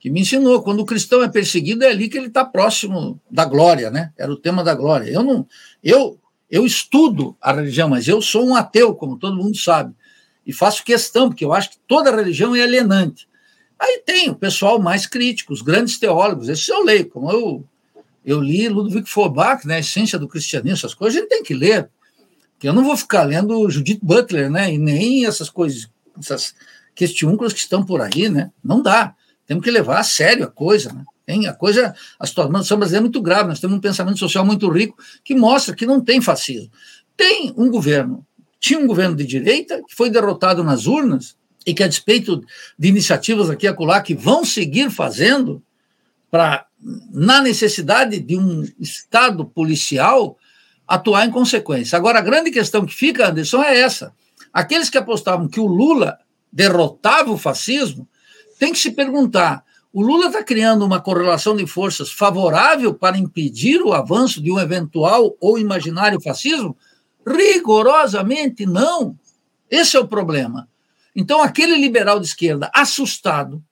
que 0.00 0.08
me 0.08 0.20
ensinou, 0.20 0.62
quando 0.62 0.80
o 0.80 0.86
cristão 0.86 1.22
é 1.22 1.28
perseguido, 1.28 1.84
é 1.84 1.88
ali 1.88 2.08
que 2.08 2.16
ele 2.16 2.28
está 2.28 2.44
próximo 2.44 3.20
da 3.30 3.44
glória, 3.44 3.90
né? 3.90 4.12
Era 4.16 4.32
o 4.32 4.36
tema 4.36 4.64
da 4.64 4.74
glória. 4.74 5.10
Eu 5.10 5.22
não, 5.22 5.46
eu, 5.82 6.18
eu 6.50 6.64
estudo 6.64 7.36
a 7.40 7.52
religião, 7.52 7.88
mas 7.88 8.08
eu 8.08 8.22
sou 8.22 8.46
um 8.46 8.54
ateu, 8.56 8.94
como 8.94 9.18
todo 9.18 9.36
mundo 9.36 9.56
sabe 9.56 9.94
e 10.46 10.52
faço 10.52 10.84
questão, 10.84 11.28
porque 11.28 11.44
eu 11.44 11.52
acho 11.52 11.70
que 11.70 11.78
toda 11.88 12.14
religião 12.14 12.54
é 12.54 12.62
alienante. 12.62 13.28
Aí 13.78 14.02
tem 14.06 14.30
o 14.30 14.34
pessoal 14.34 14.80
mais 14.80 15.06
crítico, 15.06 15.52
os 15.52 15.60
grandes 15.60 15.98
teólogos, 15.98 16.48
esses 16.48 16.68
eu 16.68 16.82
leio, 16.84 17.08
como 17.10 17.30
eu, 17.30 17.64
eu 18.24 18.40
li 18.40 18.68
Ludwig 18.68 19.08
Feuerbach, 19.08 19.66
né, 19.66 19.80
essência 19.80 20.18
do 20.18 20.28
cristianismo, 20.28 20.78
essas 20.78 20.94
coisas 20.94 21.18
a 21.18 21.20
gente 21.20 21.28
tem 21.28 21.42
que 21.42 21.52
ler, 21.52 21.90
porque 22.52 22.68
eu 22.68 22.72
não 22.72 22.84
vou 22.84 22.96
ficar 22.96 23.24
lendo 23.24 23.68
Judith 23.68 24.00
Butler, 24.02 24.50
né, 24.50 24.72
e 24.72 24.78
nem 24.78 25.26
essas 25.26 25.50
coisas, 25.50 25.90
essas 26.18 26.54
questiúnculas 26.94 27.52
que 27.52 27.58
estão 27.58 27.84
por 27.84 28.00
aí, 28.00 28.30
né, 28.30 28.50
não 28.64 28.80
dá, 28.80 29.14
temos 29.46 29.62
que 29.62 29.70
levar 29.70 29.98
a 29.98 30.04
sério 30.04 30.44
a 30.44 30.50
coisa, 30.50 30.92
né, 30.92 31.04
tem 31.26 31.46
a 31.48 31.52
coisa, 31.52 31.92
a 32.18 32.26
situação 32.26 32.78
brasileira 32.78 33.02
é 33.02 33.08
muito 33.08 33.20
grave, 33.20 33.48
nós 33.48 33.60
temos 33.60 33.76
um 33.76 33.80
pensamento 33.80 34.18
social 34.18 34.46
muito 34.46 34.68
rico 34.70 34.96
que 35.24 35.34
mostra 35.34 35.74
que 35.74 35.84
não 35.84 36.00
tem 36.00 36.22
fascismo. 36.22 36.70
Tem 37.16 37.52
um 37.56 37.68
governo 37.68 38.24
tinha 38.58 38.78
um 38.78 38.86
governo 38.86 39.16
de 39.16 39.24
direita 39.24 39.82
que 39.86 39.94
foi 39.94 40.10
derrotado 40.10 40.64
nas 40.64 40.86
urnas 40.86 41.36
e 41.66 41.74
que, 41.74 41.82
a 41.82 41.88
despeito 41.88 42.42
de 42.78 42.88
iniciativas 42.88 43.50
aqui 43.50 43.66
e 43.66 43.68
acolá 43.68 44.00
que 44.00 44.14
vão 44.14 44.44
seguir 44.44 44.90
fazendo, 44.90 45.62
para, 46.30 46.66
na 47.10 47.40
necessidade 47.40 48.20
de 48.20 48.36
um 48.36 48.64
Estado 48.78 49.44
policial, 49.44 50.36
atuar 50.86 51.26
em 51.26 51.30
consequência. 51.30 51.96
Agora, 51.96 52.18
a 52.18 52.22
grande 52.22 52.50
questão 52.50 52.86
que 52.86 52.94
fica, 52.94 53.28
Anderson, 53.28 53.62
é 53.62 53.80
essa. 53.80 54.12
Aqueles 54.52 54.88
que 54.88 54.98
apostavam 54.98 55.48
que 55.48 55.60
o 55.60 55.66
Lula 55.66 56.18
derrotava 56.52 57.30
o 57.30 57.38
fascismo 57.38 58.08
têm 58.58 58.72
que 58.72 58.78
se 58.78 58.92
perguntar: 58.92 59.64
o 59.92 60.02
Lula 60.02 60.26
está 60.26 60.44
criando 60.44 60.84
uma 60.84 61.00
correlação 61.00 61.56
de 61.56 61.66
forças 61.66 62.10
favorável 62.10 62.94
para 62.94 63.18
impedir 63.18 63.82
o 63.82 63.92
avanço 63.92 64.42
de 64.42 64.52
um 64.52 64.58
eventual 64.58 65.36
ou 65.40 65.58
imaginário 65.58 66.20
fascismo? 66.20 66.76
Rigorosamente 67.26 68.64
não. 68.64 69.18
Esse 69.70 69.96
é 69.96 70.00
o 70.00 70.06
problema. 70.06 70.68
Então, 71.14 71.42
aquele 71.42 71.76
liberal 71.76 72.20
de 72.20 72.26
esquerda 72.26 72.70
assustado, 72.74 73.62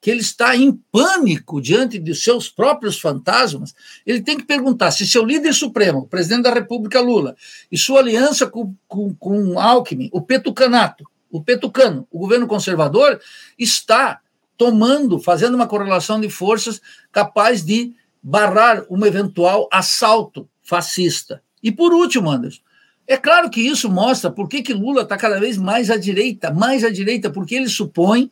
que 0.00 0.10
ele 0.10 0.20
está 0.20 0.56
em 0.56 0.72
pânico 0.90 1.60
diante 1.60 1.98
de 1.98 2.14
seus 2.14 2.48
próprios 2.48 3.00
fantasmas, 3.00 3.74
ele 4.06 4.22
tem 4.22 4.36
que 4.36 4.44
perguntar 4.44 4.90
se 4.90 5.06
seu 5.06 5.24
líder 5.24 5.52
supremo, 5.52 6.00
o 6.00 6.06
presidente 6.06 6.44
da 6.44 6.54
República 6.54 7.00
Lula, 7.00 7.36
e 7.70 7.76
sua 7.76 8.00
aliança 8.00 8.46
com, 8.46 8.74
com, 8.86 9.14
com 9.14 9.58
Alckmin, 9.58 10.08
o 10.12 10.22
petucanato, 10.22 11.04
o 11.30 11.42
petucano, 11.42 12.06
o 12.10 12.18
governo 12.18 12.46
conservador, 12.46 13.20
está 13.58 14.20
tomando, 14.56 15.18
fazendo 15.18 15.54
uma 15.54 15.66
correlação 15.66 16.20
de 16.20 16.30
forças 16.30 16.80
capaz 17.12 17.64
de 17.64 17.94
barrar 18.22 18.84
um 18.88 19.04
eventual 19.04 19.68
assalto 19.72 20.48
fascista. 20.62 21.42
E 21.62 21.70
por 21.70 21.92
último, 21.92 22.30
Anderson, 22.30 22.62
é 23.08 23.16
claro 23.16 23.48
que 23.48 23.62
isso 23.62 23.90
mostra 23.90 24.30
por 24.30 24.48
que, 24.48 24.62
que 24.62 24.74
Lula 24.74 25.00
está 25.00 25.16
cada 25.16 25.40
vez 25.40 25.56
mais 25.56 25.90
à 25.90 25.96
direita, 25.96 26.52
mais 26.52 26.84
à 26.84 26.90
direita, 26.90 27.30
porque 27.30 27.54
ele 27.54 27.68
supõe 27.68 28.30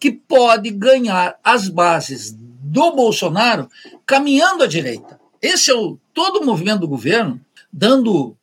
que 0.00 0.10
pode 0.10 0.70
ganhar 0.70 1.38
as 1.44 1.68
bases 1.68 2.34
do 2.34 2.92
Bolsonaro 2.92 3.68
caminhando 4.06 4.64
à 4.64 4.66
direita. 4.66 5.20
Esse 5.40 5.70
é 5.70 5.74
o 5.74 5.98
todo 6.14 6.40
o 6.40 6.46
movimento 6.46 6.80
do 6.80 6.88
governo, 6.88 7.38
dando, 7.78 8.34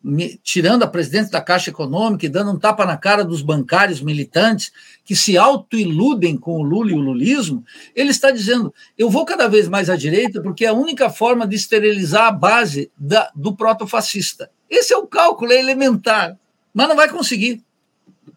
tirando 0.43 0.83
a 0.83 0.87
presidente 0.87 1.31
da 1.31 1.41
Caixa 1.41 1.71
Econômica 1.71 2.23
e 2.23 2.29
dando 2.29 2.51
um 2.51 2.59
tapa 2.59 2.85
na 2.85 2.95
cara 2.95 3.25
dos 3.25 3.41
bancários 3.41 3.99
militantes 3.99 4.71
que 5.03 5.15
se 5.15 5.35
autoiludem 5.35 6.37
com 6.37 6.59
o 6.59 6.61
Lula 6.61 6.91
e 6.91 6.93
o 6.93 7.01
lulismo, 7.01 7.65
ele 7.95 8.11
está 8.11 8.29
dizendo: 8.29 8.71
eu 8.95 9.09
vou 9.09 9.25
cada 9.25 9.47
vez 9.47 9.67
mais 9.67 9.89
à 9.89 9.95
direita 9.95 10.39
porque 10.39 10.65
é 10.65 10.67
a 10.67 10.73
única 10.73 11.09
forma 11.09 11.47
de 11.47 11.55
esterilizar 11.55 12.27
a 12.27 12.31
base 12.31 12.91
da, 12.95 13.31
do 13.33 13.55
protofascista. 13.55 14.51
Esse 14.69 14.93
é 14.93 14.97
o 14.97 15.07
cálculo, 15.07 15.51
é 15.51 15.59
elementar, 15.59 16.37
mas 16.71 16.87
não 16.87 16.95
vai 16.95 17.09
conseguir. 17.09 17.63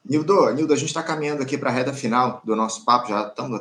Nildo, 0.03 0.51
Nildo, 0.55 0.73
a 0.73 0.77
gente 0.77 0.89
está 0.89 1.03
caminhando 1.03 1.43
aqui 1.43 1.59
para 1.59 1.69
a 1.69 1.73
reta 1.73 1.93
final 1.93 2.41
do 2.43 2.57
nosso 2.57 2.87
papo, 2.87 3.11
já 3.11 3.29
estamos 3.29 3.61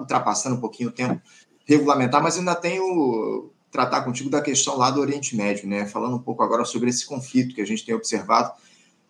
ultrapassando 0.00 0.56
um 0.56 0.60
pouquinho 0.60 0.88
o 0.88 0.92
tempo 0.92 1.20
regulamentar, 1.66 2.22
mas 2.22 2.38
ainda 2.38 2.54
tenho 2.54 3.50
tratar 3.74 4.02
contigo 4.02 4.30
da 4.30 4.40
questão 4.40 4.78
lá 4.78 4.88
do 4.88 5.00
Oriente 5.00 5.34
Médio, 5.34 5.68
né? 5.68 5.84
Falando 5.84 6.14
um 6.14 6.20
pouco 6.20 6.44
agora 6.44 6.64
sobre 6.64 6.90
esse 6.90 7.04
conflito 7.04 7.52
que 7.52 7.60
a 7.60 7.66
gente 7.66 7.84
tem 7.84 7.92
observado, 7.92 8.52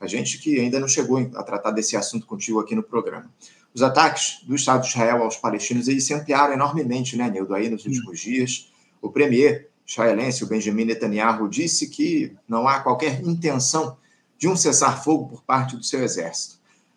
a 0.01 0.07
gente 0.07 0.39
que 0.39 0.59
ainda 0.59 0.81
não 0.81 0.89
chegou 0.89 1.19
a 1.35 1.43
tratar 1.43 1.71
desse 1.71 1.99
assunto 1.99 2.27
contigo 2.27 2.59
aqui 2.59 2.75
no 2.75 2.83
programa. 2.83 3.31
Os 3.75 3.83
ataques 3.83 4.39
do 4.43 4.55
Estado 4.55 4.81
de 4.81 4.89
Israel 4.89 5.23
aos 5.23 5.37
palestinos 5.37 5.87
eles 5.87 6.07
se 6.07 6.15
ampliaram 6.15 6.55
enormemente, 6.55 7.15
né, 7.15 7.29
Nildo, 7.29 7.55
aí 7.55 7.69
nos 7.69 7.85
últimos 7.85 8.19
dias. 8.19 8.73
O 9.03 9.11
premier 9.11 9.69
israelense, 9.87 10.43
o 10.43 10.47
Benjamin 10.47 10.87
Netanyahu, 10.87 11.47
disse 11.47 11.91
que 11.91 12.35
não 12.49 12.67
há 12.67 12.81
qualquer 12.81 13.21
intenção 13.21 13.99
de 14.39 14.49
um 14.49 14.57
cessar-fogo 14.57 15.29
por 15.29 15.43
parte 15.43 15.77
do 15.77 15.85
seu 15.85 16.03
exército. 16.03 16.57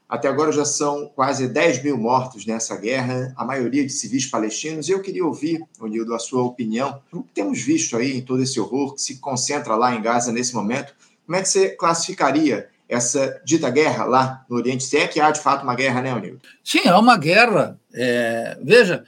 Até 0.09 0.29
agora 0.29 0.53
já 0.53 0.63
são 0.63 1.07
quase 1.13 1.49
10 1.49 1.83
mil 1.83 1.97
mortos 1.97 2.45
nessa 2.45 2.77
guerra, 2.77 3.33
a 3.35 3.43
maioria 3.43 3.85
de 3.85 3.91
civis 3.91 4.25
palestinos. 4.25 4.87
E 4.87 4.93
eu 4.93 5.01
queria 5.01 5.25
ouvir, 5.25 5.61
Nildo, 5.81 6.13
a 6.13 6.19
sua 6.19 6.43
opinião. 6.43 7.01
O 7.11 7.23
que 7.23 7.33
temos 7.33 7.61
visto 7.61 7.97
aí 7.97 8.15
em 8.17 8.21
todo 8.21 8.41
esse 8.41 8.57
horror 8.57 8.95
que 8.95 9.01
se 9.01 9.17
concentra 9.17 9.75
lá 9.75 9.93
em 9.93 10.01
Gaza 10.01 10.31
nesse 10.31 10.55
momento? 10.55 10.93
Como 11.25 11.35
é 11.35 11.41
que 11.41 11.49
você 11.49 11.69
classificaria 11.69 12.69
essa 12.87 13.41
dita 13.43 13.69
guerra 13.69 14.05
lá 14.05 14.45
no 14.49 14.55
Oriente? 14.55 14.85
Se 14.85 14.95
é 14.95 15.07
que 15.07 15.19
há 15.19 15.29
de 15.29 15.41
fato 15.41 15.63
uma 15.63 15.75
guerra, 15.75 16.01
né, 16.01 16.17
Nildo? 16.17 16.39
Sim, 16.63 16.87
há 16.87 16.97
uma 16.97 17.17
guerra. 17.17 17.77
É... 17.93 18.57
Veja, 18.63 19.03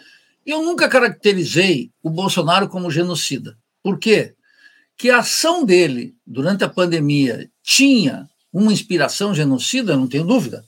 eu 0.45 0.61
nunca 0.63 0.89
caracterizei 0.89 1.91
o 2.03 2.09
Bolsonaro 2.09 2.67
como 2.67 2.91
genocida. 2.91 3.57
Por 3.81 3.97
quê? 3.97 4.33
Que 4.97 5.09
a 5.09 5.19
ação 5.19 5.63
dele 5.63 6.13
durante 6.27 6.65
a 6.65 6.69
pandemia 6.69 7.49
tinha 7.63 8.27
uma 8.51 8.73
inspiração 8.73 9.33
genocida, 9.33 9.95
não 9.95 10.07
tenho 10.07 10.25
dúvida, 10.25 10.65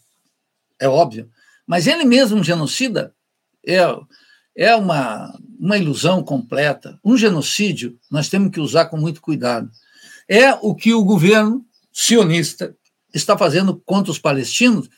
é 0.82 0.89
óbvio. 0.89 1.29
Mas 1.65 1.88
ele 1.88 2.03
mesmo, 2.03 2.39
um 2.39 2.43
genocida, 2.43 3.13
é, 3.65 3.77
é 4.57 4.75
uma, 4.75 5.32
uma 5.59 5.77
ilusão 5.77 6.23
completa. 6.23 6.99
Um 7.05 7.15
genocídio 7.15 7.97
nós 8.09 8.27
temos 8.27 8.51
que 8.51 8.59
usar 8.59 8.86
com 8.86 8.97
muito 8.97 9.21
cuidado. 9.21 9.69
É 10.27 10.53
o 10.55 10.75
que 10.75 10.93
o 10.93 11.03
governo 11.03 11.63
sionista 11.93 12.75
está 13.13 13.38
fazendo 13.38 13.82
contra 13.86 14.11
os 14.11 14.19
palestinos 14.19 14.89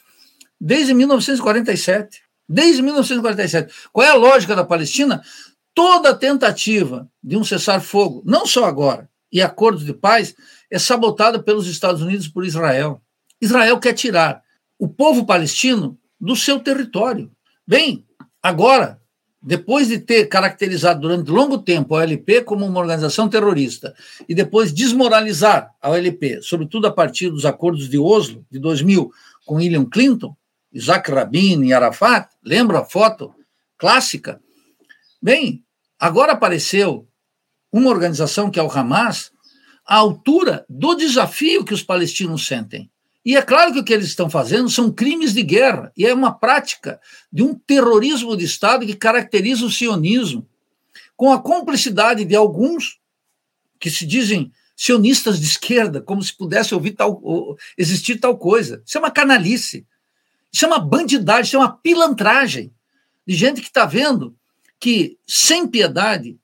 desde 0.59 0.93
1947. 0.93 2.21
Desde 2.47 2.81
1947. 2.81 3.73
Qual 3.91 4.07
é 4.07 4.09
a 4.09 4.15
lógica 4.15 4.55
da 4.55 4.63
Palestina? 4.63 5.21
Toda 5.75 6.13
tentativa 6.13 7.09
de 7.21 7.35
um 7.35 7.43
cessar-fogo, 7.43 8.21
não 8.25 8.45
só 8.45 8.65
agora, 8.65 9.09
e 9.31 9.41
acordos 9.41 9.83
de 9.83 9.93
paz, 9.93 10.35
é 10.69 10.77
sabotada 10.77 11.41
pelos 11.41 11.67
Estados 11.67 12.01
Unidos 12.01 12.27
e 12.27 12.31
por 12.31 12.45
Israel. 12.45 13.01
Israel 13.41 13.79
quer 13.79 13.93
tirar 13.93 14.43
o 14.77 14.87
povo 14.87 15.25
palestino 15.25 15.97
do 16.19 16.35
seu 16.35 16.59
território. 16.59 17.31
Bem, 17.67 18.05
agora, 18.41 19.01
depois 19.41 19.89
de 19.89 19.99
ter 19.99 20.27
caracterizado 20.27 21.01
durante 21.01 21.29
longo 21.29 21.57
tempo 21.57 21.95
a 21.95 21.99
OLP 21.99 22.43
como 22.43 22.65
uma 22.65 22.79
organização 22.79 23.27
terrorista 23.27 23.93
e 24.27 24.33
depois 24.33 24.71
desmoralizar 24.71 25.69
a 25.81 25.89
OLP, 25.89 26.41
sobretudo 26.41 26.87
a 26.87 26.91
partir 26.91 27.29
dos 27.29 27.45
acordos 27.45 27.89
de 27.89 27.99
Oslo 27.99 28.45
de 28.49 28.57
2000 28.57 29.11
com 29.45 29.55
William 29.55 29.85
Clinton, 29.85 30.33
Isaac 30.71 31.11
Rabin 31.11 31.63
e 31.65 31.73
Arafat, 31.73 32.29
lembra 32.43 32.79
a 32.79 32.85
foto 32.85 33.35
clássica? 33.77 34.41
Bem, 35.21 35.63
agora 35.99 36.31
apareceu 36.31 37.05
uma 37.71 37.89
organização 37.89 38.49
que 38.49 38.59
é 38.59 38.63
o 38.63 38.71
Hamas 38.71 39.31
à 39.85 39.97
altura 39.97 40.65
do 40.69 40.95
desafio 40.95 41.65
que 41.65 41.73
os 41.73 41.83
palestinos 41.83 42.47
sentem. 42.47 42.89
E 43.25 43.37
é 43.37 43.41
claro 43.41 43.71
que 43.71 43.79
o 43.79 43.83
que 43.83 43.93
eles 43.93 44.07
estão 44.07 44.29
fazendo 44.29 44.69
são 44.69 44.91
crimes 44.91 45.33
de 45.33 45.43
guerra, 45.43 45.91
e 45.95 46.05
é 46.05 46.13
uma 46.13 46.33
prática 46.33 46.99
de 47.31 47.41
um 47.41 47.55
terrorismo 47.55 48.35
de 48.35 48.43
Estado 48.43 48.85
que 48.85 48.95
caracteriza 48.95 49.65
o 49.65 49.71
sionismo, 49.71 50.47
com 51.15 51.31
a 51.31 51.41
cumplicidade 51.41 52.25
de 52.25 52.35
alguns 52.35 52.99
que 53.79 53.89
se 53.89 54.05
dizem 54.05 54.51
sionistas 54.75 55.39
de 55.39 55.45
esquerda, 55.45 56.01
como 56.01 56.21
se 56.21 56.35
pudesse 56.35 56.73
ouvir 56.73 56.91
tal, 56.91 57.57
existir 57.77 58.19
tal 58.19 58.37
coisa. 58.37 58.83
Isso 58.85 58.97
é 58.97 59.01
uma 59.01 59.11
canalice, 59.11 59.85
isso 60.51 60.65
é 60.65 60.67
uma 60.67 60.79
bandidagem, 60.79 61.43
isso 61.43 61.55
é 61.55 61.59
uma 61.59 61.77
pilantragem 61.77 62.73
de 63.25 63.35
gente 63.35 63.61
que 63.61 63.67
está 63.67 63.85
vendo 63.85 64.35
que, 64.79 65.17
sem 65.25 65.65
piedade, 65.65 66.37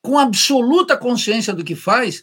com 0.00 0.18
absoluta 0.18 0.96
consciência 0.96 1.52
do 1.52 1.64
que 1.64 1.74
faz, 1.74 2.22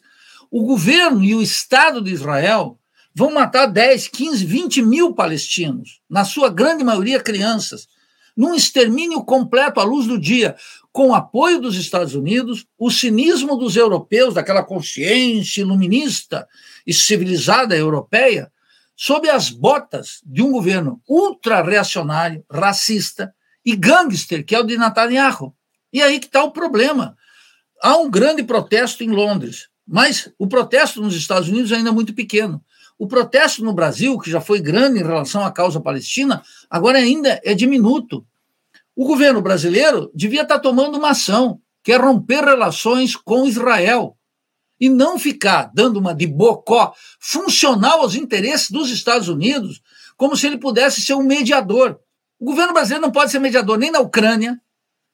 o 0.50 0.64
governo 0.64 1.24
e 1.24 1.36
o 1.36 1.42
Estado 1.42 2.02
de 2.02 2.12
Israel 2.12 2.79
vão 3.14 3.32
matar 3.34 3.66
10, 3.66 4.08
15, 4.08 4.46
20 4.46 4.82
mil 4.82 5.14
palestinos, 5.14 6.02
na 6.10 6.24
sua 6.24 6.50
grande 6.50 6.84
maioria 6.84 7.20
crianças, 7.20 7.88
num 8.36 8.56
extermínio 8.56 9.24
completo 9.24 9.80
à 9.80 9.84
luz 9.84 10.08
do 10.08 10.20
dia, 10.20 10.56
com 10.92 11.14
apoio 11.14 11.60
dos 11.60 11.76
Estados 11.76 12.16
Unidos, 12.16 12.66
o 12.78 12.90
cinismo 12.90 13.58
dos 13.58 13.76
europeus, 13.76 14.34
daquela 14.34 14.64
consciência 14.64 15.62
iluminista 15.62 16.48
e 16.86 16.94
civilizada 16.94 17.76
europeia, 17.76 18.52
sob 18.96 19.30
as 19.30 19.50
botas 19.50 20.22
de 20.26 20.42
um 20.42 20.52
governo 20.52 21.02
ultra-reacionário, 21.08 22.44
racista, 22.50 23.34
e 23.66 23.76
gangster, 23.76 24.44
que 24.46 24.56
é 24.56 24.60
o 24.60 24.64
de 24.64 24.78
Netanyahu. 24.78 25.54
E 25.92 26.02
aí 26.02 26.20
que 26.20 26.26
está 26.28 26.44
o 26.44 26.52
problema. 26.52 27.16
Há 27.82 27.98
um 27.98 28.10
grande 28.10 28.44
protesto 28.44 29.04
em 29.04 29.10
Londres, 29.10 29.70
mas 29.88 30.32
o 30.38 30.48
protesto 30.48 31.02
nos 31.02 31.16
Estados 31.16 31.50
Unidos 31.50 31.72
ainda 31.72 31.90
é 31.90 31.94
muito 31.94 32.14
pequeno. 32.14 32.64
O 33.00 33.08
protesto 33.08 33.64
no 33.64 33.72
Brasil, 33.72 34.20
que 34.20 34.30
já 34.30 34.42
foi 34.42 34.60
grande 34.60 35.00
em 35.00 35.04
relação 35.04 35.46
à 35.46 35.52
causa 35.52 35.80
palestina, 35.80 36.44
agora 36.70 36.98
ainda 36.98 37.40
é 37.46 37.54
diminuto. 37.54 38.26
O 38.94 39.08
governo 39.08 39.42
brasileiro 39.42 40.12
devia 40.14 40.42
estar 40.42 40.56
tá 40.56 40.62
tomando 40.62 40.98
uma 40.98 41.12
ação, 41.12 41.62
que 41.82 41.94
é 41.94 41.96
romper 41.96 42.44
relações 42.44 43.16
com 43.16 43.48
Israel 43.48 44.18
e 44.78 44.90
não 44.90 45.18
ficar 45.18 45.72
dando 45.74 45.98
uma 45.98 46.14
de 46.14 46.28
bocó 46.28 46.94
funcional 47.22 48.02
aos 48.02 48.16
interesses 48.16 48.70
dos 48.70 48.92
Estados 48.92 49.30
Unidos, 49.30 49.82
como 50.18 50.36
se 50.36 50.48
ele 50.48 50.58
pudesse 50.58 51.00
ser 51.00 51.14
um 51.14 51.24
mediador. 51.24 51.98
O 52.38 52.44
governo 52.44 52.74
brasileiro 52.74 53.06
não 53.06 53.12
pode 53.12 53.32
ser 53.32 53.40
mediador 53.40 53.78
nem 53.78 53.92
na 53.92 54.02
Ucrânia, 54.02 54.60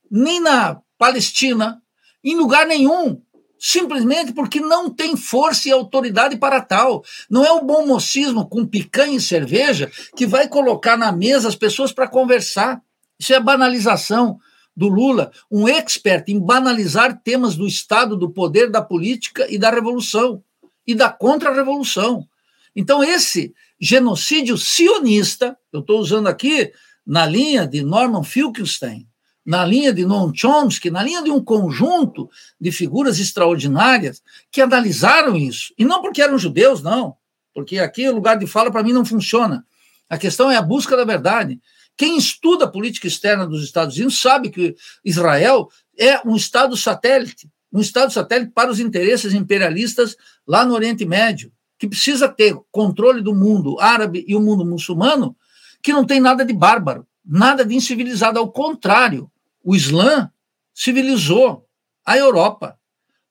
nem 0.10 0.40
na 0.40 0.82
Palestina, 0.98 1.80
em 2.24 2.36
lugar 2.36 2.66
nenhum, 2.66 3.22
simplesmente 3.68 4.32
porque 4.32 4.59
não 4.59 4.91
tem 4.91 5.18
força 5.18 5.68
e 5.68 5.72
autoridade 5.72 6.38
para 6.38 6.61
tal. 6.61 7.03
Não 7.28 7.43
é 7.43 7.51
o 7.51 7.63
bom 7.63 7.84
mocismo 7.88 8.47
com 8.47 8.63
picanha 8.63 9.18
e 9.18 9.20
cerveja 9.20 9.91
que 10.16 10.28
vai 10.28 10.47
colocar 10.47 10.95
na 10.95 11.11
mesa 11.11 11.47
as 11.47 11.55
pessoas 11.55 11.91
para 11.91 12.07
conversar. 12.07 12.80
Isso 13.20 13.34
é 13.34 13.39
banalização 13.39 14.38
do 14.78 14.88
Lula, 14.88 15.32
um 15.49 15.68
expert 15.68 16.26
em 16.28 16.39
banalizar 16.39 17.20
temas 17.24 17.55
do 17.55 17.66
Estado, 17.66 18.16
do 18.16 18.30
poder, 18.30 18.70
da 18.70 18.84
política 18.84 19.47
e 19.49 19.57
da 19.57 19.72
revolução 19.72 20.43
e 20.86 20.93
da 20.93 21.09
contra-revolução. 21.09 22.28
Então, 22.76 23.03
esse 23.03 23.51
genocídio 23.82 24.59
sionista, 24.59 25.57
eu 25.74 25.80
estou 25.80 25.99
usando 25.99 26.28
aqui 26.28 26.72
na 27.07 27.26
linha 27.26 27.66
de 27.66 27.82
Norman 27.82 28.24
Finkelstein, 28.24 29.07
na 29.46 29.64
linha 29.64 29.93
de 29.93 30.06
Noam 30.06 30.34
Chomsky, 30.34 30.89
na 30.89 31.04
linha 31.04 31.22
de 31.22 31.30
um 31.30 31.43
conjunto 31.43 32.30
de 32.60 32.72
figuras 32.72 33.20
extraordinárias 33.20 34.24
que 34.52 34.60
analisaram 34.60 35.36
isso. 35.36 35.74
E 35.78 35.86
não 35.86 36.02
porque 36.02 36.22
eram 36.22 36.38
judeus, 36.38 36.82
não, 36.82 37.16
porque 37.54 37.78
aqui 37.78 38.10
o 38.10 38.16
lugar 38.16 38.38
de 38.38 38.48
fala 38.48 38.72
para 38.72 38.82
mim 38.82 38.91
não 38.91 39.06
funciona. 39.06 39.64
A 40.10 40.18
questão 40.18 40.50
é 40.50 40.58
a 40.58 40.62
busca 40.62 40.98
da 40.98 41.06
verdade. 41.06 41.60
Quem 41.96 42.18
estuda 42.18 42.66
a 42.66 42.70
política 42.70 43.08
externa 43.08 43.46
dos 43.46 43.64
Estados 43.64 43.96
Unidos 43.96 44.20
sabe 44.20 44.50
que 44.50 44.76
Israel 45.04 45.70
é 45.98 46.20
um 46.28 46.36
Estado 46.36 46.76
satélite, 46.76 47.50
um 47.72 47.80
Estado 47.80 48.12
satélite 48.12 48.52
para 48.52 48.72
os 48.72 48.80
interesses 48.80 49.34
imperialistas 49.34 50.18
lá 50.48 50.66
no 50.66 50.74
Oriente 50.74 51.06
Médio, 51.06 51.52
que 51.78 51.88
precisa 51.88 52.28
ter 52.28 52.56
controle 52.72 53.22
do 53.22 53.34
mundo 53.34 53.80
árabe 53.80 54.26
e 54.28 54.36
o 54.36 54.41
mundo 54.41 54.66
muçulmano 54.66 55.36
que 55.82 55.93
não 55.93 56.04
tem 56.04 56.20
nada 56.20 56.43
de 56.43 56.54
bárbaro, 56.54 57.06
nada 57.24 57.64
de 57.64 57.76
incivilizado, 57.76 58.39
ao 58.39 58.52
contrário, 58.52 59.30
o 59.66 59.76
Islã 59.76 60.32
civilizou 60.74 61.68
a 62.05 62.16
Europa. 62.16 62.80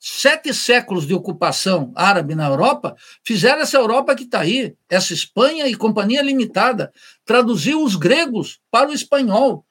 Sete 0.01 0.53
séculos 0.53 1.07
de 1.07 1.15
ocupação 1.15 1.93
árabe 1.95 2.35
na 2.35 2.49
Europa 2.49 2.95
fizeram 3.23 3.63
essa 3.63 3.79
Europa 3.79 4.15
que 4.15 4.25
está 4.25 4.41
aí, 4.41 4.77
essa 4.91 5.15
Espanha 5.15 5.67
e 5.69 5.77
Companhia 5.77 6.21
Limitada, 6.21 6.93
traduziu 7.25 7.83
os 7.83 7.95
gregos 7.95 8.61
para 8.71 8.91
o 8.91 8.93
espanhol. 8.93 9.65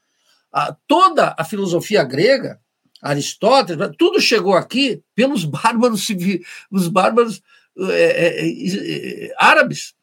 toda 0.87 1.35
a 1.37 1.43
filosofia 1.43 2.03
grega, 2.03 2.59
Aristóteles, 3.01 3.91
tudo 3.97 4.21
chegou 4.21 4.53
aqui 4.55 5.03
pelos 5.13 5.43
bárbaros 5.45 6.07
os 6.71 6.87
bárbaros 6.87 7.41
é, 7.77 7.91
é, 7.91 9.25
é, 9.25 9.35
árabes. 9.37 9.93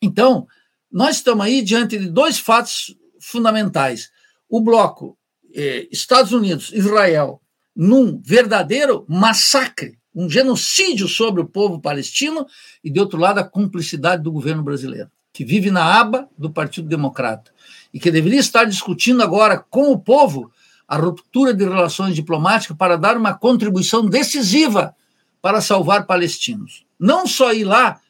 Então, 0.00 0.46
nós 0.90 1.16
estamos 1.16 1.44
aí 1.44 1.60
diante 1.60 1.98
de 1.98 2.08
dois 2.08 2.38
fatos 2.38 2.96
fundamentais. 3.20 4.10
O 4.48 4.60
bloco 4.60 5.18
eh, 5.54 5.88
Estados 5.90 6.32
Unidos, 6.32 6.72
Israel, 6.72 7.40
num 7.74 8.20
verdadeiro 8.22 9.04
massacre, 9.08 9.98
um 10.14 10.28
genocídio 10.28 11.08
sobre 11.08 11.40
o 11.40 11.46
povo 11.46 11.80
palestino, 11.80 12.46
e, 12.82 12.90
de 12.90 13.00
outro 13.00 13.18
lado, 13.18 13.38
a 13.38 13.44
cumplicidade 13.44 14.22
do 14.22 14.32
governo 14.32 14.62
brasileiro, 14.62 15.10
que 15.32 15.44
vive 15.44 15.70
na 15.70 16.00
aba 16.00 16.28
do 16.36 16.50
Partido 16.50 16.88
Democrata 16.88 17.52
e 17.92 18.00
que 18.00 18.10
deveria 18.10 18.40
estar 18.40 18.64
discutindo 18.64 19.22
agora 19.22 19.58
com 19.58 19.92
o 19.92 19.98
povo 19.98 20.50
a 20.86 20.96
ruptura 20.96 21.54
de 21.54 21.64
relações 21.64 22.14
diplomáticas 22.14 22.76
para 22.76 22.96
dar 22.96 23.16
uma 23.16 23.34
contribuição 23.34 24.06
decisiva 24.06 24.94
para 25.40 25.60
salvar 25.60 26.06
palestinos. 26.06 26.84
Não 26.98 27.26
só 27.26 27.52
ir 27.52 27.64
lá 27.64 28.00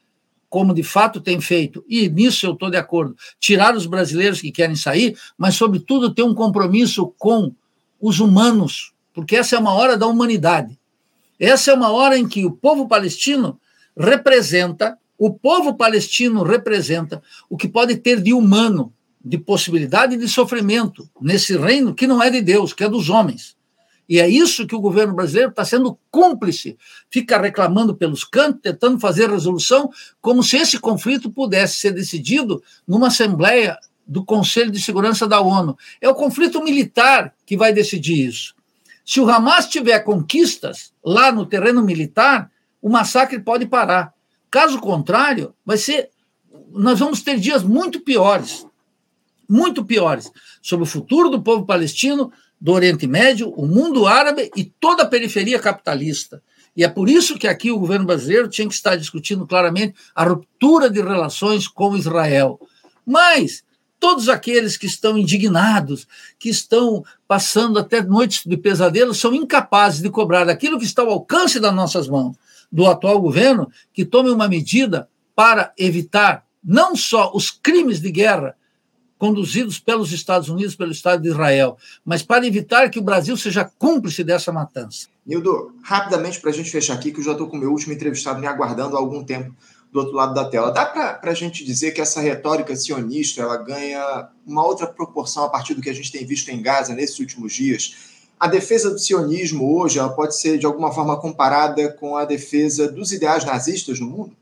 como 0.55 0.73
de 0.73 0.85
fato 0.85 1.21
tem 1.21 1.41
feito, 1.41 1.85
e 1.89 2.09
nisso 2.09 2.47
eu 2.47 2.53
estou 2.53 2.71
de 2.71 2.77
acordo, 2.77 3.17
tirar 3.41 3.75
os 3.75 3.87
brasileiros 3.87 4.41
que 4.41 4.53
querem 4.53 4.77
sair, 4.77 5.19
mas, 5.37 5.57
sobretudo, 5.57 6.15
ter 6.15 6.23
um 6.23 6.33
compromisso 6.33 7.13
com 7.19 7.53
os 8.01 8.21
humanos, 8.21 8.93
porque 9.13 9.35
essa 9.35 9.57
é 9.57 9.59
uma 9.59 9.73
hora 9.73 9.97
da 9.97 10.07
humanidade. 10.07 10.79
Essa 11.41 11.73
é 11.73 11.75
uma 11.75 11.91
hora 11.91 12.17
em 12.17 12.29
que 12.29 12.47
o 12.47 12.53
povo 12.53 12.87
palestino 12.87 13.59
representa, 13.99 14.97
o 15.19 15.35
povo 15.35 15.75
palestino 15.75 16.45
representa 16.45 17.21
o 17.51 17.57
que 17.57 17.67
pode 17.67 17.97
ter 17.97 18.23
de 18.23 18.33
humano, 18.33 18.93
de 19.25 19.37
possibilidade 19.37 20.17
de 20.17 20.29
sofrimento 20.29 21.11
nesse 21.21 21.57
reino 21.57 21.93
que 21.93 22.07
não 22.07 22.23
é 22.23 22.31
de 22.31 22.41
Deus, 22.41 22.73
que 22.73 22.85
é 22.85 22.89
dos 22.89 23.11
homens. 23.11 23.57
E 24.09 24.21
é 24.21 24.29
isso 24.29 24.67
que 24.67 24.75
o 24.75 24.81
governo 24.81 25.15
brasileiro 25.15 25.51
está 25.51 25.65
sendo 25.65 25.99
cúmplice, 26.11 26.77
fica 27.11 27.41
reclamando 27.41 27.95
pelos 27.95 28.23
cantos, 28.23 28.61
tentando 28.63 28.99
fazer 28.99 29.31
resolução, 29.31 29.91
como 30.21 30.43
se 30.43 30.57
esse 30.57 30.79
conflito 30.79 31.31
pudesse 31.31 31.77
ser 31.77 31.93
decidido 31.93 32.63
numa 32.87 33.07
Assembleia 33.09 33.79
do 34.07 34.25
Conselho 34.25 34.71
de 34.71 34.83
Segurança 34.83 35.27
da 35.27 35.41
ONU. 35.41 35.77
É 36.01 36.09
o 36.09 36.15
conflito 36.15 36.63
militar 36.63 37.35
que 37.47 37.57
vai 37.57 37.73
decidir 37.73 38.27
isso. 38.27 38.55
Se 39.07 39.21
o 39.21 39.29
Hamas 39.29 39.69
tiver 39.69 39.99
conquistas 40.01 40.93
lá 41.03 41.33
no 41.33 41.47
terreno 41.47 41.83
militar, 41.83 42.51
o 42.81 42.89
massacre 42.89 43.39
pode 43.39 43.67
parar. 43.67 44.13
Caso 44.51 44.79
contrário, 44.79 45.55
vai 45.65 45.77
ser. 45.77 46.11
Nós 46.71 46.99
vamos 46.99 47.23
ter 47.23 47.39
dias 47.39 47.63
muito 47.63 48.01
piores 48.01 48.67
muito 49.49 49.85
piores 49.85 50.31
sobre 50.63 50.85
o 50.85 50.87
futuro 50.87 51.29
do 51.29 51.43
povo 51.43 51.67
palestino, 51.67 52.33
do 52.65 52.73
Oriente 52.73 53.07
Médio, 53.07 53.51
o 53.51 53.67
mundo 53.67 54.07
árabe 54.07 54.51
e 54.57 54.65
toda 54.65 55.03
a 55.03 55.07
periferia 55.07 55.59
capitalista. 55.59 56.43
E 56.75 56.83
é 56.83 56.89
por 56.89 57.11
isso 57.11 57.39
que 57.39 57.47
aqui 57.47 57.71
o 57.71 57.79
governo 57.79 58.07
brasileiro 58.07 58.49
tinha 58.49 58.67
que 58.67 58.73
estar 58.73 58.97
discutindo 58.97 59.47
claramente 59.47 59.95
a 60.15 60.25
ruptura 60.25 60.89
de 60.89 60.99
relações 61.03 61.69
com 61.69 61.95
Israel. 61.95 62.59
Mas 63.05 63.63
todos 64.01 64.31
aqueles 64.31 64.79
que 64.79 64.87
estão 64.87 65.19
indignados, 65.19 66.09
que 66.39 66.49
estão 66.49 67.05
passando 67.29 67.79
até 67.79 68.03
noites 68.03 68.47
de 68.47 68.57
pesadelo, 68.57 69.13
são 69.13 69.35
incapazes 69.35 70.01
de 70.01 70.09
cobrar 70.09 70.49
aquilo 70.49 70.79
que 70.79 70.87
está 70.87 71.03
ao 71.03 71.11
alcance 71.11 71.61
das 71.61 71.75
nossas 71.75 72.09
mãos 72.09 72.35
do 72.73 72.87
atual 72.87 73.21
governo, 73.21 73.71
que 73.93 74.07
tome 74.07 74.31
uma 74.31 74.49
medida 74.49 75.07
para 75.37 75.71
evitar 75.77 76.47
não 76.65 76.97
só 76.97 77.31
os 77.35 77.51
crimes 77.51 78.01
de 78.01 78.11
guerra 78.11 78.57
conduzidos 79.25 79.79
pelos 79.79 80.13
Estados 80.13 80.51
Unidos, 80.51 80.77
pelo 80.77 80.93
Estado 80.93 81.23
de 81.23 81.31
Israel, 81.31 81.79
mas 82.05 82.23
para 82.23 82.47
evitar 82.47 82.91
que 82.91 82.99
o 82.99 83.03
Brasil 83.03 83.35
seja 83.39 83.65
cúmplice 83.65 84.23
dessa 84.23 84.53
matança. 84.53 85.09
Nildo, 85.25 85.73
rapidamente 85.83 86.39
para 86.39 86.51
a 86.51 86.53
gente 86.53 86.71
fechar 86.71 86.93
aqui, 86.93 87.11
que 87.11 87.21
eu 87.21 87.25
já 87.25 87.33
estou 87.33 87.49
com 87.49 87.57
o 87.57 87.59
meu 87.59 87.71
último 87.71 87.95
entrevistado 87.95 88.39
me 88.39 88.47
aguardando 88.47 88.95
há 88.95 89.01
algum 89.01 89.25
tempo 89.25 89.57
do 89.91 90.01
outro 90.01 90.15
lado 90.15 90.35
da 90.35 90.45
tela. 90.45 90.71
Dá 90.71 90.85
para 90.85 91.31
a 91.31 91.35
gente 91.35 91.65
dizer 91.65 91.93
que 91.93 92.03
essa 92.03 92.21
retórica 92.21 92.77
sionista 92.77 93.41
ela 93.41 93.57
ganha 93.57 94.29
uma 94.47 94.63
outra 94.63 94.87
proporção 94.87 95.45
a 95.45 95.49
partir 95.49 95.73
do 95.73 95.81
que 95.81 95.89
a 95.89 95.95
gente 95.95 96.13
tem 96.13 96.27
visto 96.27 96.51
em 96.51 96.61
Gaza 96.61 96.95
nesses 96.95 97.19
últimos 97.19 97.55
dias? 97.55 97.95
A 98.39 98.47
defesa 98.47 98.91
do 98.91 98.99
sionismo 98.99 99.75
hoje 99.75 99.99
ela 99.99 100.11
pode 100.11 100.39
ser 100.39 100.59
de 100.59 100.67
alguma 100.67 100.93
forma 100.93 101.19
comparada 101.19 101.91
com 101.95 102.15
a 102.19 102.27
defesa 102.27 102.93
dos 102.93 103.11
ideais 103.11 103.43
nazistas 103.43 103.99
no 103.99 104.07
mundo? 104.07 104.37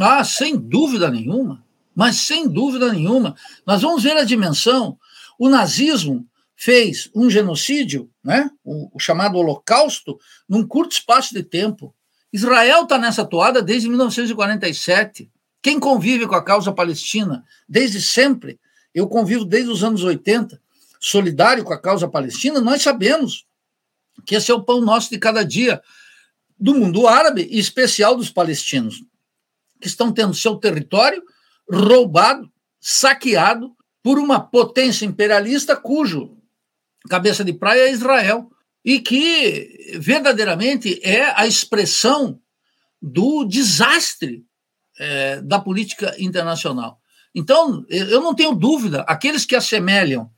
Ah, 0.00 0.24
sem 0.24 0.56
dúvida 0.56 1.10
nenhuma. 1.10 1.62
Mas 1.94 2.16
sem 2.16 2.48
dúvida 2.48 2.92
nenhuma. 2.92 3.36
Nós 3.66 3.82
vamos 3.82 4.02
ver 4.02 4.16
a 4.16 4.24
dimensão. 4.24 4.98
O 5.38 5.48
nazismo 5.48 6.26
fez 6.56 7.10
um 7.14 7.28
genocídio, 7.28 8.10
né, 8.22 8.50
o, 8.64 8.96
o 8.96 8.98
chamado 8.98 9.36
Holocausto, 9.36 10.18
num 10.48 10.66
curto 10.66 10.92
espaço 10.92 11.34
de 11.34 11.42
tempo. 11.42 11.94
Israel 12.32 12.84
está 12.84 12.98
nessa 12.98 13.24
toada 13.24 13.62
desde 13.62 13.88
1947. 13.88 15.30
Quem 15.62 15.78
convive 15.78 16.26
com 16.26 16.34
a 16.34 16.44
causa 16.44 16.72
palestina 16.72 17.44
desde 17.68 18.00
sempre, 18.00 18.58
eu 18.94 19.06
convivo 19.08 19.44
desde 19.44 19.70
os 19.70 19.84
anos 19.84 20.02
80, 20.02 20.60
solidário 21.00 21.64
com 21.64 21.72
a 21.72 21.80
causa 21.80 22.08
palestina, 22.08 22.60
nós 22.60 22.82
sabemos 22.82 23.46
que 24.24 24.34
esse 24.34 24.50
é 24.50 24.54
o 24.54 24.62
pão 24.62 24.80
nosso 24.80 25.10
de 25.10 25.18
cada 25.18 25.44
dia 25.44 25.82
do 26.58 26.74
mundo 26.74 27.06
árabe, 27.06 27.46
e 27.50 27.58
especial 27.58 28.16
dos 28.16 28.30
palestinos, 28.30 29.04
que 29.80 29.88
estão 29.88 30.12
tendo 30.12 30.32
seu 30.32 30.56
território 30.56 31.22
roubado, 31.70 32.50
saqueado 32.80 33.72
por 34.02 34.18
uma 34.18 34.40
potência 34.40 35.06
imperialista 35.06 35.74
cujo 35.74 36.34
cabeça 37.08 37.44
de 37.44 37.52
praia 37.52 37.88
é 37.88 37.92
Israel, 37.92 38.50
e 38.84 39.00
que 39.00 39.96
verdadeiramente 39.98 41.00
é 41.02 41.32
a 41.38 41.46
expressão 41.46 42.38
do 43.00 43.44
desastre 43.44 44.44
é, 44.98 45.40
da 45.40 45.58
política 45.58 46.14
internacional. 46.18 46.98
Então, 47.34 47.84
eu 47.88 48.20
não 48.20 48.34
tenho 48.34 48.54
dúvida, 48.54 49.02
aqueles 49.08 49.44
que 49.44 49.56
assemelham 49.56 50.30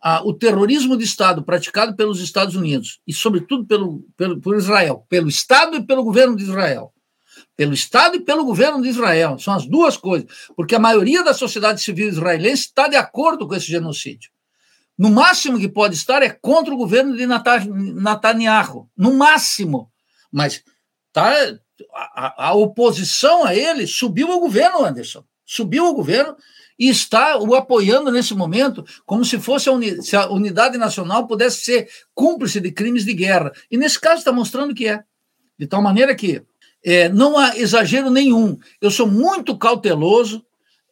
a, 0.00 0.22
o 0.22 0.32
terrorismo 0.32 0.96
de 0.96 1.04
Estado 1.04 1.42
praticado 1.42 1.96
pelos 1.96 2.20
Estados 2.20 2.54
Unidos, 2.54 3.00
e 3.06 3.12
sobretudo 3.12 3.66
pelo, 3.66 4.06
pelo, 4.16 4.40
por 4.40 4.56
Israel, 4.56 5.04
pelo 5.08 5.28
Estado 5.28 5.76
e 5.76 5.82
pelo 5.82 6.04
governo 6.04 6.36
de 6.36 6.44
Israel, 6.44 6.92
pelo 7.56 7.72
Estado 7.72 8.16
e 8.16 8.20
pelo 8.20 8.44
governo 8.44 8.82
de 8.82 8.88
Israel, 8.88 9.38
são 9.38 9.54
as 9.54 9.66
duas 9.66 9.96
coisas, 9.96 10.28
porque 10.54 10.74
a 10.74 10.78
maioria 10.78 11.24
da 11.24 11.32
sociedade 11.32 11.80
civil 11.80 12.08
israelense 12.08 12.64
está 12.64 12.86
de 12.86 12.96
acordo 12.96 13.48
com 13.48 13.54
esse 13.54 13.66
genocídio. 13.66 14.30
No 14.98 15.10
máximo 15.10 15.58
que 15.58 15.68
pode 15.68 15.94
estar 15.94 16.22
é 16.22 16.30
contra 16.30 16.72
o 16.72 16.76
governo 16.76 17.16
de 17.16 17.26
Netanyahu, 17.26 18.88
no 18.96 19.14
máximo. 19.14 19.90
Mas 20.32 20.62
tá, 21.12 21.32
a, 22.14 22.48
a 22.48 22.54
oposição 22.54 23.44
a 23.44 23.54
ele 23.54 23.86
subiu 23.86 24.30
ao 24.32 24.40
governo, 24.40 24.84
Anderson. 24.84 25.24
Subiu 25.44 25.84
ao 25.84 25.94
governo 25.94 26.36
e 26.78 26.88
está 26.88 27.38
o 27.38 27.54
apoiando 27.54 28.10
nesse 28.10 28.34
momento, 28.34 28.84
como 29.04 29.24
se 29.24 29.38
fosse 29.38 29.68
a, 29.68 29.72
uni, 29.72 30.02
se 30.02 30.16
a 30.16 30.28
unidade 30.28 30.76
nacional 30.76 31.26
pudesse 31.26 31.64
ser 31.64 31.88
cúmplice 32.14 32.60
de 32.60 32.72
crimes 32.72 33.04
de 33.04 33.14
guerra. 33.14 33.52
E 33.70 33.76
nesse 33.76 34.00
caso 34.00 34.18
está 34.18 34.32
mostrando 34.32 34.74
que 34.74 34.88
é. 34.88 35.04
De 35.58 35.66
tal 35.66 35.80
maneira 35.80 36.14
que 36.14 36.42
é, 36.86 37.08
não 37.08 37.36
há 37.36 37.58
exagero 37.58 38.08
nenhum. 38.08 38.56
Eu 38.80 38.90
sou 38.90 39.06
muito 39.06 39.58
cauteloso 39.58 40.42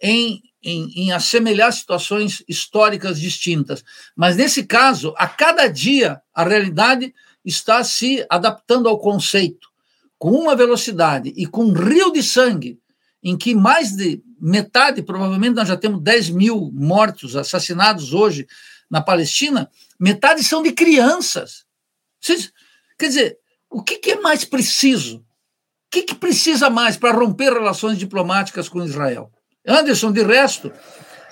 em 0.03 0.43
em, 0.65 0.91
em 0.97 1.13
assemelhar 1.13 1.71
situações 1.73 2.43
históricas 2.49 3.21
distintas. 3.21 3.85
Mas, 4.17 4.37
nesse 4.37 4.65
caso, 4.65 5.15
a 5.19 5.29
cada 5.29 5.69
dia, 5.69 6.21
a 6.35 6.43
realidade 6.43 7.15
está 7.45 7.85
se 7.85 8.25
adaptando 8.31 8.89
ao 8.89 8.99
conceito 8.99 9.69
com 10.19 10.31
uma 10.31 10.57
velocidade 10.57 11.35
e 11.37 11.47
com 11.47 11.67
um 11.67 11.73
rio 11.73 12.11
de 12.11 12.23
sangue, 12.23 12.81
em 13.23 13.37
que 13.37 13.55
mais 13.55 13.93
de 13.93 14.23
metade, 14.41 15.03
provavelmente 15.03 15.55
nós 15.55 15.69
já 15.69 15.77
temos 15.77 16.03
10 16.03 16.31
mil 16.31 16.71
mortos, 16.73 17.37
assassinados 17.37 18.15
hoje 18.15 18.47
na 18.91 19.03
Palestina, 19.03 19.71
metade 20.01 20.43
são 20.43 20.63
de 20.63 20.73
crianças. 20.73 21.65
Quer 22.99 23.09
dizer, 23.09 23.39
o 23.69 23.83
que, 23.83 23.99
que 23.99 24.13
é 24.13 24.21
mais 24.21 24.45
preciso? 24.45 25.23
O 25.95 25.97
que, 25.97 26.03
que 26.03 26.15
precisa 26.17 26.69
mais 26.69 26.97
para 26.97 27.17
romper 27.17 27.53
relações 27.53 27.97
diplomáticas 27.97 28.69
com 28.69 28.83
Israel? 28.83 29.31
Anderson, 29.65 30.11
de 30.11 30.25
resto, 30.25 30.73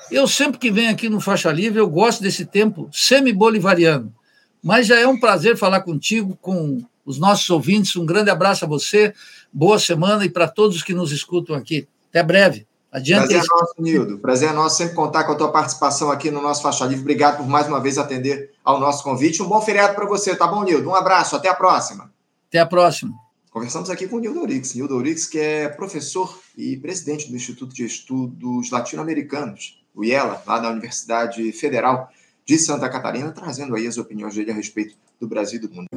eu 0.08 0.28
sempre 0.28 0.56
que 0.56 0.70
venho 0.70 0.92
aqui 0.92 1.08
no 1.08 1.20
Faixa 1.20 1.50
Livre, 1.50 1.80
eu 1.80 1.90
gosto 1.90 2.22
desse 2.22 2.46
tempo 2.46 2.88
semi-bolivariano. 2.92 4.14
Mas 4.62 4.86
já 4.86 5.00
é 5.00 5.04
um 5.04 5.18
prazer 5.18 5.56
falar 5.56 5.80
contigo, 5.80 6.38
com 6.40 6.80
os 7.04 7.18
nossos 7.18 7.50
ouvintes. 7.50 7.96
Um 7.96 8.06
grande 8.06 8.30
abraço 8.30 8.64
a 8.64 8.68
você, 8.68 9.12
boa 9.52 9.80
semana 9.80 10.24
e 10.24 10.30
para 10.30 10.46
todos 10.46 10.84
que 10.84 10.94
nos 10.94 11.10
escutam 11.10 11.56
aqui. 11.56 11.88
Até 12.10 12.22
breve. 12.22 12.64
Adiante. 12.92 13.30
Prazer 13.30 13.42
é 13.42 13.60
nosso, 13.60 13.74
Nildo. 13.80 14.18
Prazer 14.20 14.50
é 14.50 14.52
nosso 14.52 14.76
sempre 14.76 14.94
contar 14.94 15.24
com 15.24 15.32
a 15.32 15.34
tua 15.34 15.50
participação 15.50 16.08
aqui 16.08 16.30
no 16.30 16.40
nosso 16.40 16.62
Faixa 16.62 16.84
Livre. 16.84 17.00
Obrigado 17.00 17.38
por 17.38 17.48
mais 17.48 17.66
uma 17.66 17.80
vez 17.80 17.98
atender 17.98 18.52
ao 18.64 18.78
nosso 18.78 19.02
convite. 19.02 19.42
Um 19.42 19.48
bom 19.48 19.60
feriado 19.60 19.96
para 19.96 20.06
você, 20.06 20.36
tá 20.36 20.46
bom, 20.46 20.62
Nildo? 20.62 20.88
Um 20.88 20.94
abraço, 20.94 21.34
até 21.34 21.48
a 21.48 21.54
próxima. 21.54 22.12
Até 22.48 22.60
a 22.60 22.66
próxima. 22.66 23.21
Conversamos 23.52 23.90
aqui 23.90 24.08
com 24.08 24.16
o 24.16 24.18
Nildo 24.18 24.40
Orix. 24.40 24.74
Nildo 24.74 24.96
Orix, 24.96 25.26
que 25.26 25.38
é 25.38 25.68
professor 25.68 26.40
e 26.56 26.74
presidente 26.78 27.28
do 27.28 27.36
Instituto 27.36 27.74
de 27.74 27.84
Estudos 27.84 28.70
Latino-Americanos, 28.70 29.84
o 29.94 30.02
IELA, 30.02 30.42
lá 30.46 30.58
da 30.58 30.70
Universidade 30.70 31.52
Federal 31.52 32.08
de 32.46 32.58
Santa 32.58 32.88
Catarina, 32.88 33.30
trazendo 33.30 33.76
aí 33.76 33.86
as 33.86 33.98
opiniões 33.98 34.34
dele 34.34 34.52
a 34.52 34.54
respeito 34.54 34.96
do 35.20 35.28
Brasil 35.28 35.58
e 35.58 35.66
do 35.66 35.74
mundo. 35.74 35.88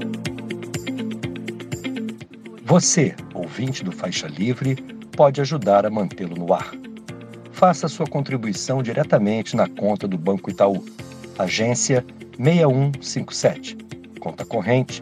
Você, 2.66 3.16
ouvinte 3.34 3.86
do 3.86 3.92
Faixa 3.94 4.28
Livre, 4.28 4.76
pode 5.16 5.40
ajudar 5.40 5.86
a 5.86 5.90
mantê-lo 5.90 6.36
no 6.36 6.54
ar. 6.54 6.74
Faça 7.54 7.88
sua 7.88 8.06
contribuição 8.06 8.84
diretamente 8.84 9.56
na 9.56 9.70
conta 9.70 10.10
do 10.10 10.18
Banco 10.18 10.52
Itaú, 10.52 10.84
agência 11.40 12.06
6157, 12.38 13.78
conta 14.20 14.44
corrente 14.44 15.02